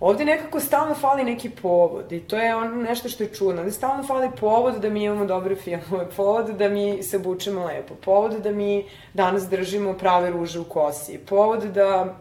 Ovde 0.00 0.24
nekako 0.24 0.60
stalno 0.60 0.94
fali 0.94 1.24
neki 1.24 1.50
povod 1.50 2.12
i 2.12 2.20
to 2.20 2.36
je 2.36 2.56
ono 2.56 2.82
nešto 2.82 3.08
što 3.08 3.24
je 3.24 3.34
čudno. 3.34 3.60
Ovde 3.60 3.72
stalno 3.72 4.02
fali 4.06 4.30
povod 4.40 4.74
da 4.74 4.90
mi 4.90 5.04
imamo 5.04 5.26
dobre 5.26 5.56
filmove, 5.56 6.10
povod 6.16 6.46
da 6.46 6.68
mi 6.68 7.02
se 7.02 7.18
bučemo 7.18 7.64
lepo, 7.64 7.94
povod 7.94 8.32
da 8.32 8.50
mi 8.50 8.84
danas 9.14 9.48
držimo 9.48 9.94
prave 9.94 10.30
ruže 10.30 10.60
u 10.60 10.64
kosi, 10.64 11.18
povod 11.18 11.62
da 11.62 12.14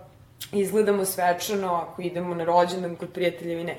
izgledamo 0.52 1.06
svečano 1.06 1.74
ako 1.74 2.02
idemo 2.02 2.36
na 2.36 2.43
rođendan 2.43 2.95
kod 2.95 3.10
prijateljevi 3.14 3.64
ne. 3.64 3.78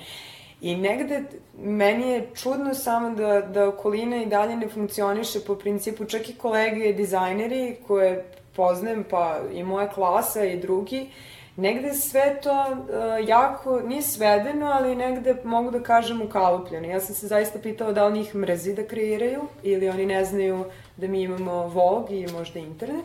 I 0.61 0.76
negde 0.76 1.22
meni 1.59 2.11
je 2.11 2.28
čudno 2.34 2.74
samo 2.74 3.11
da, 3.11 3.40
da 3.40 3.68
okolina 3.68 4.22
i 4.22 4.26
dalje 4.26 4.56
ne 4.56 4.68
funkcioniše 4.68 5.40
po 5.46 5.54
principu 5.54 6.04
čak 6.04 6.28
i 6.28 6.34
kolege 6.34 6.92
dizajneri 6.92 7.76
koje 7.86 8.24
poznajem 8.56 9.04
pa 9.11 9.38
i 9.52 9.62
moja 9.62 9.88
klasa 9.88 10.44
i 10.44 10.61
drugi, 10.61 11.06
negde 11.56 11.94
sve 11.94 12.40
to 12.42 12.66
uh, 12.70 13.28
jako, 13.28 13.80
nije 13.80 14.02
svedeno, 14.02 14.66
ali 14.66 14.96
negde 14.96 15.36
mogu 15.44 15.70
da 15.70 15.82
kažem 15.82 16.22
ukalupljeno. 16.22 16.88
Ja 16.88 17.00
sam 17.00 17.14
se 17.14 17.26
zaista 17.26 17.59
pitala 17.59 17.92
da 17.92 18.06
li 18.06 18.18
njih 18.18 18.34
mrzi 18.34 18.74
da 18.74 18.86
kreiraju 18.86 19.42
ili 19.62 19.88
oni 19.88 20.06
ne 20.06 20.24
znaju 20.24 20.64
da 20.96 21.06
mi 21.06 21.22
imamo 21.22 21.66
Vogue 21.66 22.16
i 22.16 22.26
možda 22.32 22.59
internet. 22.59 23.04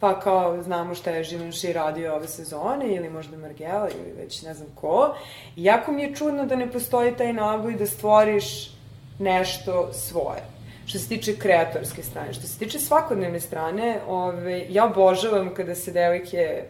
Pa 0.00 0.20
kao 0.20 0.62
znamo 0.62 0.94
šta 0.94 1.10
je 1.10 1.24
Givenchy 1.24 1.72
radio 1.72 2.14
ove 2.14 2.28
sezone 2.28 2.94
ili 2.94 3.10
možda 3.10 3.36
Margela 3.36 3.88
ili 3.88 4.12
već 4.18 4.42
ne 4.42 4.54
znam 4.54 4.68
ko. 4.74 5.14
I 5.56 5.64
jako 5.64 5.92
mi 5.92 6.02
je 6.02 6.14
čudno 6.14 6.46
da 6.46 6.56
ne 6.56 6.70
postoji 6.72 7.16
taj 7.16 7.32
naboj 7.32 7.74
da 7.74 7.86
stvoriš 7.86 8.70
nešto 9.18 9.92
svoje 9.92 10.58
što 10.88 10.98
se 10.98 11.08
tiče 11.08 11.36
kreatorske 11.36 12.02
strane. 12.02 12.32
Što 12.32 12.46
se 12.46 12.58
tiče 12.58 12.78
svakodnevne 12.78 13.40
strane, 13.40 14.00
ove, 14.08 14.66
ja 14.68 14.84
obožavam 14.84 15.54
kada 15.54 15.74
se 15.74 15.92
devojke 15.92 16.62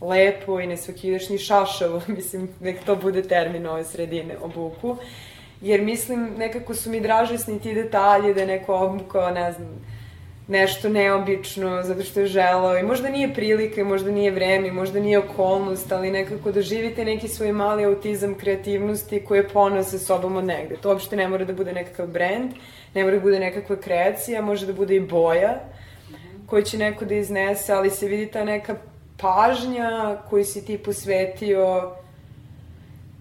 lepo 0.00 0.60
i 0.60 0.66
nesvakidašnji 0.66 1.38
šašavo, 1.38 2.02
mislim, 2.16 2.48
nek 2.60 2.84
to 2.86 2.96
bude 2.96 3.22
termin 3.22 3.66
ove 3.66 3.84
sredine, 3.84 4.36
obuku, 4.42 4.96
jer 5.60 5.82
mislim, 5.82 6.34
nekako 6.38 6.74
su 6.74 6.90
mi 6.90 7.00
dražesni 7.00 7.60
ti 7.60 7.74
detalji 7.74 8.34
da 8.34 8.40
je 8.40 8.46
neko 8.46 8.74
obukao, 8.76 9.30
ne 9.30 9.52
znam, 9.52 9.68
nešto 10.48 10.88
neobično, 10.88 11.82
zato 11.82 12.02
što 12.02 12.20
je 12.20 12.26
želao 12.26 12.78
i 12.78 12.82
možda 12.82 13.08
nije 13.08 13.34
prilika, 13.34 13.84
možda 13.84 14.10
nije 14.10 14.30
vreme, 14.30 14.72
možda 14.72 15.00
nije 15.00 15.18
okolnost, 15.18 15.92
ali 15.92 16.10
nekako 16.10 16.52
da 16.52 16.62
živite 16.62 17.04
neki 17.04 17.28
svoj 17.28 17.52
mali 17.52 17.84
autizam 17.84 18.34
kreativnosti 18.34 19.24
koje 19.24 19.48
ponose 19.48 19.98
sobom 19.98 20.36
od 20.36 20.44
negde. 20.44 20.76
To 20.76 20.88
uopšte 20.88 21.16
ne 21.16 21.28
mora 21.28 21.44
da 21.44 21.52
bude 21.52 21.72
nekakav 21.72 22.06
brend, 22.06 22.52
ne 22.94 23.04
mora 23.04 23.16
da 23.16 23.22
bude 23.22 23.40
nekakva 23.40 23.76
kreacija, 23.76 24.42
može 24.42 24.66
da 24.66 24.72
bude 24.72 24.96
i 24.96 25.00
boja 25.00 25.60
koju 26.46 26.62
će 26.62 26.78
neko 26.78 27.04
da 27.04 27.14
iznese, 27.14 27.72
ali 27.72 27.90
se 27.90 28.08
vidi 28.08 28.26
ta 28.26 28.44
neka 28.44 28.74
pažnja 29.16 30.16
koju 30.30 30.44
si 30.44 30.64
ti 30.64 30.78
posvetio 30.78 31.92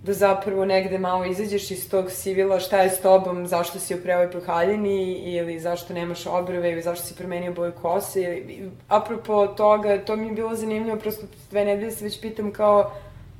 da 0.05 0.13
zapravo 0.13 0.65
negde 0.65 0.97
malo 0.97 1.25
izađeš 1.25 1.71
iz 1.71 1.89
tog 1.89 2.11
sivila 2.11 2.59
šta 2.59 2.81
je 2.81 2.89
s 2.89 3.01
tobom, 3.01 3.47
zašto 3.47 3.79
si 3.79 3.95
u 3.95 4.01
prevoj 4.01 4.29
haljini 4.45 5.13
ili 5.13 5.59
zašto 5.59 5.93
nemaš 5.93 6.25
obrve 6.25 6.71
ili 6.71 6.81
zašto 6.81 7.05
si 7.05 7.15
promenio 7.15 7.53
boju 7.53 7.71
kose. 7.81 8.21
Ili, 8.21 8.71
apropo 8.87 9.47
toga, 9.47 9.97
to 10.05 10.15
mi 10.15 10.27
je 10.27 10.33
bilo 10.33 10.55
zanimljivo, 10.55 10.97
prosto 10.97 11.25
dve 11.49 11.65
nedelje 11.65 11.91
se 11.91 12.03
već 12.03 12.21
pitam 12.21 12.51
kao 12.51 12.91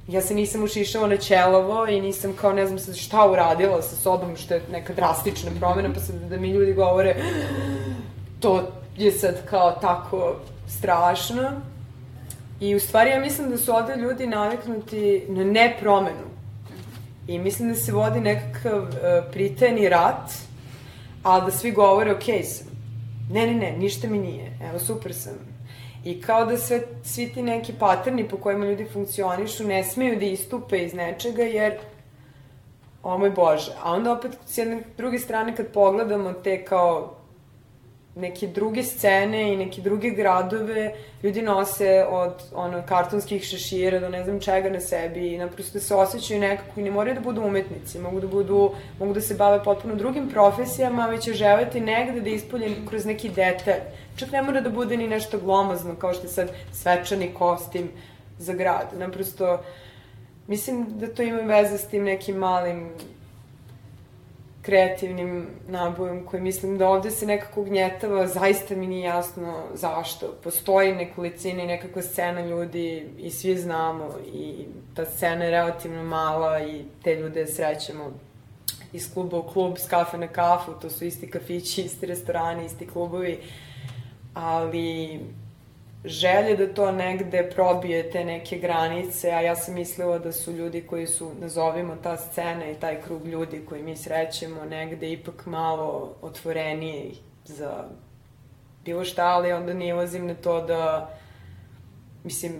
ja 0.07 0.22
se 0.22 0.34
nisam 0.34 0.63
ušišala 0.63 1.07
na 1.07 1.18
ćelovo 1.18 1.88
i 1.88 2.01
nisam 2.01 2.34
kao 2.34 2.53
ne 2.53 2.66
znam 2.68 2.80
sad 2.80 2.95
šta 2.95 3.30
uradila 3.32 3.82
sa 3.82 3.95
sobom, 3.95 4.36
što 4.36 4.53
je 4.53 4.61
neka 4.72 4.93
drastična 4.93 5.51
promena, 5.59 5.89
pa 5.93 5.99
sad 5.99 6.16
da 6.16 6.38
mi 6.38 6.49
ljudi 6.49 6.74
govore 6.74 7.16
to 8.39 8.63
je 8.97 9.11
sad 9.11 9.45
kao 9.45 9.72
tako 9.72 10.36
strašno. 10.68 11.51
I 12.59 12.76
u 12.76 12.80
stvari 12.80 13.09
ja 13.09 13.20
mislim 13.20 13.49
da 13.49 13.57
su 13.57 13.72
ovde 13.72 13.95
ljudi 13.95 14.28
naviknuti 14.28 15.26
na 15.28 15.43
nepromenu. 15.43 16.34
I 17.28 17.39
mislim 17.39 17.69
da 17.69 17.76
se 17.76 17.91
vodi 17.91 18.19
nekakav 18.19 18.82
uh, 18.82 18.89
pritajni 19.32 19.89
rat, 19.89 20.32
ali 21.23 21.45
da 21.45 21.51
svi 21.51 21.71
govore 21.71 22.11
ok 22.11 22.23
sam. 22.23 22.67
Ne, 23.32 23.47
ne, 23.47 23.53
ne, 23.53 23.71
ništa 23.78 24.07
mi 24.07 24.17
nije. 24.17 24.57
Evo, 24.69 24.80
super 24.80 25.13
sam 25.13 25.34
I 26.03 26.21
kao 26.21 26.45
da 26.45 26.57
sve, 26.57 26.82
svi 27.03 27.34
ti 27.34 27.43
neki 27.43 27.73
paterni 27.80 28.28
po 28.28 28.38
kojima 28.38 28.65
ljudi 28.65 28.86
funkcionišu 28.93 29.63
ne 29.63 29.84
smeju 29.84 30.19
da 30.19 30.26
istupe 30.26 30.78
iz 30.78 30.93
nečega 30.93 31.43
jer 31.43 31.78
o 33.03 33.17
moj 33.17 33.30
Bože. 33.30 33.71
A 33.84 33.93
onda 33.93 34.11
opet 34.11 34.38
s 34.45 34.57
jedne 34.57 34.84
druge 34.97 35.19
strane 35.19 35.55
kad 35.55 35.67
pogledamo 35.67 36.34
te 36.34 36.65
kao 36.65 37.14
neke 38.16 38.47
druge 38.47 38.84
scene 38.84 39.53
i 39.53 39.57
neke 39.57 39.82
druge 39.82 40.09
gradove, 40.09 40.93
ljudi 41.24 41.41
nose 41.41 42.05
od 42.09 42.34
ono, 42.53 42.84
kartonskih 42.88 43.43
šešira 43.43 43.99
do 43.99 44.09
ne 44.09 44.24
znam 44.24 44.39
čega 44.39 44.70
na 44.70 44.80
sebi 44.80 45.34
i 45.34 45.38
naprosto 45.38 45.80
se 45.80 45.95
osjećaju 45.95 46.39
nekako 46.39 46.80
i 46.80 46.84
ne 46.84 46.91
moraju 46.91 47.16
da 47.16 47.22
budu 47.22 47.41
umetnici, 47.41 47.99
mogu 47.99 48.20
da 48.20 48.28
budu, 48.28 48.72
mogu 48.99 49.13
da 49.13 49.22
se 49.22 49.36
bave 49.36 49.63
potpuno 49.63 49.95
drugim 49.95 50.30
profesijama, 50.30 51.07
već 51.07 51.24
će 51.24 51.34
želeti 51.34 51.82
negde 51.82 52.22
da 52.22 52.30
ispolje 52.30 52.76
kroz 52.89 53.05
neki 53.05 53.30
detalj. 53.30 53.82
Čak 54.16 54.32
ne 54.32 54.41
mora 54.41 54.61
da 54.61 54.70
bude 54.70 54.97
ni 54.97 55.07
nešto 55.07 55.39
glomazno, 55.39 55.95
kao 55.95 56.13
što 56.13 56.24
je 56.24 56.30
sad 56.30 56.51
svečani 56.72 57.34
kostim 57.34 57.89
za 58.38 58.53
grad. 58.53 58.88
Naprosto, 58.97 59.63
mislim 60.47 60.86
da 60.99 61.07
to 61.07 61.22
ima 61.24 61.41
veze 61.41 61.78
s 61.78 61.88
tim 61.88 62.03
nekim 62.03 62.36
malim 62.36 62.89
kreativnim 64.66 65.47
nabojem 65.68 66.26
koji 66.26 66.43
mislim 66.43 66.78
da 66.78 66.89
ovde 66.89 67.11
se 67.11 67.26
nekako 67.26 67.63
gnjetava, 67.63 68.28
zaista 68.28 68.76
mi 68.76 68.88
nije 68.88 69.03
jasno 69.03 69.63
zašto. 69.74 70.34
Postoji 70.43 70.95
nekolicina 70.95 71.63
i 71.63 71.68
nekakva 71.68 72.01
scena 72.01 72.45
ljudi 72.45 73.09
i 73.18 73.32
svi 73.32 73.57
znamo 73.57 74.09
i 74.34 74.66
ta 74.93 75.05
scena 75.05 75.45
je 75.45 75.51
relativno 75.51 76.03
mala 76.03 76.61
i 76.61 76.84
te 77.03 77.16
ljude 77.16 77.47
srećemo 77.47 78.11
iz 78.93 79.13
kluba 79.13 79.38
u 79.38 79.43
klub, 79.43 79.78
s 79.78 79.88
kafe 79.88 80.18
na 80.18 80.28
kafu, 80.28 80.72
to 80.82 80.89
su 80.89 81.05
isti 81.05 81.30
kafići, 81.32 81.82
isti 81.82 82.05
restorani, 82.05 82.66
isti 82.66 82.88
klubovi, 82.88 83.39
ali 84.34 85.20
želje 86.06 86.56
da 86.58 86.74
to 86.74 86.91
negde 86.91 87.49
probije 87.56 88.12
te 88.12 88.26
neke 88.26 88.58
granice, 88.58 89.32
a 89.32 89.41
ja 89.41 89.56
sam 89.56 89.74
mislila 89.74 90.20
da 90.20 90.32
su 90.32 90.51
ljudi 90.51 90.82
koji 90.82 91.08
su, 91.08 91.32
nazovimo 91.39 91.95
ta 92.03 92.18
scena 92.18 92.72
i 92.72 92.76
taj 92.76 93.01
krug 93.01 93.26
ljudi 93.28 93.66
koji 93.70 93.84
mi 93.84 93.97
srećemo 93.97 94.66
negde 94.66 95.12
ipak 95.12 95.45
malo 95.45 96.16
otvorenije 96.22 97.12
za 97.45 97.86
bilo 98.86 99.06
šta, 99.06 99.26
ali 99.26 99.51
onda 99.51 99.74
nilazim 99.74 100.28
na 100.28 100.34
to 100.34 100.62
da, 100.62 101.10
mislim, 102.24 102.53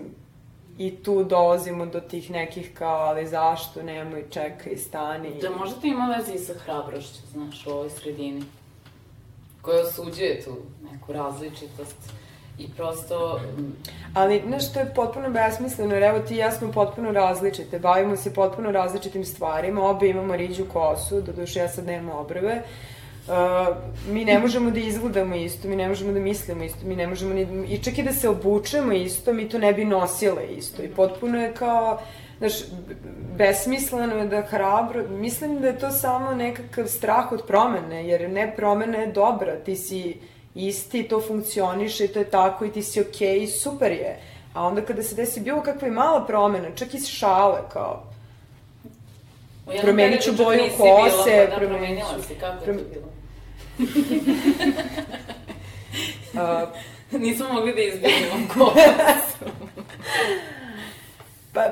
i 0.78 1.02
tu 1.02 1.24
dolazimo 1.24 1.86
do 1.86 2.00
tih 2.00 2.30
nekih 2.30 2.70
kao, 2.74 2.98
ali 2.98 3.26
zašto, 3.26 3.82
nemoj, 3.82 4.24
čekaj, 4.30 4.76
stani. 4.76 5.40
Da 5.40 5.50
možda 5.50 5.80
to 5.80 5.86
ima 5.86 6.14
veze 6.16 6.34
i 6.34 6.38
sa 6.38 6.54
hrabrošću, 6.54 7.26
znaš, 7.32 7.66
u 7.66 7.70
ovoj 7.70 7.90
sredini, 7.90 8.42
koja 9.62 9.82
osuđuje 9.82 10.44
tu 10.44 10.56
neku 10.92 11.12
različitost 11.12 11.96
I 12.58 12.68
prosto... 12.76 13.40
Ali, 14.14 14.42
znaš, 14.46 14.72
to 14.72 14.80
je 14.80 14.94
potpuno 14.94 15.30
besmisleno, 15.30 15.94
jer 15.94 16.02
evo 16.02 16.18
ti 16.18 16.34
i 16.34 16.38
ja 16.38 16.50
smo 16.50 16.72
potpuno 16.72 17.12
različite, 17.12 17.78
bavimo 17.78 18.16
se 18.16 18.34
potpuno 18.34 18.72
različitim 18.72 19.24
stvarima, 19.24 19.88
obe 19.88 20.08
imamo 20.08 20.36
riđu 20.36 20.64
kosu, 20.72 21.20
doduše 21.20 21.58
ja 21.58 21.68
sad 21.68 21.86
nemam 21.86 22.18
obrve, 22.18 22.62
Uh, 23.26 23.76
mi 24.12 24.24
ne 24.24 24.38
možemo 24.38 24.70
da 24.70 24.80
izgledamo 24.80 25.34
isto, 25.34 25.68
mi 25.68 25.76
ne 25.76 25.88
možemo 25.88 26.12
da 26.12 26.20
mislimo 26.20 26.64
isto, 26.64 26.86
mi 26.86 26.96
ne 26.96 27.06
možemo 27.06 27.34
ni, 27.34 27.66
i 27.68 27.78
čak 27.78 27.98
i 27.98 28.02
da 28.02 28.12
se 28.12 28.28
obučemo 28.28 28.92
isto, 28.92 29.32
mi 29.32 29.48
to 29.48 29.58
ne 29.58 29.72
bi 29.72 29.84
nosile 29.84 30.46
isto. 30.46 30.82
I 30.82 30.88
potpuno 30.88 31.42
je 31.42 31.54
kao, 31.54 31.98
znaš, 32.38 32.52
besmisleno 33.36 34.16
je 34.16 34.26
da 34.26 34.42
hrabro, 34.42 35.08
mislim 35.08 35.60
da 35.60 35.66
je 35.66 35.78
to 35.78 35.90
samo 35.90 36.34
nekakav 36.34 36.86
strah 36.86 37.32
od 37.32 37.42
promene, 37.46 38.06
jer 38.08 38.30
ne 38.30 38.52
promena 38.56 38.98
je 38.98 39.12
dobra, 39.12 39.56
ti 39.56 39.76
si, 39.76 40.20
isti, 40.56 41.08
to 41.08 41.20
funkcioniše 41.20 42.04
i 42.04 42.08
to 42.08 42.18
je 42.18 42.30
tako 42.30 42.64
i 42.64 42.72
ti 42.72 42.82
si 42.82 43.00
okej 43.00 43.38
okay, 43.38 43.42
i 43.42 43.46
super 43.46 43.92
je. 43.92 44.20
A 44.54 44.66
onda 44.66 44.80
kada 44.80 45.02
se 45.02 45.14
desi 45.14 45.40
bilo 45.40 45.62
kakva 45.62 45.88
i 45.88 45.90
mala 45.90 46.26
promena, 46.26 46.68
čak 46.74 46.94
i 46.94 47.00
šale, 47.00 47.60
kao, 47.72 48.02
promenit 49.82 50.22
ću 50.22 50.32
boju 50.32 50.62
kose, 50.76 51.46
pa 51.48 51.50
da, 51.50 51.56
promenila 51.56 52.22
si, 52.28 52.34
kako 52.34 52.64
je 52.64 52.78
to 52.78 52.84
bilo? 52.92 53.06
uh, 56.32 56.68
Nismo 57.10 57.52
mogli 57.52 57.74
da 57.74 57.80
izbjegnemo 57.80 58.48
kosu. 58.54 59.44
pa, 61.54 61.62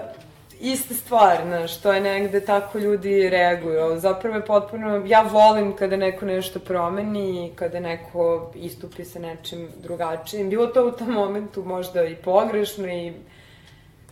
ista 0.72 0.94
stvar, 0.94 1.36
znaš, 1.46 1.80
to 1.80 1.92
je 1.92 2.00
negde 2.00 2.40
tako 2.40 2.78
ljudi 2.78 3.30
reaguju. 3.30 3.98
Zapravo 3.98 4.36
je 4.36 4.44
potpuno, 4.44 5.02
ja 5.06 5.22
volim 5.22 5.76
kada 5.76 5.96
neko 5.96 6.26
nešto 6.26 6.58
promeni, 6.58 7.52
kada 7.54 7.80
neko 7.80 8.52
istupi 8.54 9.04
sa 9.04 9.18
nečim 9.18 9.68
drugačijim. 9.82 10.50
Bilo 10.50 10.66
to 10.66 10.86
u 10.86 10.92
tom 10.92 11.12
momentu 11.12 11.64
možda 11.64 12.04
i 12.04 12.16
pogrešno 12.16 12.88
i 12.88 13.12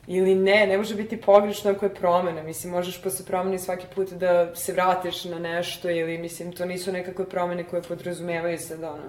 ili 0.06 0.34
ne, 0.34 0.66
ne 0.66 0.78
može 0.78 0.94
biti 0.94 1.20
pogrešno 1.20 1.70
ako 1.70 1.86
je 1.86 1.94
promena. 1.94 2.42
Mislim, 2.42 2.72
možeš 2.72 3.02
posle 3.02 3.26
promene 3.26 3.58
svaki 3.58 3.86
put 3.94 4.10
da 4.10 4.54
se 4.56 4.72
vratiš 4.72 5.24
na 5.24 5.38
nešto 5.38 5.90
ili, 5.90 6.18
mislim, 6.18 6.52
to 6.52 6.64
nisu 6.64 6.92
nekakve 6.92 7.24
promene 7.28 7.64
koje 7.64 7.82
podrazumevaju 7.82 8.58
sad, 8.58 8.82
ono, 8.82 9.02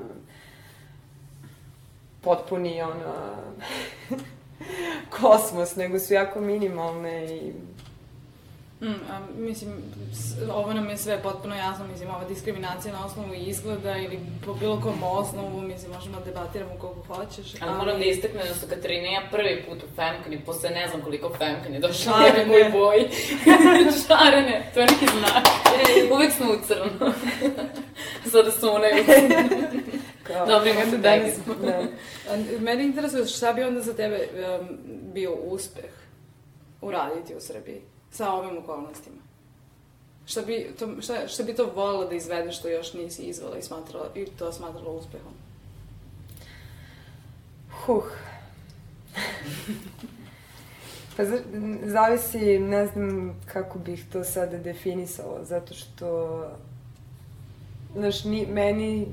potpuni, 2.22 2.82
ono, 2.82 3.14
kosmos, 5.22 5.76
nego 5.76 6.00
su 6.00 6.14
jako 6.14 6.42
minimalne 6.42 7.26
i 7.26 7.54
Mm, 8.84 8.96
a, 9.12 9.20
mislim, 9.38 9.72
ovo 10.54 10.74
nam 10.74 10.90
je 10.90 10.98
sve 10.98 11.22
potpuno 11.22 11.56
jasno, 11.56 11.88
mislim, 11.88 12.10
ova 12.10 12.24
diskriminacija 12.26 12.94
na 12.94 13.06
osnovu 13.06 13.34
izgleda 13.34 13.98
ili 13.98 14.20
po 14.46 14.54
bilo 14.54 14.82
kom 14.82 15.04
osnovu, 15.04 15.62
mislim, 15.62 15.92
možemo 15.92 16.20
da 16.20 16.26
debatiramo 16.26 16.72
koliko 16.80 17.16
hoćeš. 17.16 17.54
Ali, 17.62 17.72
ali 17.72 17.78
moram 17.78 18.00
da 18.00 18.06
istaknem 18.06 18.48
da 18.48 18.54
su 18.54 18.68
Katarina 18.70 19.08
ja 19.08 19.22
prvi 19.32 19.64
put 19.70 19.84
u 19.84 19.96
Femkani, 19.96 20.42
posle 20.46 20.70
ne 20.70 20.88
znam 20.88 21.02
koliko 21.02 21.30
Femkani 21.30 21.80
došla 21.80 22.14
u 22.46 22.48
moj 22.52 22.70
boji. 22.72 23.08
Šarene, 24.08 24.66
to 24.74 24.80
je 24.80 24.86
neki 24.86 25.06
znak. 25.18 25.48
Uvek 26.14 26.32
smo 26.32 26.46
u 26.52 26.68
crno. 26.68 27.14
Sada 28.32 28.52
sunaju. 28.52 29.04
Kao, 30.24 30.46
Dobro, 30.46 30.70
ima 30.70 30.86
se 30.86 30.98
danas. 30.98 31.32
Da. 31.66 31.88
Mene 32.60 32.84
interesuje 32.84 33.26
šta 33.26 33.54
bi 33.54 33.64
onda 33.64 33.82
za 33.82 33.94
tebe 33.94 34.28
um, 34.60 34.78
bio 35.14 35.34
uspeh 35.34 35.92
uraditi 36.82 37.36
u 37.36 37.40
Srbiji 37.40 37.82
sa 38.12 38.32
ovim 38.32 38.58
okolnostima? 38.58 39.16
Šta 40.26 40.42
bi 40.42 40.72
to, 40.80 41.02
šta, 41.02 41.28
šta 41.28 41.44
bi 41.44 41.56
to 41.56 41.72
volila 41.76 42.06
da 42.06 42.16
izvedeš 42.16 42.60
što 42.60 42.68
još 42.68 42.94
nisi 42.94 43.24
izvala 43.24 43.58
i, 43.58 43.62
smatrala, 43.62 44.10
i 44.16 44.26
to 44.26 44.52
smatrala 44.52 44.92
uspehom? 44.92 45.34
Huh. 47.86 48.04
pa 51.18 51.24
zavisi, 51.86 52.60
ne 52.60 52.88
znam 52.88 53.42
kako 53.46 53.80
bih 53.80 54.06
to 54.12 54.24
sada 54.24 54.58
definisala, 54.58 55.44
zato 55.44 55.74
što, 55.74 56.42
znaš, 57.96 58.24
ni, 58.24 58.46
meni 58.46 59.08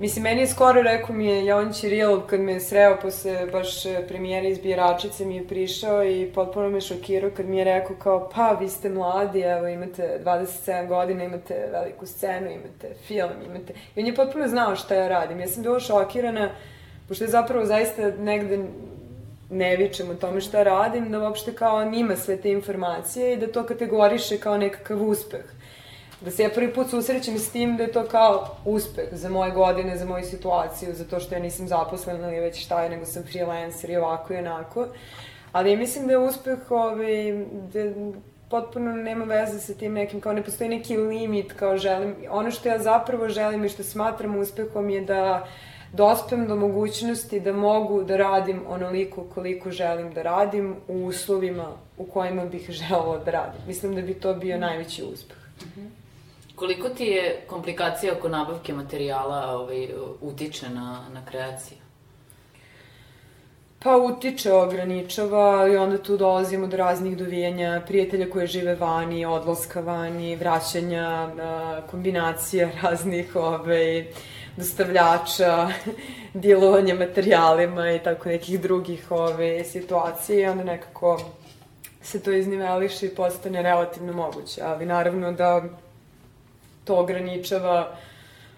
Mislim, 0.00 0.22
meni 0.22 0.40
je 0.40 0.46
skoro 0.46 0.82
rekao 0.82 1.16
mi 1.16 1.26
je 1.26 1.46
Jovan 1.46 1.72
Čirilov 1.72 2.20
kad 2.20 2.40
me 2.40 2.52
je 2.52 2.60
sreo 2.60 2.96
posle 3.02 3.46
baš 3.52 3.86
e, 3.86 4.06
premijera 4.08 4.48
iz 4.48 4.58
Biračice 4.58 5.24
mi 5.24 5.36
je 5.36 5.46
prišao 5.46 6.04
i 6.04 6.30
potpuno 6.34 6.68
me 6.68 6.80
šokirao 6.80 7.30
kad 7.36 7.46
mi 7.46 7.58
je 7.58 7.64
rekao 7.64 7.96
kao 7.96 8.30
pa 8.34 8.56
vi 8.60 8.68
ste 8.68 8.88
mladi, 8.88 9.40
evo 9.40 9.68
imate 9.68 10.20
27 10.24 10.88
godina, 10.88 11.24
imate 11.24 11.68
veliku 11.72 12.06
scenu, 12.06 12.50
imate 12.50 12.94
film, 13.06 13.30
imate... 13.46 13.72
I 13.96 14.00
on 14.00 14.06
je 14.06 14.14
potpuno 14.14 14.48
znao 14.48 14.76
šta 14.76 14.94
ja 14.94 15.08
radim. 15.08 15.40
Ja 15.40 15.48
sam 15.48 15.62
bila 15.62 15.80
šokirana, 15.80 16.50
pošto 17.08 17.24
je 17.24 17.30
zapravo 17.30 17.66
zaista 17.66 18.10
negde 18.18 18.58
ne 19.50 19.76
vičem 19.76 20.10
o 20.10 20.14
tome 20.14 20.40
šta 20.40 20.62
radim, 20.62 21.10
da 21.10 21.20
uopšte 21.20 21.54
kao 21.54 21.76
on 21.76 21.94
ima 21.94 22.16
sve 22.16 22.36
te 22.36 22.50
informacije 22.50 23.32
i 23.32 23.36
da 23.36 23.52
to 23.52 23.66
kategoriše 23.66 24.38
kao 24.38 24.56
nekakav 24.56 25.08
uspeh 25.08 25.44
da 26.20 26.30
se 26.30 26.42
ja 26.42 26.50
prvi 26.54 26.74
put 26.74 26.90
susrećem 26.90 27.38
s 27.38 27.50
tim 27.50 27.76
da 27.76 27.82
je 27.82 27.92
to 27.92 28.04
kao 28.04 28.56
uspeh 28.64 29.08
za 29.12 29.28
moje 29.28 29.50
godine, 29.50 29.96
za 29.96 30.04
moju 30.04 30.24
situaciju, 30.24 30.94
za 30.94 31.04
to 31.04 31.20
što 31.20 31.34
ja 31.34 31.40
nisam 31.40 31.68
zaposlena 31.68 32.28
ili 32.28 32.40
već 32.40 32.64
šta 32.64 32.82
je, 32.82 32.90
nego 32.90 33.06
sam 33.06 33.22
freelancer 33.22 33.90
i 33.90 33.96
ovako 33.96 34.34
i 34.34 34.36
onako. 34.36 34.86
Ali 35.52 35.70
ja 35.70 35.78
mislim 35.78 36.06
da 36.06 36.12
je 36.12 36.18
uspeh 36.18 36.70
ovaj, 36.70 37.44
da, 37.72 38.10
potpuno 38.50 38.92
nema 38.92 39.24
veze 39.24 39.60
sa 39.60 39.74
tim 39.74 39.92
nekim, 39.92 40.20
kao 40.20 40.32
ne 40.32 40.42
postoji 40.42 40.70
neki 40.70 40.96
limit, 40.96 41.52
kao 41.52 41.76
želim, 41.76 42.16
ono 42.30 42.50
što 42.50 42.68
ja 42.68 42.78
zapravo 42.78 43.28
želim 43.28 43.64
i 43.64 43.68
što 43.68 43.82
smatram 43.82 44.36
uspehom 44.36 44.90
je 44.90 45.00
da 45.00 45.48
dospem 45.92 46.46
do 46.46 46.56
mogućnosti 46.56 47.40
da 47.40 47.52
mogu 47.52 48.02
da 48.04 48.16
radim 48.16 48.62
onoliko 48.68 49.24
koliko 49.24 49.70
želim 49.70 50.14
da 50.14 50.22
radim 50.22 50.76
u 50.88 51.06
uslovima 51.06 51.72
u 51.98 52.04
kojima 52.04 52.44
bih 52.44 52.70
želela 52.80 53.18
da 53.24 53.30
radim. 53.30 53.60
Mislim 53.66 53.94
da 53.94 54.02
bi 54.02 54.14
to 54.14 54.34
bio 54.34 54.58
najveći 54.58 55.04
uspeh. 55.04 55.36
Mm 55.60 55.80
-hmm. 55.80 55.99
Koliko 56.60 56.88
ti 56.88 57.04
je 57.04 57.40
komplikacija 57.46 58.12
oko 58.12 58.28
nabavke 58.28 58.72
materijala 58.72 59.56
ovaj, 59.56 59.88
utiče 60.20 60.68
na, 60.68 61.04
na 61.12 61.24
kreaciju? 61.24 61.78
Pa 63.78 63.96
utiče, 63.96 64.52
ograničava 64.52 65.68
i 65.68 65.76
onda 65.76 66.02
tu 66.02 66.16
dolazimo 66.16 66.66
do 66.66 66.76
raznih 66.76 67.16
dovijenja 67.16 67.82
prijatelja 67.86 68.30
koje 68.30 68.46
žive 68.46 68.74
vani, 68.74 69.24
odlaska 69.24 69.80
vani, 69.80 70.36
vraćanja, 70.36 71.28
kombinacija 71.90 72.68
raznih 72.82 73.36
ovaj, 73.36 74.06
dostavljača, 74.56 75.68
dilovanja 76.44 76.94
materijalima 76.94 77.92
i 77.92 77.98
tako 77.98 78.28
nekih 78.28 78.60
drugih 78.60 79.10
ove, 79.10 79.64
situacija 79.64 80.40
i 80.40 80.50
onda 80.50 80.64
nekako 80.64 81.20
se 82.02 82.22
to 82.22 82.32
izniveliše 82.32 83.06
i 83.06 83.14
postane 83.14 83.62
relativno 83.62 84.12
moguće. 84.12 84.62
Ali 84.62 84.86
naravno 84.86 85.32
da 85.32 85.62
to 86.90 86.96
ograničava 86.96 87.96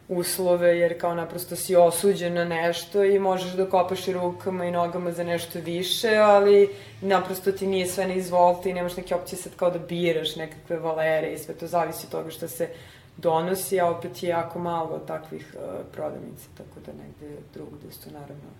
uslove, 0.08 0.78
jer 0.78 1.00
kao 1.00 1.14
naprosto 1.14 1.56
si 1.56 1.76
osuđen 1.76 2.34
na 2.34 2.44
nešto 2.44 3.04
i 3.04 3.18
možeš 3.18 3.52
da 3.52 3.66
kopaš 3.66 4.08
i 4.08 4.12
rukama 4.12 4.64
i 4.64 4.70
nogama 4.70 5.12
za 5.12 5.24
nešto 5.24 5.60
više, 5.60 6.16
ali 6.16 6.68
naprosto 7.00 7.52
ti 7.52 7.66
nije 7.66 7.86
sve 7.86 8.06
na 8.06 8.14
izvolite 8.14 8.70
i 8.70 8.74
nemaš 8.74 8.96
neke 8.96 9.14
opcije 9.14 9.38
sad 9.38 9.56
kao 9.56 9.70
da 9.70 9.78
biraš 9.78 10.36
nekakve 10.36 10.78
valere 10.78 11.32
i 11.32 11.38
sve 11.38 11.54
to 11.54 11.66
zavisi 11.66 12.06
od 12.06 12.12
toga 12.12 12.30
što 12.30 12.48
se 12.48 12.68
donosi, 13.16 13.80
a 13.80 13.90
opet 13.90 14.22
je 14.22 14.28
jako 14.28 14.58
malo 14.58 14.98
takvih 14.98 15.54
uh, 15.54 15.62
prodavnica, 15.92 16.48
tako 16.56 16.80
da 16.86 16.92
negde 16.92 17.42
drugde 17.54 17.92
su 17.92 18.10
naravno 18.12 18.50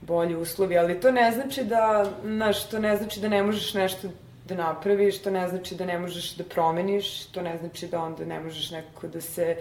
bolji 0.00 0.36
uslovi, 0.36 0.78
ali 0.78 1.00
to 1.00 1.10
ne 1.10 1.32
znači 1.32 1.64
da, 1.64 2.10
znaš, 2.24 2.68
to 2.68 2.78
ne 2.78 2.96
znači 2.96 3.20
da 3.20 3.28
ne 3.28 3.42
možeš 3.42 3.74
nešto 3.74 4.08
da 4.50 4.54
napraviš, 4.54 5.22
to 5.22 5.30
ne 5.30 5.48
znači 5.48 5.74
da 5.74 5.86
ne 5.86 5.98
možeš 5.98 6.34
da 6.36 6.44
promeniš, 6.44 7.26
to 7.34 7.42
ne 7.42 7.58
znači 7.58 7.88
da 7.88 8.02
onda 8.02 8.24
ne 8.24 8.40
možeš 8.40 8.70
nekako 8.70 9.08
da 9.08 9.20
se 9.20 9.56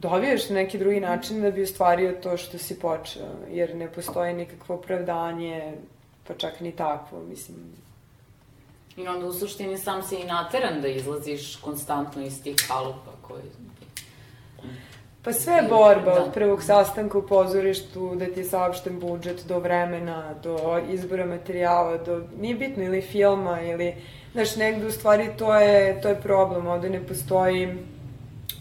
doviješ 0.00 0.48
na 0.48 0.54
neki 0.54 0.78
drugi 0.78 1.00
način 1.00 1.42
da 1.42 1.50
bi 1.50 1.62
ostvario 1.62 2.12
to 2.22 2.36
što 2.36 2.58
si 2.58 2.78
počeo, 2.78 3.28
jer 3.50 3.74
ne 3.76 3.90
postoji 3.92 4.34
nikakvo 4.34 4.76
opravdanje, 4.76 5.74
pa 6.26 6.34
čak 6.34 6.60
ni 6.60 6.72
takvo, 6.72 7.22
mislim, 7.22 7.56
I 8.96 9.08
onda 9.08 9.26
u 9.26 9.32
suštini 9.32 9.78
sam 9.78 10.02
si 10.02 10.16
i 10.16 10.24
nateran 10.24 10.80
da 10.80 10.88
izlaziš 10.88 11.56
konstantno 11.56 12.22
iz 12.22 12.42
tih 12.42 12.56
kalupa 12.68 13.12
koji... 13.22 13.42
Pa 15.26 15.32
sve 15.32 15.54
je 15.54 15.62
borba 15.62 16.14
da. 16.14 16.22
od 16.22 16.32
prvog 16.34 16.62
sastanka 16.62 17.18
u 17.18 17.22
pozorištu, 17.26 18.14
da 18.14 18.26
ti 18.26 18.40
je 18.40 18.44
saopšten 18.44 19.00
budžet 19.00 19.42
do 19.48 19.58
vremena, 19.58 20.34
do 20.42 20.80
izbora 20.90 21.26
materijala, 21.26 21.96
do, 21.98 22.22
nije 22.40 22.54
bitno, 22.54 22.84
ili 22.84 23.02
filma, 23.02 23.60
ili, 23.60 23.94
znaš, 24.32 24.56
negde 24.56 24.86
u 24.86 24.90
stvari 24.90 25.28
to 25.38 25.54
je, 25.54 26.00
to 26.00 26.08
je 26.08 26.20
problem, 26.20 26.66
ovde 26.66 26.90
ne 26.90 27.00
postoji, 27.06 27.66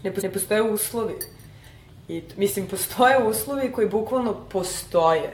ne, 0.03 0.13
ne 0.23 0.31
postoje 0.31 0.61
uslovi. 0.61 1.13
I, 2.07 2.23
mislim, 2.37 2.67
postoje 2.67 3.23
uslovi 3.23 3.71
koji 3.71 3.89
bukvalno 3.89 4.35
postoje, 4.49 5.33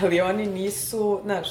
ali 0.00 0.20
oni 0.20 0.46
nisu, 0.46 1.20
znaš, 1.24 1.48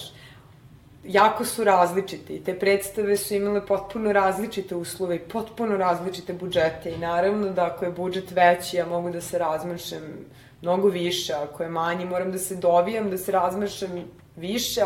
jako 1.05 1.45
su 1.45 1.63
različiti. 1.63 2.43
Te 2.43 2.59
predstave 2.59 3.17
su 3.17 3.33
imale 3.33 3.65
potpuno 3.65 4.11
različite 4.13 4.75
uslove 4.75 5.15
i 5.15 5.19
potpuno 5.19 5.77
različite 5.77 6.33
budžete 6.33 6.91
i 6.91 6.97
naravno 6.97 7.49
da 7.49 7.65
ako 7.65 7.85
je 7.85 7.91
budžet 7.91 8.31
veći 8.31 8.77
ja 8.77 8.85
mogu 8.85 9.09
da 9.09 9.21
se 9.21 9.37
razmašem 9.37 10.25
mnogo 10.61 10.87
više, 10.87 11.33
ako 11.33 11.63
je 11.63 11.69
manji 11.69 12.05
moram 12.05 12.31
da 12.31 12.37
se 12.37 12.55
dovijam, 12.55 13.09
da 13.09 13.17
se 13.17 13.31
razmašem 13.31 14.03
više, 14.35 14.81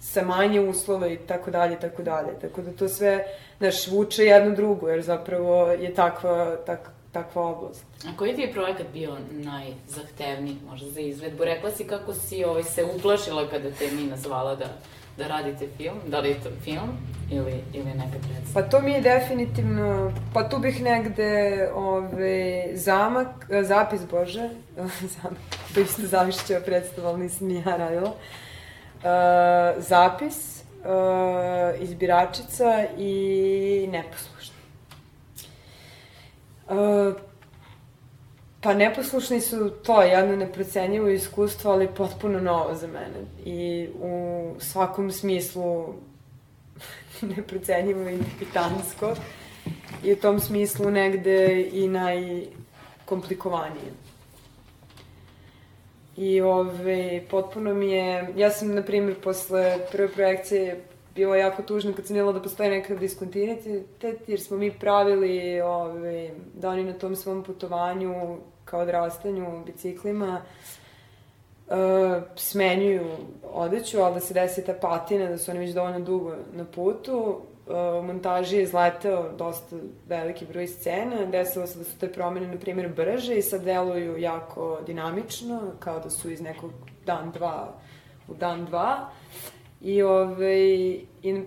sa 0.00 0.22
manje 0.22 0.60
uslova 0.60 1.08
i 1.08 1.16
tako 1.16 1.50
dalje, 1.50 1.80
tako 1.80 2.02
dalje. 2.02 2.38
Tako 2.40 2.62
da 2.62 2.72
to 2.72 2.88
sve, 2.88 3.24
znaš, 3.58 3.88
vuče 3.88 4.24
jedno 4.24 4.54
drugo, 4.54 4.88
jer 4.88 5.02
zapravo 5.02 5.70
je 5.70 5.94
takva, 5.94 6.56
tak, 6.66 6.90
takva 7.12 7.42
oblast. 7.42 7.84
A 8.08 8.16
koji 8.16 8.34
ti 8.34 8.42
je 8.42 8.52
projekat 8.52 8.86
bio 8.92 9.16
najzahtevniji, 9.30 10.56
možda 10.70 10.90
za 10.90 11.00
izvedbu? 11.00 11.44
Rekla 11.44 11.70
si 11.70 11.84
kako 11.84 12.14
si 12.14 12.44
ovaj, 12.44 12.62
se 12.62 12.84
uplašila 12.96 13.48
kada 13.50 13.70
te 13.70 13.90
Mina 13.90 14.16
zvala 14.16 14.56
da 14.56 14.66
da 15.16 15.26
radite 15.26 15.68
film? 15.76 15.98
Da 16.06 16.20
li 16.20 16.28
je 16.28 16.40
to 16.40 16.50
film 16.64 16.98
ili, 17.30 17.62
ili 17.72 17.84
neka 17.84 18.18
predstava? 18.18 18.54
Pa 18.54 18.62
to 18.62 18.80
mi 18.80 18.92
je 18.92 19.00
definitivno, 19.00 20.12
pa 20.34 20.48
tu 20.48 20.58
bih 20.58 20.82
negde 20.82 21.68
ove, 21.74 22.66
zamak, 22.74 23.46
zapis 23.62 24.00
Bože, 24.10 24.48
zamak, 25.14 25.38
to 25.74 25.80
isto 25.80 26.02
zavišća 26.06 26.60
predstava, 26.66 27.08
ali 27.08 27.20
nisam 27.20 27.48
ni 27.48 27.54
ja 27.54 27.76
radila, 27.76 28.10
uh, 28.10 29.82
zapis, 29.82 30.62
uh, 30.84 31.82
izbiračica 31.82 32.84
i 32.98 33.88
neposlušna. 33.92 34.54
Uh, 36.68 37.14
Pa 38.64 38.74
neposlušni 38.74 39.40
su 39.40 39.70
to 39.70 40.02
jedno 40.02 40.36
neprocenjivo 40.36 41.08
iskustvo, 41.08 41.72
ali 41.72 41.88
potpuno 41.96 42.40
novo 42.40 42.74
za 42.74 42.86
mene. 42.86 43.26
I 43.44 43.88
u 44.00 44.54
svakom 44.58 45.12
smislu 45.12 45.94
neprocenjivo 47.36 48.08
i 48.08 48.18
kapitansko. 48.18 49.14
I 50.04 50.12
u 50.12 50.16
tom 50.16 50.40
smislu 50.40 50.90
negde 50.90 51.68
i 51.72 51.88
najkomplikovanije. 51.88 53.92
I 56.16 56.40
ove, 56.40 57.22
potpuno 57.30 57.74
mi 57.74 57.90
je, 57.90 58.28
ja 58.36 58.50
sam, 58.50 58.74
na 58.74 58.82
primjer, 58.82 59.20
posle 59.20 59.78
prve 59.92 60.08
projekcije 60.08 60.80
bilo 61.14 61.34
jako 61.34 61.62
tužno 61.62 61.92
kad 61.92 62.06
sam 62.06 62.14
videla 62.14 62.32
da 62.32 62.42
postoji 62.42 62.70
neka 62.70 62.94
diskontinuitet, 62.94 64.28
jer 64.28 64.40
smo 64.40 64.56
mi 64.56 64.70
pravili 64.70 65.60
ove, 65.60 66.30
da 66.54 66.70
oni 66.70 66.84
na 66.84 66.92
tom 66.92 67.16
svom 67.16 67.42
putovanju 67.42 68.38
kao 68.74 68.82
odrastanju 68.82 69.64
biciklima 69.66 70.40
uh, 71.66 71.74
smenjuju 72.36 73.06
odeću, 73.52 74.00
ali 74.00 74.14
da 74.14 74.20
se 74.20 74.34
desi 74.34 74.64
ta 74.64 74.74
patina, 74.80 75.28
da 75.28 75.38
su 75.38 75.50
oni 75.50 75.60
već 75.60 75.70
dovoljno 75.70 76.00
dugo 76.00 76.34
na 76.52 76.64
putu. 76.64 77.40
Uh, 77.66 77.74
u 78.00 78.02
montaži 78.02 78.56
je 78.56 78.62
izleteo 78.62 79.32
dosta 79.38 79.76
veliki 80.08 80.46
broj 80.46 80.66
scena, 80.66 81.26
desilo 81.26 81.66
se 81.66 81.78
da 81.78 81.84
su 81.84 81.98
te 81.98 82.12
promene, 82.12 82.46
na 82.46 82.58
primjer, 82.58 82.88
brže 82.88 83.34
i 83.34 83.42
sad 83.42 83.64
deluju 83.64 84.18
jako 84.18 84.78
dinamično, 84.86 85.60
kao 85.78 86.00
da 86.00 86.10
su 86.10 86.30
iz 86.30 86.40
nekog 86.40 86.70
dan 87.06 87.30
dva 87.32 87.74
u 88.28 88.34
dan 88.34 88.64
dva. 88.64 89.08
I, 89.80 90.02
ove, 90.02 90.58
i 91.22 91.42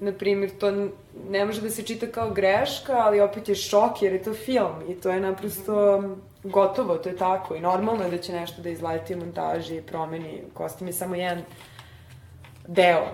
na 0.00 0.12
primjer, 0.12 0.50
to 0.58 0.70
ne 1.30 1.44
može 1.44 1.60
da 1.60 1.70
se 1.70 1.82
čita 1.82 2.06
kao 2.06 2.30
greška, 2.30 2.92
ali 2.92 3.20
opet 3.20 3.48
je 3.48 3.54
šok 3.54 4.02
jer 4.02 4.12
je 4.12 4.22
to 4.22 4.34
film 4.34 4.74
i 4.88 4.94
to 4.94 5.10
je 5.10 5.20
naprosto 5.20 6.02
gotovo, 6.44 6.96
to 6.96 7.08
je 7.08 7.16
tako 7.16 7.54
i 7.54 7.60
normalno 7.60 8.04
je 8.04 8.10
da 8.10 8.18
će 8.18 8.32
nešto 8.32 8.62
da 8.62 8.70
izleti 8.70 9.16
montaži 9.16 9.82
promeni. 9.82 10.42
Kostim 10.54 10.86
je 10.86 10.92
samo 10.92 11.14
jedan 11.14 11.42
deo 12.66 13.06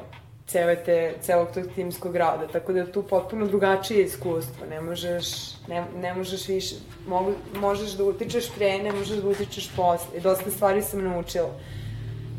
cele 0.46 0.76
te, 0.76 1.14
celog 1.20 1.48
tog 1.54 1.64
timskog 1.74 2.16
rada, 2.16 2.48
tako 2.48 2.72
da 2.72 2.78
je 2.78 2.92
tu 2.92 3.02
potpuno 3.02 3.46
drugačije 3.46 4.04
iskustvo, 4.04 4.66
ne 4.66 4.80
možeš, 4.80 5.26
ne, 5.68 5.84
ne 6.00 6.14
možeš 6.14 6.48
više, 6.48 6.74
mogu, 7.06 7.32
možeš 7.54 7.90
da 7.90 8.04
utičeš 8.04 8.50
pre, 8.56 8.78
ne 8.78 8.92
možeš 8.92 9.18
da 9.18 9.28
utičeš 9.28 9.70
posle, 9.76 10.18
i 10.18 10.20
dosta 10.20 10.50
stvari 10.50 10.82
sam 10.82 11.04
naučila 11.04 11.50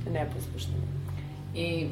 neposlušno. 0.09 0.73
I 1.55 1.87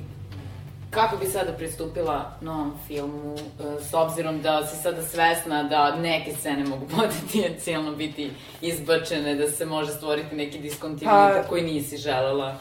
kako 0.90 1.18
bi 1.18 1.26
sada 1.26 1.52
pristupila 1.54 2.32
novom 2.42 2.74
filmu, 2.88 3.36
e, 3.38 3.84
s 3.84 3.94
obzirom 3.94 4.42
da 4.42 4.68
si 4.68 4.82
sada 4.82 5.04
svesna 5.04 5.64
da 5.64 5.96
neke 5.96 6.34
scene 6.34 6.66
mogu 6.66 6.86
potencijalno 6.98 7.92
biti 7.92 8.32
izbačene, 8.62 9.36
da 9.36 9.52
se 9.52 9.66
može 9.66 9.92
stvoriti 9.92 10.36
neki 10.36 10.60
diskontinuitet 10.60 11.44
pa, 11.44 11.50
koji 11.50 11.64
nisi 11.64 11.98
želela? 11.98 12.58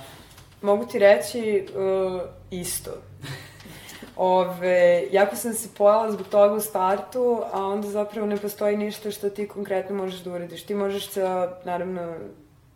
Mogu 0.62 0.86
ti 0.86 0.98
reći 0.98 1.66
uh, 1.74 2.20
isto. 2.50 2.90
Ove, 4.16 5.04
jako 5.12 5.36
sam 5.36 5.54
se 5.54 5.68
pojela 5.78 6.12
zbog 6.12 6.26
toga 6.26 6.54
u 6.54 6.60
startu, 6.60 7.42
a 7.52 7.64
onda 7.64 7.88
zapravo 7.88 8.26
ne 8.26 8.36
postoji 8.36 8.76
ništa 8.76 9.10
što 9.10 9.30
ti 9.30 9.48
konkretno 9.48 9.96
možeš 9.96 10.20
da 10.20 10.32
uradiš. 10.32 10.62
Ti 10.62 10.74
možeš 10.74 11.10
sa, 11.10 11.52
naravno, 11.64 12.14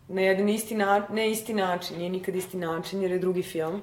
na 0.09 0.21
jedan 0.21 0.49
isti 0.49 0.75
način, 0.75 1.15
ne 1.15 1.31
isti 1.31 1.55
način, 1.55 1.99
nije 1.99 2.11
nikad 2.11 2.35
isti 2.35 2.57
način 2.57 3.03
jer 3.03 3.11
je 3.11 3.19
drugi 3.19 3.43
film, 3.43 3.75
uh, 3.75 3.83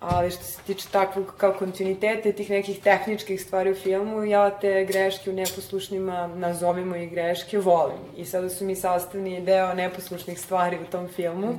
ali 0.00 0.30
što 0.30 0.42
se 0.42 0.62
tiče 0.66 0.88
takvog 0.92 1.34
kao 1.36 1.52
kontinuiteta 1.58 2.32
tih 2.32 2.50
nekih 2.50 2.80
tehničkih 2.80 3.42
stvari 3.42 3.70
u 3.70 3.74
filmu, 3.74 4.24
ja 4.24 4.50
te 4.50 4.84
greške 4.84 5.30
u 5.30 5.32
neposlušnjima, 5.32 6.26
nazovimo 6.26 6.96
i 6.96 7.06
greške, 7.06 7.58
volim. 7.58 7.98
I 8.16 8.24
sada 8.24 8.48
su 8.48 8.64
mi 8.64 8.76
sastavni 8.76 9.40
deo 9.40 9.74
neposlušnih 9.74 10.40
stvari 10.40 10.78
u 10.82 10.90
tom 10.90 11.08
filmu, 11.08 11.54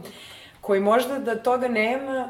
koji 0.61 0.81
možda 0.81 1.19
da 1.19 1.43
toga 1.43 1.67
nema, 1.67 2.29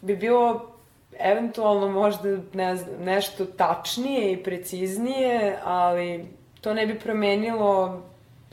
bi 0.00 0.16
bilo 0.16 0.70
eventualno 1.18 1.88
možda 1.88 2.38
ne 2.52 2.76
znam, 2.76 3.02
nešto 3.04 3.44
tačnije 3.44 4.32
i 4.32 4.42
preciznije, 4.42 5.58
ali 5.64 6.26
to 6.60 6.74
ne 6.74 6.86
bi 6.86 6.98
promenilo 6.98 8.02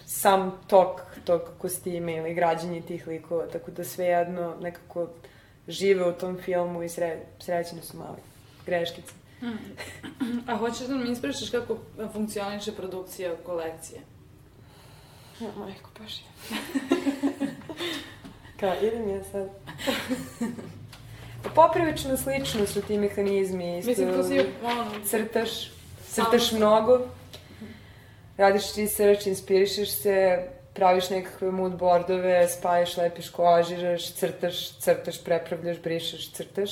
sam 0.05 0.59
tok 0.67 1.01
tog 1.25 1.41
kostime 1.57 2.15
ili 2.15 2.33
građanje 2.33 2.81
tih 2.81 3.07
likova, 3.07 3.45
tako 3.45 3.71
da 3.71 3.83
svejedno 3.83 4.55
nekako 4.61 5.07
žive 5.67 6.09
u 6.09 6.13
tom 6.13 6.37
filmu 6.45 6.83
i 6.83 6.89
sre, 6.89 7.19
srećeni 7.39 7.81
su 7.81 7.97
mali 7.97 8.21
greškice. 8.65 9.13
Mm. 9.41 9.47
A 10.51 10.57
hoćeš 10.57 10.87
da 10.87 10.95
nam 10.95 11.11
ispričaš 11.11 11.49
kako 11.49 11.77
funkcioniše 12.13 12.71
produkcija 12.71 13.35
kolekcije? 13.45 14.01
Ja, 15.39 15.47
majko, 15.57 15.89
baš 15.99 16.19
je. 16.19 16.25
Kao, 18.59 18.75
idem 18.81 19.09
ja 19.09 19.23
sad. 19.23 19.49
Pa 21.43 21.49
poprilično 21.49 22.17
slično 22.17 22.67
su 22.67 22.81
ti 22.81 22.97
mehanizmi. 22.97 23.79
Isto, 23.79 23.89
Mislim, 23.89 24.13
to 24.13 24.23
si, 24.23 24.39
ono... 24.63 24.85
Crtaš, 25.05 25.71
crtaš 26.07 26.51
mnogo, 26.51 27.07
radiš 28.37 28.75
research, 28.75 29.27
inspirišeš 29.27 29.91
se, 29.91 30.47
praviš 30.73 31.09
nekakve 31.09 31.51
mood 31.51 31.75
boardove, 31.77 32.47
spajaš, 32.49 32.97
lepiš, 32.97 33.29
koažiraš, 33.29 34.13
crtaš, 34.13 34.71
crtaš, 34.79 35.23
prepravljaš, 35.23 35.81
brišeš, 35.81 36.31
crtaš. 36.31 36.71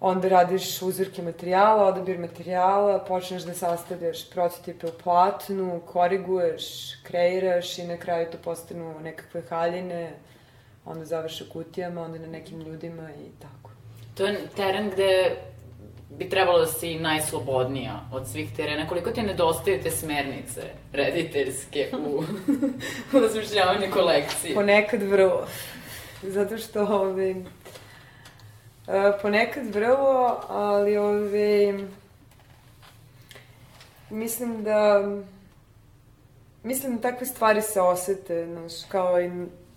Onda 0.00 0.28
radiš 0.28 0.82
uzorke 0.82 1.22
materijala, 1.22 1.84
odabir 1.86 2.18
materijala, 2.18 2.98
počneš 2.98 3.42
da 3.42 3.54
sastavljaš 3.54 4.30
prototipe 4.30 4.86
u 4.86 4.92
platnu, 5.02 5.80
koriguješ, 5.86 6.64
kreiraš 7.02 7.78
i 7.78 7.86
na 7.86 7.96
kraju 7.96 8.26
to 8.32 8.38
postanu 8.38 9.00
nekakve 9.00 9.42
haljine, 9.48 10.12
onda 10.84 11.04
završe 11.04 11.48
kutijama, 11.48 12.02
onda 12.02 12.18
na 12.18 12.26
nekim 12.26 12.60
ljudima 12.60 13.10
i 13.10 13.30
tako. 13.42 13.70
To 14.14 14.26
je 14.26 14.40
teren 14.56 14.90
gde 14.90 15.36
bi 16.18 16.28
trebalo 16.28 16.58
da 16.58 16.66
si 16.66 16.98
najslobodnija 16.98 18.00
od 18.12 18.28
svih 18.28 18.56
terena. 18.56 18.88
Koliko 18.88 19.10
ti 19.10 19.22
nedostaju 19.22 19.82
te 19.82 19.90
smernice 19.90 20.62
rediteljske 20.92 21.90
u, 22.06 22.22
u 23.12 23.24
osmišljavanju 23.24 23.86
kolekcije? 23.92 24.54
Ponekad 24.54 25.02
vrlo. 25.02 25.46
Zato 26.22 26.58
što 26.58 26.82
ove, 26.82 27.34
ovaj, 28.86 29.12
ponekad 29.22 29.74
vrlo, 29.74 30.40
ali 30.48 30.96
ove, 30.96 31.74
mislim 34.10 34.64
da 34.64 35.02
mislim 36.62 36.96
da 36.96 37.10
takve 37.10 37.26
stvari 37.26 37.62
se 37.62 37.80
osete, 37.80 38.46
znaš, 38.46 38.72
kao 38.88 39.20
i 39.20 39.30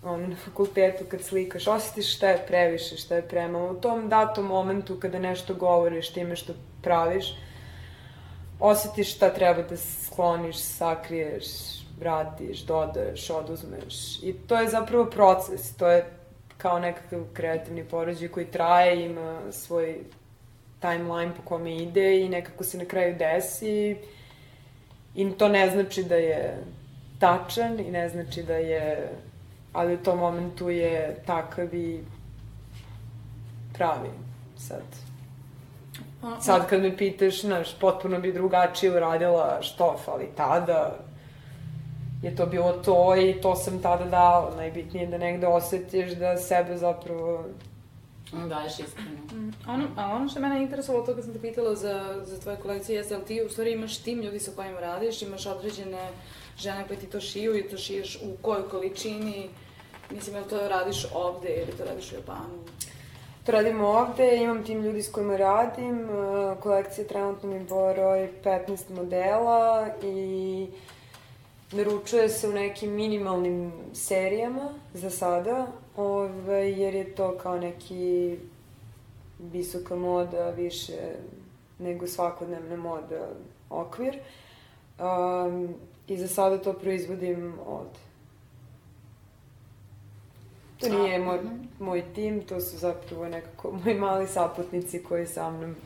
on, 0.06 0.30
na 0.30 0.36
fakultetu 0.36 1.04
kad 1.10 1.22
slikaš, 1.22 1.66
osjetiš 1.66 2.16
šta 2.16 2.28
je 2.28 2.44
previše, 2.46 2.96
šta 2.96 3.14
je 3.14 3.28
premalo. 3.28 3.72
U 3.72 3.80
tom 3.80 4.08
datom 4.08 4.44
momentu 4.44 5.00
kada 5.00 5.18
nešto 5.18 5.54
govoriš 5.54 6.12
time 6.12 6.36
što 6.36 6.52
praviš, 6.82 7.36
osjetiš 8.60 9.14
šta 9.14 9.30
treba 9.30 9.62
da 9.62 9.76
skloniš, 9.76 10.56
sakriješ, 10.56 11.46
vratiš, 12.00 12.60
dodaš, 12.60 13.30
oduzmeš. 13.30 14.22
I 14.22 14.32
to 14.32 14.60
je 14.60 14.68
zapravo 14.68 15.04
proces, 15.04 15.76
to 15.76 15.88
je 15.88 16.04
kao 16.58 16.78
nekakav 16.78 17.24
kreativni 17.32 17.84
porođaj 17.84 18.28
koji 18.28 18.46
traje, 18.46 19.04
ima 19.04 19.40
svoj 19.52 19.98
timeline 20.80 21.32
po 21.36 21.42
kome 21.42 21.76
ide 21.76 22.20
i 22.20 22.28
nekako 22.28 22.64
se 22.64 22.78
na 22.78 22.84
kraju 22.84 23.16
desi 23.18 23.96
i 25.14 25.32
to 25.38 25.48
ne 25.48 25.70
znači 25.70 26.04
da 26.04 26.14
je 26.14 26.64
tačan 27.20 27.80
i 27.80 27.90
ne 27.90 28.08
znači 28.08 28.42
da 28.42 28.56
je 28.56 29.12
ali 29.76 29.94
u 29.94 30.02
tom 30.02 30.18
momentu 30.18 30.70
je 30.70 31.22
takav 31.26 31.74
i 31.74 32.00
pravi 33.72 34.10
sad. 34.56 34.82
Sad 36.40 36.68
kad 36.68 36.80
me 36.80 36.96
pitaš, 36.96 37.40
znaš, 37.40 37.78
potpuno 37.78 38.20
bi 38.20 38.32
drugačije 38.32 38.96
uradila 38.96 39.58
štof, 39.62 40.08
ali 40.08 40.28
tada 40.36 40.96
je 42.22 42.36
to 42.36 42.46
bilo 42.46 42.72
to 42.72 43.16
i 43.16 43.40
to 43.40 43.56
sam 43.56 43.82
tada 43.82 44.04
dala. 44.04 44.56
Najbitnije 44.56 45.04
je 45.04 45.10
da 45.10 45.18
negde 45.18 45.46
osetiš 45.46 46.12
da 46.12 46.36
sebe 46.36 46.76
zapravo 46.76 47.44
Daješ 48.32 48.78
iskreno. 48.78 49.10
Mm. 49.32 49.52
Ono, 49.68 49.86
a 49.96 50.14
ono 50.14 50.28
što 50.28 50.40
mene 50.40 50.62
interesovalo 50.62 51.06
to 51.06 51.14
kad 51.14 51.24
sam 51.24 51.32
te 51.32 51.40
pitala 51.40 51.74
za, 51.74 52.22
za 52.24 52.40
tvoje 52.40 52.56
kolekcije 52.56 52.96
jeste 52.96 53.16
da 53.16 53.24
ti 53.24 53.42
u 53.46 53.48
stvari 53.48 53.72
imaš 53.72 53.98
tim 53.98 54.20
ljudi 54.20 54.40
sa 54.40 54.50
kojima 54.56 54.80
radiš, 54.80 55.22
imaš 55.22 55.46
određene 55.46 56.08
žene 56.58 56.86
koje 56.86 56.98
ti 56.98 57.06
to 57.06 57.20
šiju 57.20 57.58
i 57.58 57.68
to 57.68 57.76
šiješ 57.76 58.18
u 58.22 58.36
kojoj 58.42 58.68
količini, 58.68 59.48
Mislim, 60.10 60.36
ili 60.36 60.48
to 60.48 60.68
radiš 60.68 61.06
ovde 61.14 61.48
ili 61.48 61.76
to 61.78 61.84
radiš 61.84 62.12
u 62.12 62.14
Japanu? 62.14 62.58
To 63.44 63.52
radim 63.52 63.80
ovde, 63.80 64.36
imam 64.36 64.64
tim 64.64 64.82
ljudi 64.82 65.02
s 65.02 65.12
kojima 65.12 65.36
radim, 65.36 66.04
e, 66.04 66.60
kolekcija 66.60 67.06
trenutno 67.06 67.48
mi 67.48 67.64
broj 67.64 68.30
15 68.44 68.90
modela 68.90 69.88
i 70.02 70.66
naručuje 71.72 72.28
se 72.28 72.48
u 72.48 72.52
nekim 72.52 72.92
minimalnim 72.92 73.72
serijama 73.94 74.68
za 74.94 75.10
sada, 75.10 75.66
ove, 75.96 76.72
jer 76.72 76.94
je 76.94 77.14
to 77.14 77.38
kao 77.38 77.58
neki 77.58 78.36
visoka 79.38 79.96
moda, 79.96 80.50
više 80.50 80.98
nego 81.78 82.06
svakodnevna 82.06 82.76
moda 82.76 83.28
okvir. 83.70 84.18
Um, 84.98 85.74
I 86.08 86.16
za 86.16 86.28
sada 86.28 86.58
to 86.58 86.72
proizvodim 86.72 87.54
ovde. 87.66 88.05
To 90.90 91.02
nije 91.02 91.18
moj, 91.18 91.38
moj 91.78 92.04
tim, 92.14 92.46
to 92.46 92.60
su 92.60 92.78
zapravo 92.78 93.28
nekako 93.28 93.72
moji 93.84 93.98
mali 93.98 94.26
saputnici 94.26 95.02
koji 95.02 95.26
sa 95.26 95.50
mnom... 95.50 95.76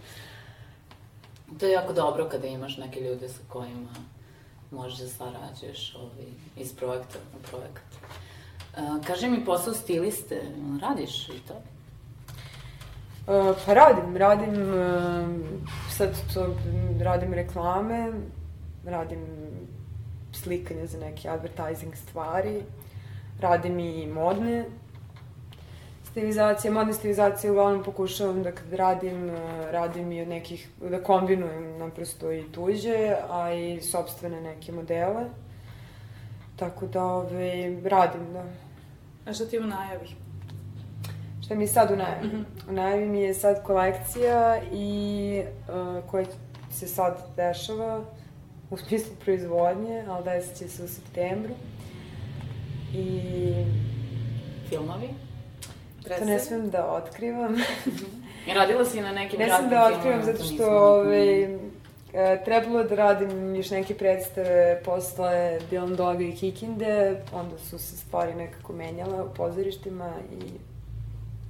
To 1.58 1.66
je 1.66 1.72
jako 1.72 1.92
dobro 1.92 2.28
kada 2.28 2.46
imaš 2.46 2.76
neke 2.76 3.00
ljude 3.00 3.28
sa 3.28 3.40
kojima 3.48 3.88
možeš 4.70 4.98
da 4.98 5.08
sarađuješ 5.08 5.94
ovaj, 5.94 6.26
iz 6.56 6.76
projekta 6.76 7.18
u 7.38 7.42
projekat. 7.50 7.84
Uh, 8.76 9.06
kaži 9.06 9.28
mi 9.28 9.44
posao 9.44 9.74
stiliste, 9.74 10.42
radiš 10.82 11.28
i 11.28 11.40
to? 11.48 11.54
Uh, 11.54 11.62
pa 13.66 13.74
radim, 13.74 14.16
radim, 14.16 14.54
uh, 14.54 15.28
sad 15.90 16.16
to 16.34 16.56
radim 17.00 17.34
reklame, 17.34 18.12
radim 18.84 19.26
slikanje 20.32 20.86
za 20.86 20.98
neke 20.98 21.28
advertising 21.28 21.96
stvari, 21.96 22.62
radim 23.40 23.78
i 23.78 24.06
modne 24.06 24.64
stilizacije, 26.10 26.70
modne 26.70 26.92
stilizacije 26.92 27.50
uglavnom 27.50 27.82
pokušavam 27.82 28.42
da 28.42 28.52
kad 28.52 28.72
radim, 28.72 29.30
eh, 29.30 29.72
radim 29.72 30.12
i 30.12 30.22
od 30.22 30.28
nekih, 30.28 30.68
da 30.90 31.02
kombinujem 31.02 31.78
naprosto 31.78 32.32
i 32.32 32.52
tuđe, 32.52 33.16
a 33.30 33.52
i 33.52 33.80
sobstvene 33.80 34.40
neke 34.40 34.72
modele. 34.72 35.24
Tako 36.56 36.86
da, 36.86 37.04
ove, 37.04 37.80
radim, 37.84 38.32
da. 38.32 38.44
A 39.26 39.32
šta 39.32 39.46
ti 39.46 39.58
u 39.58 39.66
najavi? 39.66 40.08
Šta 41.44 41.54
mi 41.54 41.64
je 41.64 41.68
sad 41.68 41.90
u 41.90 41.96
najavi? 41.96 42.26
Mm 42.26 42.30
-hmm. 42.30 42.70
U 42.70 42.72
najavi 42.72 43.06
mi 43.06 43.20
je 43.20 43.34
sad 43.34 43.62
kolekcija 43.62 44.60
i 44.72 45.42
uh, 45.68 46.10
koja 46.10 46.24
se 46.70 46.86
sad 46.86 47.18
dešava 47.36 48.04
u 48.70 48.76
smislu 48.76 49.12
proizvodnje, 49.24 50.04
ali 50.08 50.24
desit 50.24 50.56
će 50.56 50.68
se 50.68 50.84
u 50.84 50.88
septembru. 50.88 51.54
I... 52.94 53.52
Filmovi? 54.68 55.29
To 56.08 56.24
ne 56.24 56.38
smem 56.38 56.70
da 56.70 56.86
otkrivam. 56.86 57.56
I 58.46 58.54
radila 58.58 58.84
si 58.84 59.00
na 59.00 59.12
nekim 59.12 59.38
Ne 59.38 59.48
smem 59.56 59.70
da 59.70 59.90
otkrivam 59.94 60.24
zato 60.24 60.44
što 60.44 60.66
ove, 60.66 61.58
e, 62.14 62.44
trebalo 62.44 62.84
da 62.84 62.94
radim 62.94 63.54
još 63.54 63.70
neke 63.70 63.94
predstave 63.94 64.82
posle 64.84 65.58
Dylan 65.70 65.96
Doga 65.96 66.24
i 66.24 66.36
Kikinde, 66.36 67.22
onda 67.32 67.58
su 67.58 67.78
se 67.78 67.96
stvari 67.96 68.34
nekako 68.34 68.72
menjale 68.72 69.22
u 69.22 69.34
pozorištima 69.34 70.12
i 70.32 70.44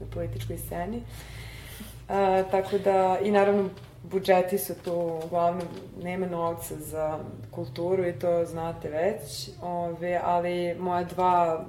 na 0.01 0.07
političkoj 0.15 0.59
sceni. 0.59 1.03
A, 2.09 2.43
tako 2.51 2.79
da, 2.79 3.19
i 3.23 3.31
naravno, 3.31 3.69
budžeti 4.03 4.59
su 4.59 4.75
tu, 4.85 5.21
uglavnom, 5.25 5.67
nema 6.03 6.27
novca 6.27 6.75
za 6.79 7.19
kulturu 7.51 8.09
i 8.09 8.13
to 8.13 8.45
znate 8.45 8.89
već, 8.89 9.51
ove, 9.63 10.21
ali 10.25 10.75
moja 10.79 11.05
dva 11.05 11.65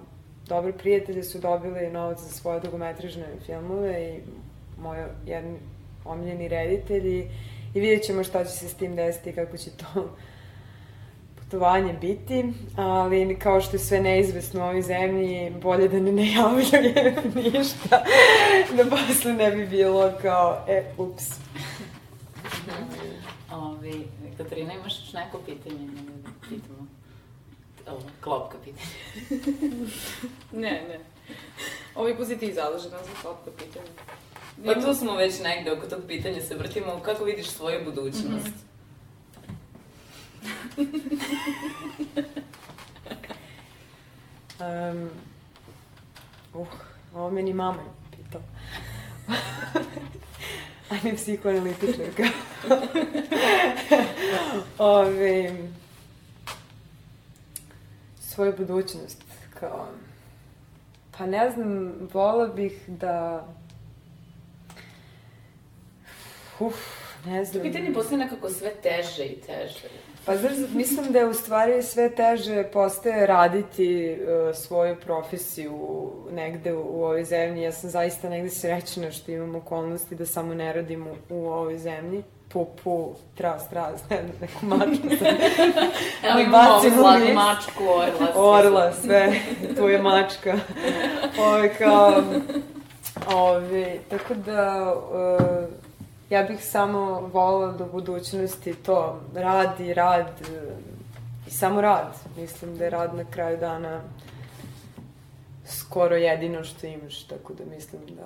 dobri 0.52 0.74
prijatelji 0.74 1.24
su 1.24 1.40
dobili 1.40 1.90
novac 1.90 2.20
za 2.20 2.30
svoje 2.30 2.60
dugometražne 2.60 3.26
filmove 3.46 4.16
i 4.16 4.20
moji 4.82 5.02
jedni 5.26 5.58
omiljeni 6.06 6.48
reditelji 6.48 7.30
i 7.74 7.80
vidjet 7.80 8.04
ćemo 8.04 8.24
šta 8.24 8.44
će 8.44 8.52
se 8.52 8.70
s 8.70 8.74
tim 8.74 8.96
desiti 8.96 9.30
i 9.30 9.34
kako 9.34 9.58
će 9.58 9.70
to 9.72 9.86
putovanje 11.40 11.94
biti, 11.94 12.54
ali 12.76 13.40
kao 13.40 13.62
što 13.62 13.76
je 13.76 13.80
sve 13.80 14.00
neizvesno 14.00 14.60
u 14.62 14.64
ovoj 14.64 14.82
zemlji, 14.82 15.52
bolje 15.62 15.88
da 15.88 16.00
ne 16.00 16.12
najavljuje 16.12 17.16
ništa, 17.44 18.04
da 18.78 18.84
posle 18.90 19.34
ne 19.34 19.52
bi 19.52 19.68
bilo 19.68 20.12
kao, 20.22 20.66
e, 20.68 20.84
ups. 20.98 21.24
Ovi, 23.52 24.08
Katarina, 24.38 24.74
imaš 24.74 25.14
neko 25.14 25.38
pitanje? 25.46 25.90
Pitamo 26.50 26.81
ovo, 27.88 28.02
klopka 28.22 28.58
pitanje. 28.64 28.88
ne, 30.64 30.84
ne. 30.88 31.00
Ovi 31.96 32.16
put 32.16 32.28
si 32.28 32.38
ti 32.38 32.54
zadužena 32.54 32.98
za 32.98 33.22
klopka 33.22 33.52
pitanje. 33.58 33.90
Pa 34.66 34.82
tu 34.82 34.94
smo 34.94 35.16
već 35.16 35.40
negde 35.40 35.72
oko 35.72 35.88
tog 35.88 36.00
pitanja 36.08 36.42
se 36.42 36.56
vrtimo. 36.56 37.00
Kako 37.00 37.24
vidiš 37.24 37.50
svoju 37.50 37.86
budućnost? 37.86 38.28
Mm 38.28 38.54
-hmm. 40.78 40.92
um, 44.60 45.10
uh, 46.54 46.68
ovo 47.14 47.32
meni 47.32 47.54
mama 47.54 47.84
pitao. 48.12 48.42
A 50.90 50.96
ne 51.04 51.16
psihoanalitičarka. 51.16 52.24
Ove, 54.78 55.52
svoju 58.32 58.54
budućnost, 58.58 59.24
kao... 59.60 59.88
Pa 61.18 61.26
ne 61.26 61.50
znam, 61.50 61.94
vola 62.14 62.48
bih 62.48 62.84
da... 62.88 63.48
Uf, 66.60 66.76
ne 67.26 67.46
znam. 67.46 67.64
Pitanje 67.64 67.94
postoje 67.94 68.18
nekako 68.18 68.50
sve 68.50 68.72
teže 68.84 69.26
i 69.26 69.42
teže. 69.42 69.90
Pa 70.26 70.38
znaš, 70.38 70.54
mislim 70.74 71.12
da 71.12 71.20
je 71.20 71.28
u 71.28 71.34
stvari 71.34 71.84
sve 71.84 72.16
teže 72.16 72.64
postaje 72.74 73.28
raditi 73.28 74.18
uh, 74.20 74.56
svoju 74.56 74.96
profesiju 74.96 76.12
negde 76.32 76.74
u, 76.74 76.80
u 76.80 77.04
ovoj 77.04 77.24
zemlji. 77.24 77.62
Ja 77.62 77.72
sam 77.72 77.90
zaista 77.90 78.30
negde 78.30 78.50
srećna 78.50 79.12
što 79.12 79.32
imam 79.32 79.56
okolnosti 79.56 80.16
da 80.16 80.26
samo 80.26 80.54
ne 80.54 80.74
radim 80.74 81.08
u, 81.08 81.16
u 81.30 81.48
ovoj 81.48 81.78
zemlji 81.78 82.24
pupu, 82.54 83.16
tras, 83.38 83.70
tras, 83.70 84.10
ne, 84.10 84.24
neku 84.42 84.66
mačku 84.76 85.10
sam. 85.20 85.28
Evo 86.24 86.40
imamo 86.40 86.70
ovu 86.72 86.90
sladnu 86.90 87.34
mačku, 87.34 87.84
orla. 87.84 88.32
Orla, 88.36 88.92
sve, 88.94 89.34
tu 89.78 89.88
je 89.88 90.02
mačka. 90.02 90.58
Ove, 91.40 91.74
kao, 91.74 92.24
ove, 93.36 93.98
tako 94.10 94.34
da, 94.34 94.94
uh, 94.96 95.70
ja 96.30 96.44
bih 96.44 96.66
samo 96.66 97.30
volila 97.34 97.72
da 97.72 97.84
u 97.84 97.92
budućnosti 97.92 98.74
to 98.74 99.22
rad 99.36 99.80
i 99.80 99.94
rad 99.94 100.28
i 101.48 101.52
samo 101.52 101.82
rad. 101.82 102.16
Mislim 102.38 102.78
da 102.78 102.84
je 102.84 102.90
rad 102.90 103.16
na 103.16 103.24
kraju 103.32 103.58
dana 103.58 104.02
skoro 105.66 106.16
jedino 106.16 106.64
što 106.64 106.88
imaš, 106.88 107.24
tako 107.24 107.54
da 107.54 107.64
mislim 107.76 108.02
da... 108.16 108.24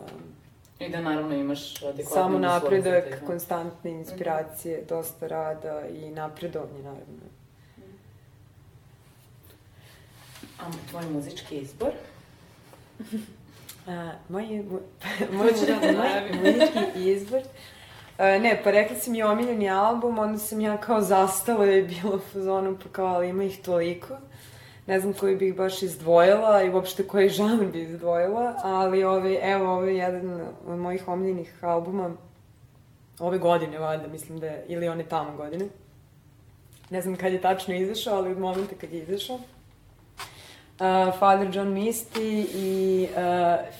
I 0.79 0.89
da 0.89 1.01
naravno 1.01 1.35
imaš 1.35 1.83
adekvatne 1.83 2.13
Samo 2.13 2.39
napredak, 2.39 3.09
da. 3.09 3.27
konstantne 3.27 3.91
inspiracije, 3.91 4.77
mm. 4.77 4.85
dosta 4.89 5.27
rada 5.27 5.87
i 5.87 6.09
napredovanje, 6.09 6.83
naravno. 6.83 7.25
A 10.59 10.63
tvoj 10.89 11.05
muzički 11.09 11.57
izbor? 11.57 11.91
A, 13.87 14.11
moj, 14.29 14.45
moj, 14.47 14.63
moj, 15.31 15.51
moj 15.97 16.41
muzički 16.43 17.11
izbor 17.11 17.41
E, 18.17 18.39
ne, 18.39 18.61
pa 18.63 18.71
rekla 18.71 18.97
si 18.97 19.11
mi 19.11 19.23
omiljeni 19.23 19.69
album, 19.69 20.19
onda 20.19 20.37
sam 20.37 20.61
ja 20.61 20.77
kao 20.77 21.01
zastala 21.01 21.71
i 21.71 21.83
bila 21.83 22.15
u 22.15 22.19
fazonu, 22.19 22.77
pa 22.83 22.89
kao, 22.91 23.07
ali 23.07 23.29
ima 23.29 23.43
ih 23.43 23.61
toliko. 23.61 24.17
Ne 24.87 24.99
znam 24.99 25.13
koji 25.13 25.35
bih 25.35 25.55
baš 25.55 25.81
izdvojila 25.81 26.63
i 26.63 26.69
uopšte 26.69 27.07
koji 27.07 27.29
žanr 27.29 27.65
bih 27.65 27.89
izdvojila, 27.89 28.55
ali 28.63 29.03
ovaj, 29.03 29.53
evo, 29.53 29.71
ovo 29.71 29.83
je 29.83 29.97
jedan 29.97 30.41
od 30.67 30.79
mojih 30.79 31.07
omiljenih 31.07 31.63
albuma 31.63 32.11
ove 33.19 33.37
godine, 33.37 33.79
valjda, 33.79 34.07
mislim 34.07 34.39
da 34.39 34.47
je, 34.47 34.65
ili 34.67 34.87
one 34.87 35.03
tamo 35.03 35.37
godine. 35.37 35.65
Ne 36.89 37.01
znam 37.01 37.15
kad 37.15 37.33
je 37.33 37.41
tačno 37.41 37.75
izašao, 37.75 38.17
ali 38.17 38.31
od 38.31 38.39
momenta 38.39 38.75
kad 38.81 38.93
je 38.93 38.99
izašao. 38.99 39.35
Uh, 39.35 41.19
Father 41.19 41.55
John 41.55 41.67
Misty 41.67 42.45
i 42.53 43.07
uh, 43.09 43.17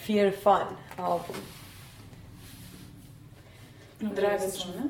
Fear 0.06 0.32
Fun 0.43 0.78
album. 0.97 1.36
Draga 3.99 4.49
Suna, 4.49 4.84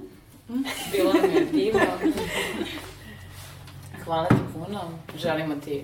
bilo 0.92 1.14
nam 1.14 1.32
je 1.32 1.46
divno. 1.46 1.82
Hvala 4.06 4.28
ti 4.28 4.36
puno, 4.54 4.82
želimo 5.18 5.56
ti 5.56 5.84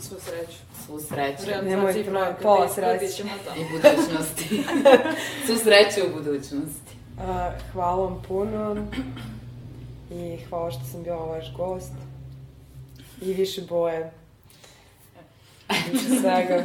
svu 0.00 0.16
sreću. 0.20 0.58
Svu 0.86 1.00
sreću. 1.00 1.64
Nemoj 1.64 2.04
pola 2.42 2.68
sreće. 2.68 3.22
I 3.56 3.64
budućnosti. 3.72 4.64
svu 5.46 5.56
sreću 5.56 6.00
u 6.06 6.14
budućnosti. 6.14 6.96
Uh, 7.16 7.72
hvala 7.72 8.04
vam 8.04 8.22
puno 8.28 8.86
i 10.10 10.38
hvala 10.48 10.70
što 10.70 10.84
sam 10.84 11.02
bila 11.02 11.24
vaš 11.24 11.54
gost. 11.56 11.92
I 13.20 13.32
više 13.32 13.62
boje. 13.62 14.12
Više 15.92 16.04
svega. 16.20 16.64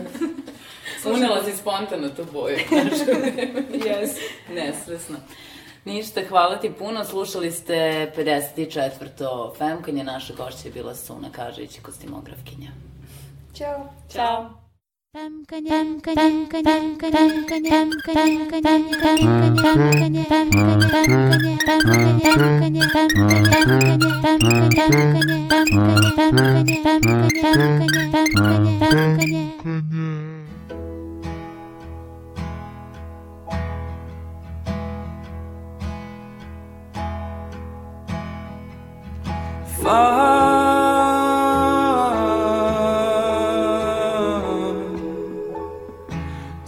Unela 1.15 1.43
si 1.43 1.57
spontano 1.57 2.09
tu 2.09 2.25
boju. 2.33 2.57
yes. 3.87 4.09
Nesvesno. 4.53 5.17
Ništa, 5.87 6.21
hvala 6.29 6.57
ti 6.57 6.71
puno. 6.79 7.03
Slušali 7.03 7.51
ste 7.51 7.73
54. 8.17 9.57
Femkanje. 9.57 10.03
Naša 10.03 10.33
gošća 10.33 10.67
je 10.67 10.71
bila 10.71 10.95
Suna 10.95 11.29
Kažević, 11.31 11.79
kostimografkinja. 11.79 12.71
Ćao. 13.53 13.89
Ćao. 14.09 14.67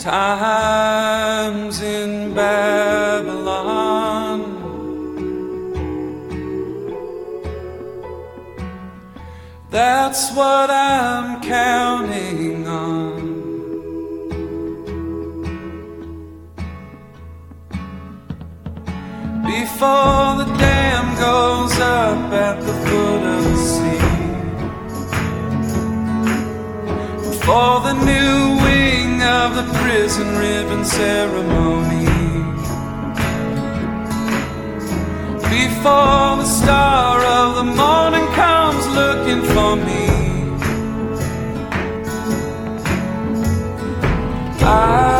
Times 0.10 1.82
in 1.82 2.34
Babylon. 2.34 3.60
That's 9.70 10.32
what 10.34 10.70
I'm 10.72 11.42
counting 11.42 12.66
on. 12.68 13.20
Before 19.46 20.38
the 20.42 20.48
dam 20.58 20.99
goes 21.20 21.78
up 21.80 22.32
at 22.32 22.62
the 22.62 22.74
foot 22.86 23.24
of 23.36 23.44
the 23.44 23.58
sea. 23.72 24.06
Before 27.30 27.82
the 27.82 27.94
new 28.12 28.40
wing 28.64 29.22
of 29.22 29.50
the 29.60 29.66
prison 29.80 30.28
ribbon 30.38 30.86
ceremony. 30.86 32.06
Before 35.58 36.38
the 36.42 36.50
star 36.62 37.20
of 37.40 37.56
the 37.60 37.68
morning 37.82 38.28
comes 38.42 38.86
looking 39.00 39.42
for 39.54 39.76
me. 39.76 40.06
I 44.62 45.19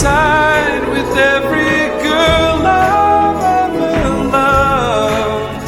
inside 0.00 0.88
with 0.88 1.14
every 1.14 1.88
girl 2.02 2.64
I've 2.64 3.42
ever 3.60 3.96
loved. 4.32 5.64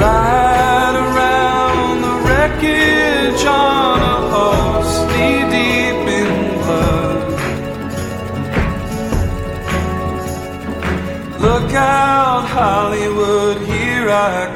Ride 0.00 0.96
around 1.06 2.00
the 2.00 2.14
wreckage 2.26 3.44
on 3.44 4.00
a 4.00 4.18
horse 4.32 4.96
knee 5.10 5.44
deep 5.52 6.08
in 6.20 6.30
blood. 6.62 7.18
Look 11.38 11.70
out, 11.74 12.44
Hollywood, 12.48 13.58
here 13.60 14.08
I 14.08 14.47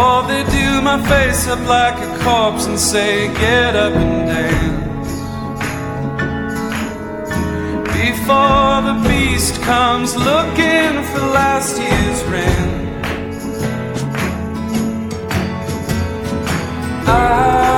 Or 0.00 0.22
they 0.26 0.44
do 0.44 0.80
my 0.80 0.98
face 1.10 1.46
up 1.46 1.60
like 1.68 1.96
a 2.08 2.10
corpse 2.24 2.64
and 2.66 2.80
say, 2.80 3.28
Get 3.34 3.76
up 3.76 3.92
and 3.92 4.26
dance. 4.30 5.12
Before 8.00 8.76
the 8.88 8.96
beast 9.06 9.60
comes 9.62 10.16
looking 10.16 10.92
for 11.10 11.22
last 11.38 11.76
year's 11.76 12.22
rent. 12.32 12.80
I 17.06 17.69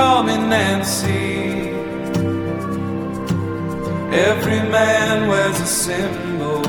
call 0.00 0.22
me 0.22 0.36
Nancy. 0.54 1.68
Every 4.28 4.62
man 4.76 5.28
wears 5.28 5.58
a 5.60 5.70
symbol, 5.86 6.64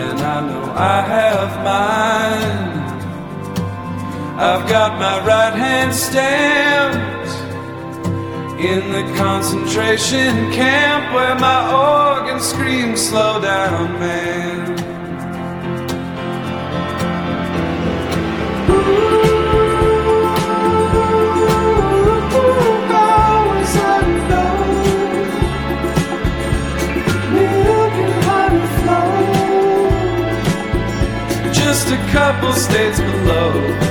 and 0.00 0.18
I 0.34 0.38
know 0.48 0.66
I 0.96 0.98
have 1.16 1.52
mine. 1.70 2.70
I've 4.48 4.64
got 4.76 4.90
my 5.04 5.16
right 5.32 5.56
hand 5.66 5.92
stamped 5.94 7.32
in 8.70 8.80
the 8.96 9.04
concentration 9.24 10.32
camp 10.60 11.04
where 11.14 11.36
my 11.48 11.60
organ 11.92 12.40
screams, 12.40 13.00
Slow 13.08 13.40
down, 13.40 13.86
man. 14.00 14.29
couple 32.12 32.52
states 32.54 32.98
below. 32.98 33.89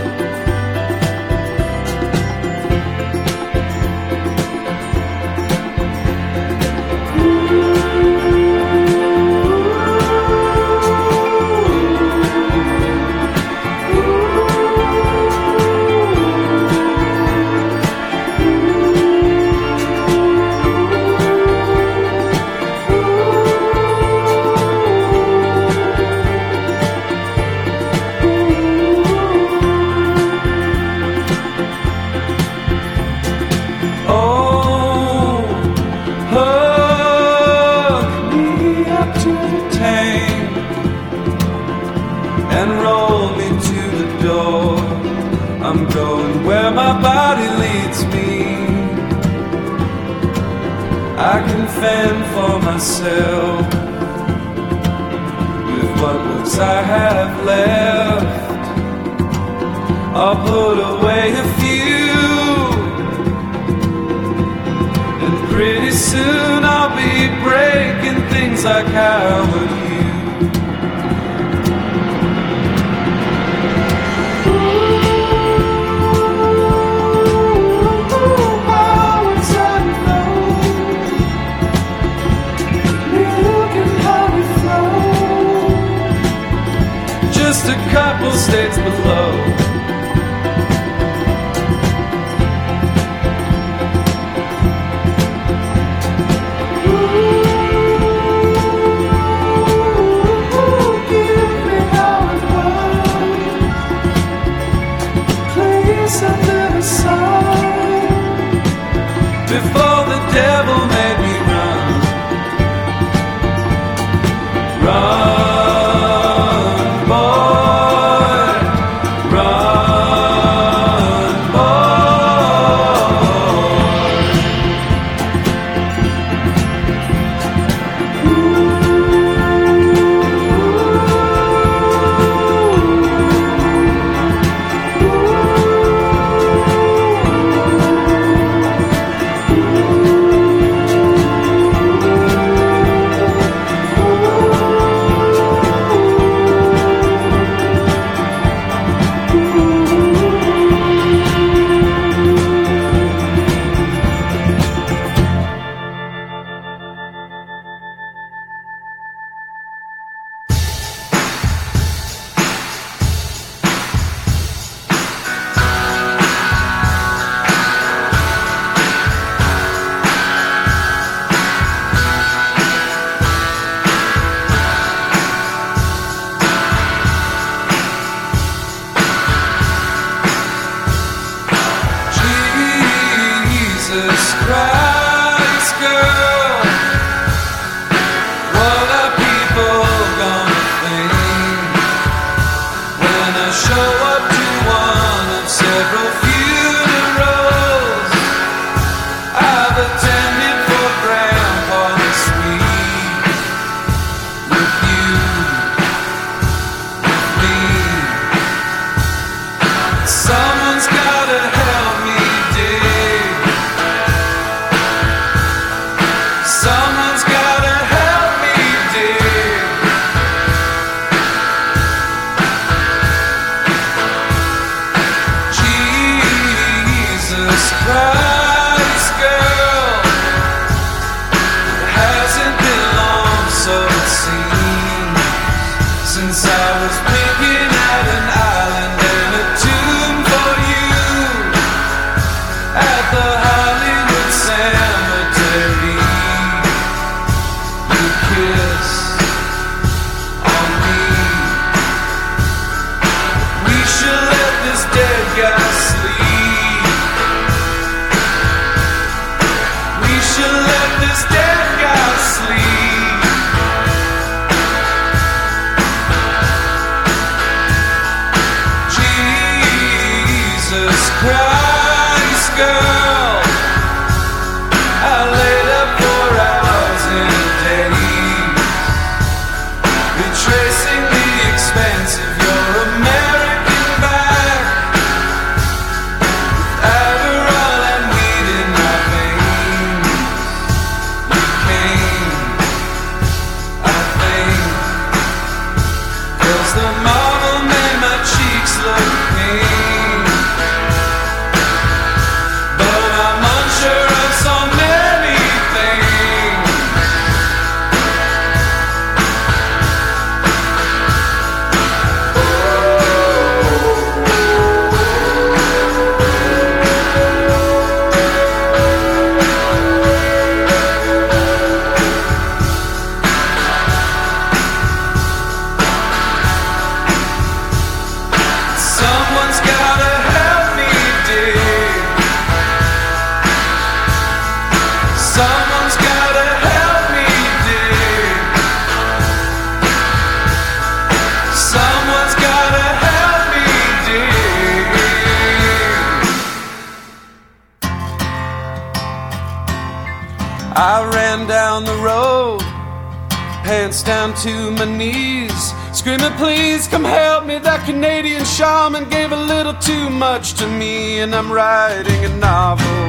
I'm 361.39 361.49
writing 361.49 362.25
a 362.25 362.35
novel. 362.35 362.99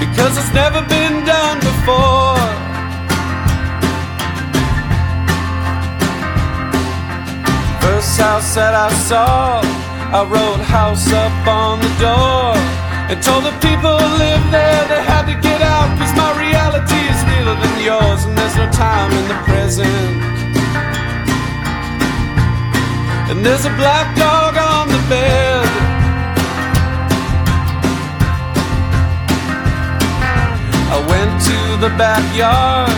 Because 0.00 0.32
it's 0.40 0.54
never 0.54 0.80
been 0.88 1.26
done 1.26 1.58
before. 1.60 2.40
First 7.84 8.16
house 8.16 8.54
that 8.54 8.72
I 8.72 8.88
saw, 9.04 9.60
I 10.08 10.24
wrote 10.24 10.64
house 10.64 11.12
up 11.12 11.46
on 11.46 11.80
the 11.80 11.92
door 12.00 12.56
and 13.12 13.22
told 13.22 13.44
the 13.44 13.52
people 13.60 13.92
who 13.92 14.08
live 14.16 14.44
there 14.50 14.88
they 14.88 15.04
had 15.04 15.28
to 15.28 15.36
get 15.38 15.60
out 15.60 15.92
because 15.98 16.16
my 16.16 16.32
reality 16.40 16.96
is 16.96 17.20
realer 17.28 17.60
than 17.60 17.84
yours 17.84 18.24
and 18.24 18.38
there's 18.38 18.56
no 18.56 18.70
time 18.72 19.12
in 19.12 19.28
the 19.28 19.36
present. 19.44 20.29
And 23.40 23.46
there's 23.46 23.64
a 23.64 23.74
black 23.80 24.14
dog 24.18 24.52
on 24.54 24.88
the 24.88 25.00
bed. 25.08 25.64
I 30.92 30.98
went 31.08 31.32
to 31.48 31.58
the 31.80 31.88
backyard 31.96 32.92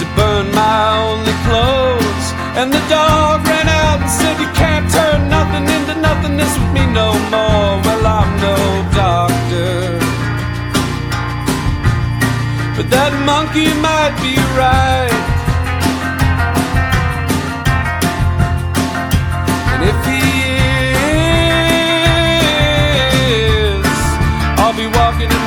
to 0.00 0.04
burn 0.16 0.48
my 0.56 0.96
only 1.04 1.36
clothes. 1.44 2.26
And 2.56 2.72
the 2.72 2.80
dog 2.88 3.44
ran 3.44 3.68
out 3.68 4.00
and 4.00 4.08
said, 4.08 4.40
You 4.40 4.48
can't 4.56 4.88
turn 4.90 5.28
nothing 5.28 5.68
into 5.68 5.92
nothingness 6.00 6.56
with 6.56 6.72
me 6.72 6.86
no 6.96 7.12
more. 7.28 7.84
Well, 7.84 8.06
I'm 8.16 8.32
no 8.40 8.56
doctor. 8.96 10.00
But 12.80 12.88
that 12.96 13.12
monkey 13.28 13.68
might 13.76 14.16
be 14.24 14.40
right. 14.56 15.29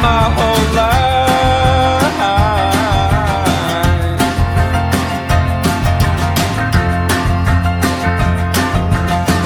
My 0.03 0.27
life. 0.75 1.23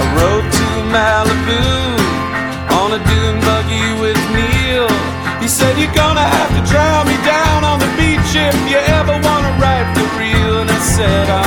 I 0.01 0.05
rode 0.17 0.49
to 0.59 0.67
Malibu 0.93 1.61
on 2.79 2.89
a 2.97 2.99
dune 3.09 3.39
buggy 3.47 3.87
with 4.01 4.19
Neil. 4.35 4.89
He 5.41 5.47
said, 5.47 5.77
You're 5.77 5.93
gonna 5.93 6.27
have 6.37 6.51
to 6.57 6.61
drown 6.71 7.05
me 7.07 7.17
down 7.23 7.63
on 7.63 7.77
the 7.79 7.91
beach 7.99 8.31
if 8.33 8.57
you 8.69 8.79
ever 8.97 9.13
wanna 9.27 9.51
write 9.61 9.89
the 9.93 10.05
real. 10.17 10.61
And 10.61 10.69
I 10.71 10.79
said, 10.79 11.46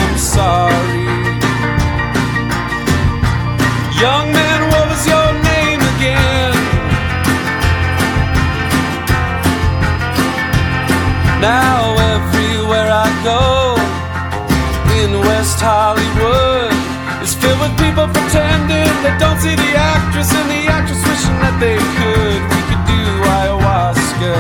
West 15.61 15.77
Hollywood 15.77 16.73
is 17.21 17.35
filled 17.35 17.61
with 17.61 17.77
people 17.77 18.09
pretending 18.09 18.89
they 19.05 19.13
don't 19.21 19.37
see 19.45 19.53
the 19.53 19.73
actress 19.77 20.33
and 20.33 20.49
the 20.49 20.73
actress 20.73 20.97
wishing 21.05 21.37
that 21.45 21.53
they 21.61 21.77
could. 22.01 22.41
We 22.49 22.61
could 22.65 22.85
do 22.89 23.03
ayahuasca. 23.37 24.37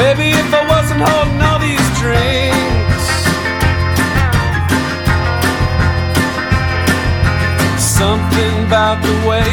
Baby, 0.00 0.32
if 0.32 0.48
I 0.48 0.64
wasn't 0.64 1.04
holding 1.04 1.44
all 1.44 1.60
these 1.60 1.88
drinks, 2.00 3.04
something 7.76 8.54
about 8.64 9.04
the 9.04 9.12
way 9.28 9.44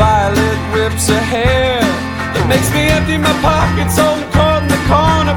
Violet 0.00 0.60
whips 0.72 1.08
her 1.12 1.20
hair 1.20 1.84
that 2.32 2.44
makes 2.48 2.72
me 2.72 2.88
empty 2.88 3.18
my 3.18 3.36
pockets, 3.44 4.00
holding 4.00 4.32
cold 4.32 4.64
in 4.64 4.68
the 4.72 4.80
corner, 4.88 5.36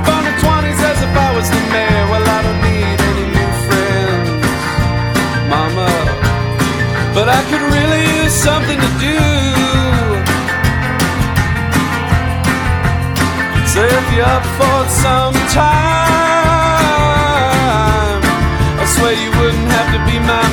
but 7.27 7.35
I 7.35 7.43
could 7.51 7.65
really 7.75 8.03
use 8.23 8.31
something 8.31 8.79
to 8.79 8.91
do. 9.03 9.19
So 13.67 13.79
if 13.83 14.05
you're 14.15 14.31
up 14.37 14.45
for 14.55 14.77
some 15.03 15.35
time, 15.51 15.83
I 18.79 18.85
swear 18.95 19.13
you 19.23 19.31
wouldn't 19.39 19.71
have 19.75 19.89
to 19.95 19.99
be 20.07 20.15
my 20.23 20.45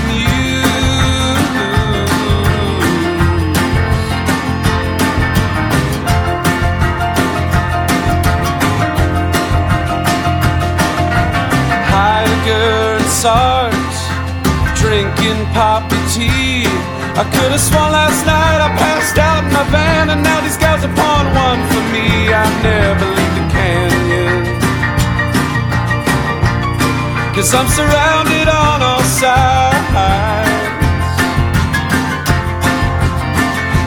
I 17.17 17.23
could 17.23 17.53
have 17.55 17.61
sworn 17.61 17.93
last 17.93 18.27
night 18.27 18.59
I 18.59 18.75
passed 18.75 19.17
out 19.19 19.45
in 19.47 19.53
my 19.55 19.63
van, 19.71 20.11
and 20.11 20.21
now 20.23 20.41
these 20.43 20.59
guys 20.59 20.83
are 20.83 20.95
pouring 20.99 21.31
one 21.31 21.63
for 21.71 21.85
me. 21.95 22.27
I 22.27 22.43
never 22.67 23.07
leave 23.07 23.35
the 23.39 23.47
canyon. 23.55 24.43
Cause 27.35 27.55
I'm 27.55 27.69
surrounded 27.71 28.49
on 28.51 28.83
all 28.83 29.05
sides 29.21 29.75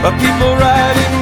by 0.02 0.10
people 0.16 0.54
writing 0.56 1.17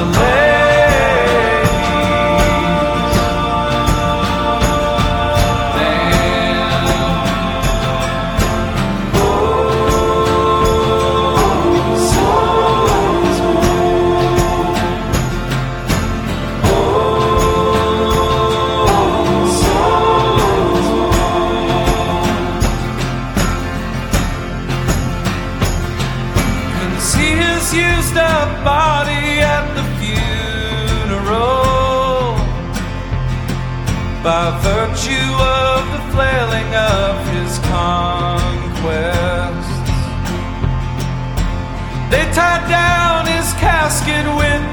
I'm 0.00 0.29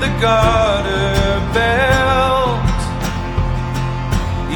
the 0.08 0.22
garter 0.22 1.40
belt. 1.54 2.80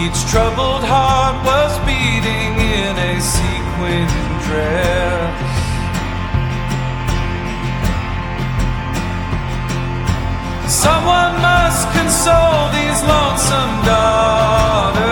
Each 0.04 0.20
troubled 0.32 0.84
heart 0.84 1.38
was 1.46 1.72
beating 1.88 2.54
in 2.80 2.94
a 3.12 3.14
sequin 3.34 4.08
dress. 4.46 5.50
Someone 10.86 11.34
must 11.42 11.84
console 11.96 12.64
these 12.78 13.00
lonesome 13.12 13.76
daughters. 13.92 15.12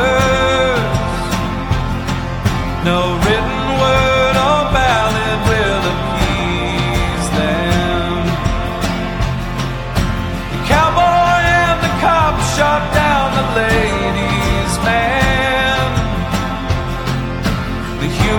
No 2.86 3.00
written 3.26 3.49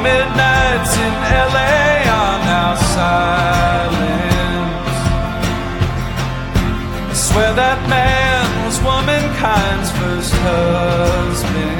midnights 0.03 0.97
in 0.97 1.13
LA 1.55 2.03
are 2.19 2.39
now. 2.45 2.71
I 7.11 7.15
swear 7.15 7.53
that 7.55 7.89
man 7.89 8.65
was 8.65 8.79
womankind's 8.79 9.91
first 9.99 10.35
husband. 10.35 11.80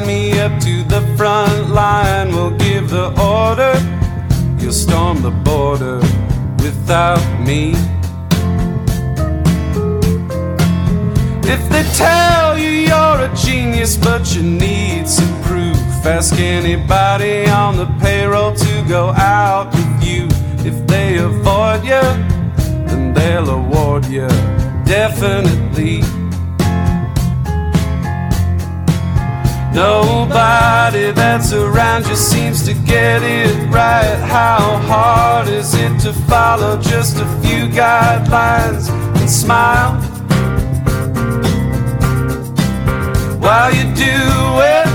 To 0.00 0.06
me 0.06 0.38
up 0.40 0.58
to 0.60 0.82
the 0.84 1.00
front 1.16 1.70
line, 1.70 2.28
we'll 2.34 2.56
give 2.58 2.90
the 2.90 3.08
order. 3.20 3.74
You'll 4.58 4.72
storm 4.72 5.22
the 5.22 5.30
border 5.30 5.98
without 6.58 7.24
me. 7.40 7.72
If 11.48 11.62
they 11.70 11.84
tell 11.94 12.58
you 12.58 12.68
you're 12.68 13.20
a 13.28 13.32
genius 13.34 13.96
but 13.96 14.34
you 14.34 14.42
need 14.42 15.08
some 15.08 15.42
proof, 15.42 15.76
ask 16.04 16.34
anybody 16.38 17.46
on 17.46 17.76
the 17.76 17.86
payroll 18.00 18.54
to 18.54 18.84
go 18.88 19.10
out 19.10 19.72
with 19.72 20.04
you. 20.04 20.26
If 20.70 20.86
they 20.86 21.18
avoid 21.18 21.84
you, 21.84 22.06
then 22.86 23.14
they'll 23.14 23.50
award 23.50 24.06
you 24.06 24.28
definitely. 24.84 26.02
Nobody 29.76 31.10
that's 31.12 31.52
around 31.52 32.06
you 32.06 32.16
seems 32.16 32.64
to 32.64 32.72
get 32.72 33.22
it 33.22 33.54
right. 33.68 34.16
How 34.24 34.78
hard 34.78 35.48
is 35.48 35.74
it 35.74 36.00
to 36.00 36.14
follow 36.14 36.80
just 36.80 37.18
a 37.18 37.26
few 37.42 37.66
guidelines 37.68 38.88
and 39.20 39.28
smile 39.28 40.00
while 43.38 43.70
you 43.70 43.82
do 43.94 44.16
it? 44.74 44.86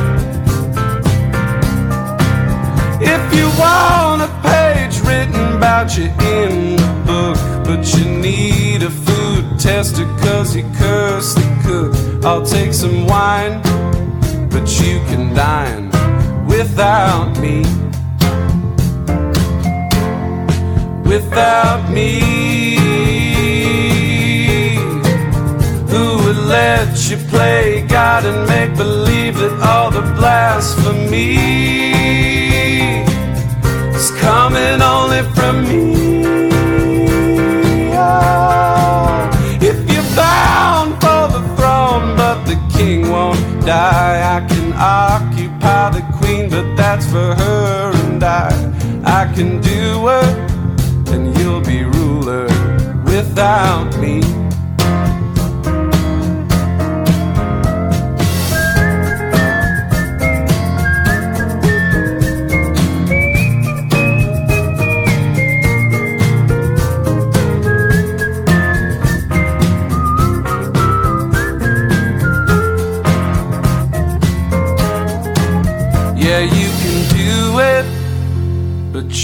If 3.03 3.35
you 3.35 3.45
want 3.59 4.23
a 4.23 4.31
page 4.41 4.99
written 5.01 5.57
about 5.57 5.95
you 5.95 6.05
in 6.05 6.77
the 6.77 7.03
book, 7.05 7.37
but 7.65 7.85
you 7.95 8.05
need 8.05 8.81
a 8.81 8.89
food 8.89 9.59
tester 9.59 10.05
cause 10.23 10.55
you 10.55 10.63
curse 10.75 11.35
the 11.35 11.45
cook, 11.63 12.25
I'll 12.25 12.43
take 12.43 12.73
some 12.73 13.05
wine 13.05 13.61
but 14.51 14.67
you 14.81 14.99
can 15.09 15.33
dine 15.33 15.85
without 16.45 17.31
me. 17.39 17.63
Without 21.11 21.89
me, 21.89 22.19
who 25.91 26.05
would 26.23 26.41
let 26.57 27.09
you 27.09 27.17
play 27.33 27.85
God 27.87 28.25
and 28.25 28.47
make 28.47 28.75
believe 28.77 29.35
that 29.39 29.55
all 29.69 29.89
the 29.91 30.05
blasphemy 30.19 31.35
is 33.97 34.11
coming 34.19 34.81
only 34.81 35.23
from 35.35 35.63
me? 35.69 35.85
Oh, 37.93 39.29
if 39.61 39.77
you're 39.91 40.15
bound 40.15 40.80
die. 43.65 44.37
I 44.37 44.47
can 44.47 44.73
occupy 44.73 45.89
the 45.91 46.03
queen, 46.17 46.49
but 46.49 46.75
that's 46.75 47.05
for 47.05 47.35
her 47.35 47.91
and 48.05 48.23
I. 48.23 48.49
I 49.03 49.31
can 49.33 49.61
do 49.61 50.09
it, 50.09 51.11
and 51.13 51.37
you'll 51.37 51.61
be 51.61 51.83
ruler 51.83 52.45
without 53.05 53.97
me. 53.99 54.40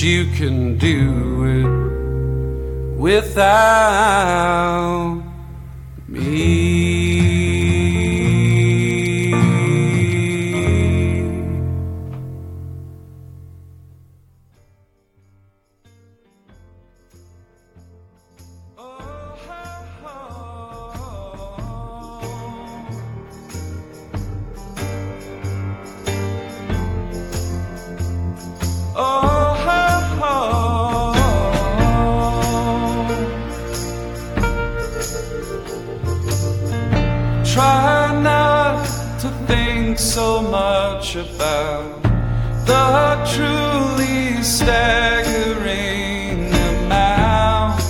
You 0.03 0.25
can 0.35 0.77
do 0.77 1.43
it 1.45 1.67
without 2.99 4.27
so 39.97 40.41
much 40.43 41.15
about 41.15 42.03
the 42.65 43.25
truly 43.33 44.43
staggering 44.43 45.67
amount 46.53 47.81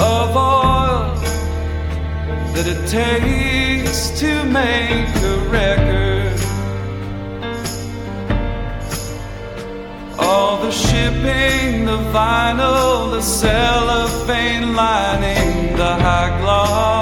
of 0.00 0.36
oil 0.36 1.14
that 2.54 2.66
it 2.66 2.88
takes 2.88 4.10
to 4.18 4.44
make 4.44 5.14
a 5.22 5.36
record. 5.48 6.40
All 10.18 10.60
the 10.60 10.72
shipping, 10.72 11.84
the 11.86 11.98
vinyl, 12.12 13.12
the 13.12 13.22
cellophane 13.22 14.74
lining, 14.74 15.76
the 15.76 15.94
high 15.96 16.40
gloss, 16.40 16.93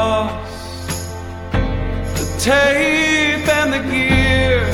tape 2.43 3.49
and 3.49 3.73
the 3.73 3.79
gear. 3.89 4.67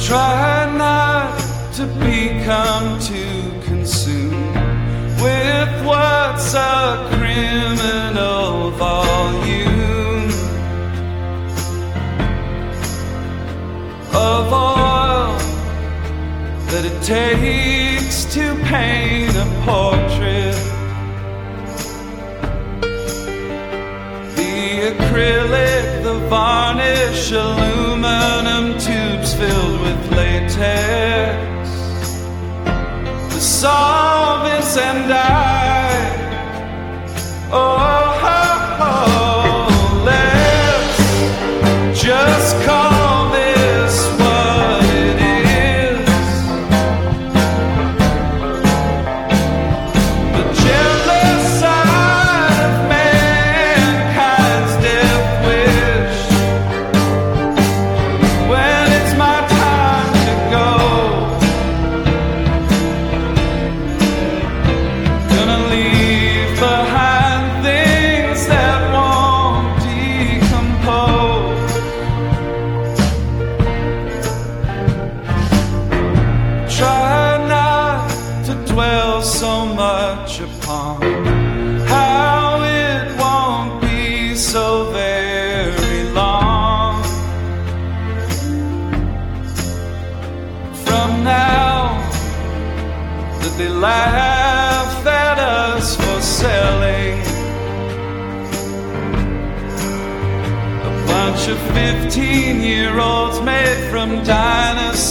Try 0.00 0.74
not 0.76 1.38
to 1.74 1.86
become 1.86 2.98
too 2.98 3.60
consumed 3.62 4.56
with 5.22 5.70
what's 5.86 6.54
a 6.54 7.08
criminal 7.14 8.72
volume. 8.72 9.76
of 14.12 14.50
oil 14.50 15.36
that 16.70 16.84
it 16.90 17.02
takes 17.02 18.24
to 18.34 18.54
paint 18.64 19.36
a 19.36 19.46
portrait. 19.66 20.75
Acrylic, 25.16 26.02
the 26.02 26.14
varnish, 26.28 27.32
aluminum 27.32 28.78
tubes 28.78 29.34
filled 29.34 29.80
with 29.80 30.12
latex, 30.12 31.70
the 33.32 33.40
solvents 33.40 34.76
and 34.76 35.08
dye. 35.08 36.12
Oh, 37.50 37.76
oh, 38.22 38.78
oh, 38.80 39.26
just 41.94 42.62
call 42.66 42.95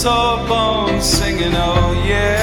dinosaur 0.06 0.48
bones 0.48 1.04
singing, 1.04 1.56
oh 1.56 2.04
yeah. 2.06 2.35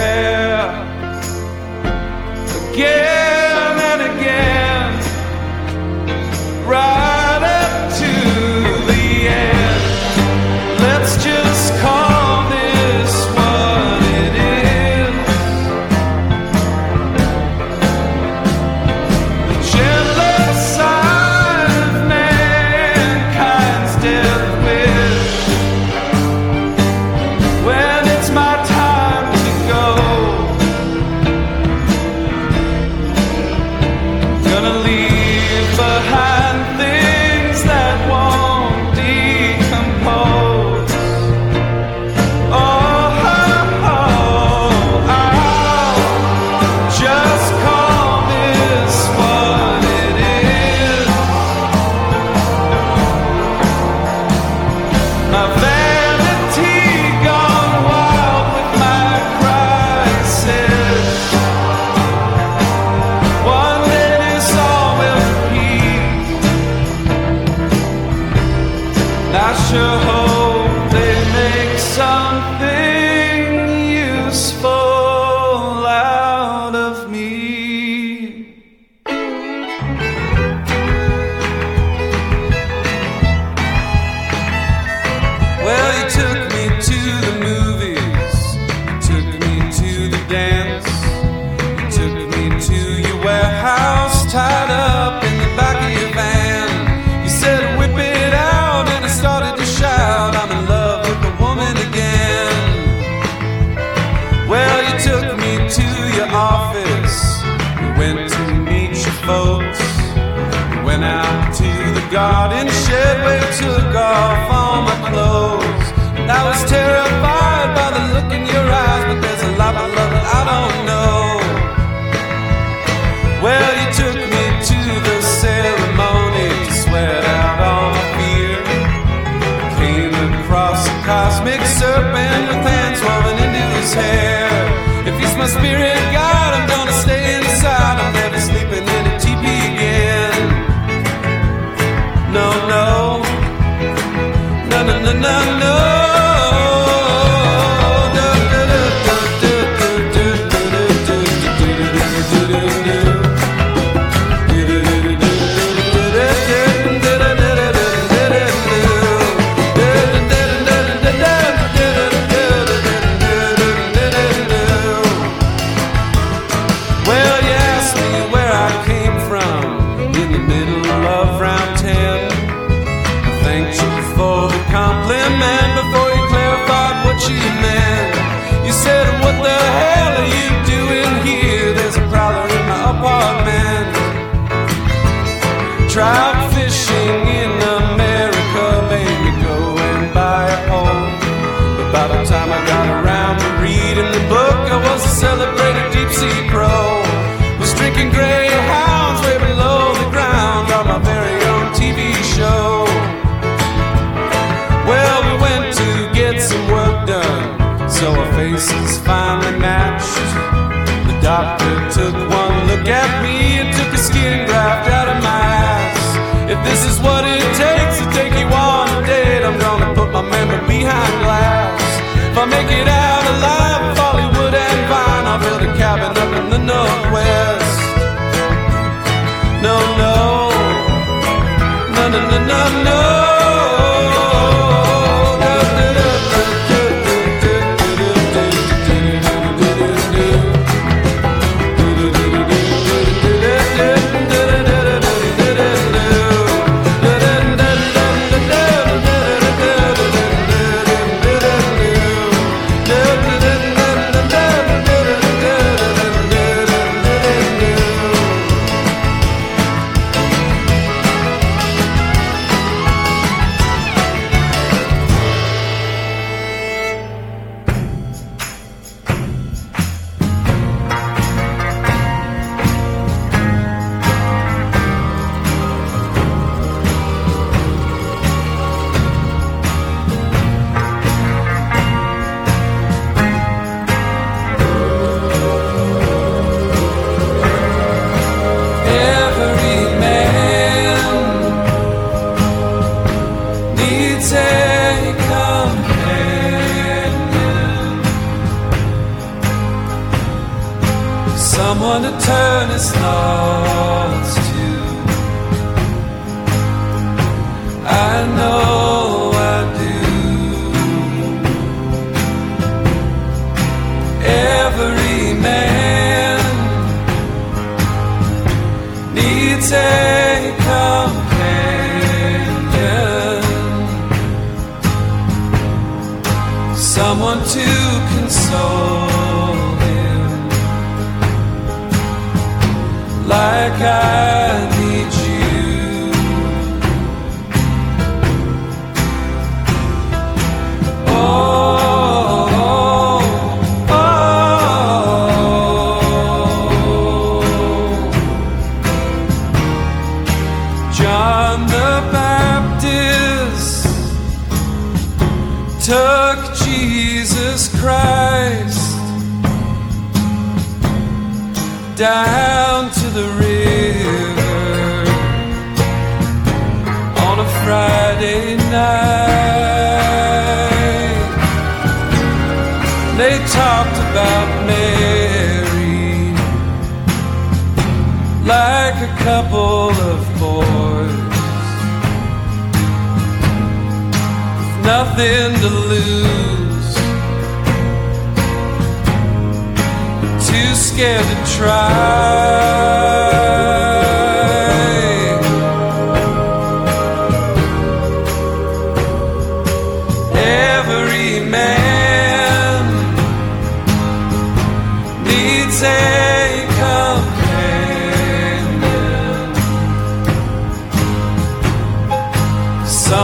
Is 216.85 216.99
what 217.01 217.12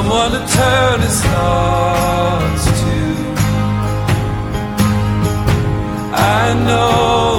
someone 0.09 0.31
to 0.31 0.39
turn 0.39 1.01
his 1.01 1.23
thoughts 1.23 2.65
to. 2.81 2.97
I 6.15 6.55
know 6.67 7.38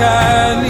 can 0.00 0.69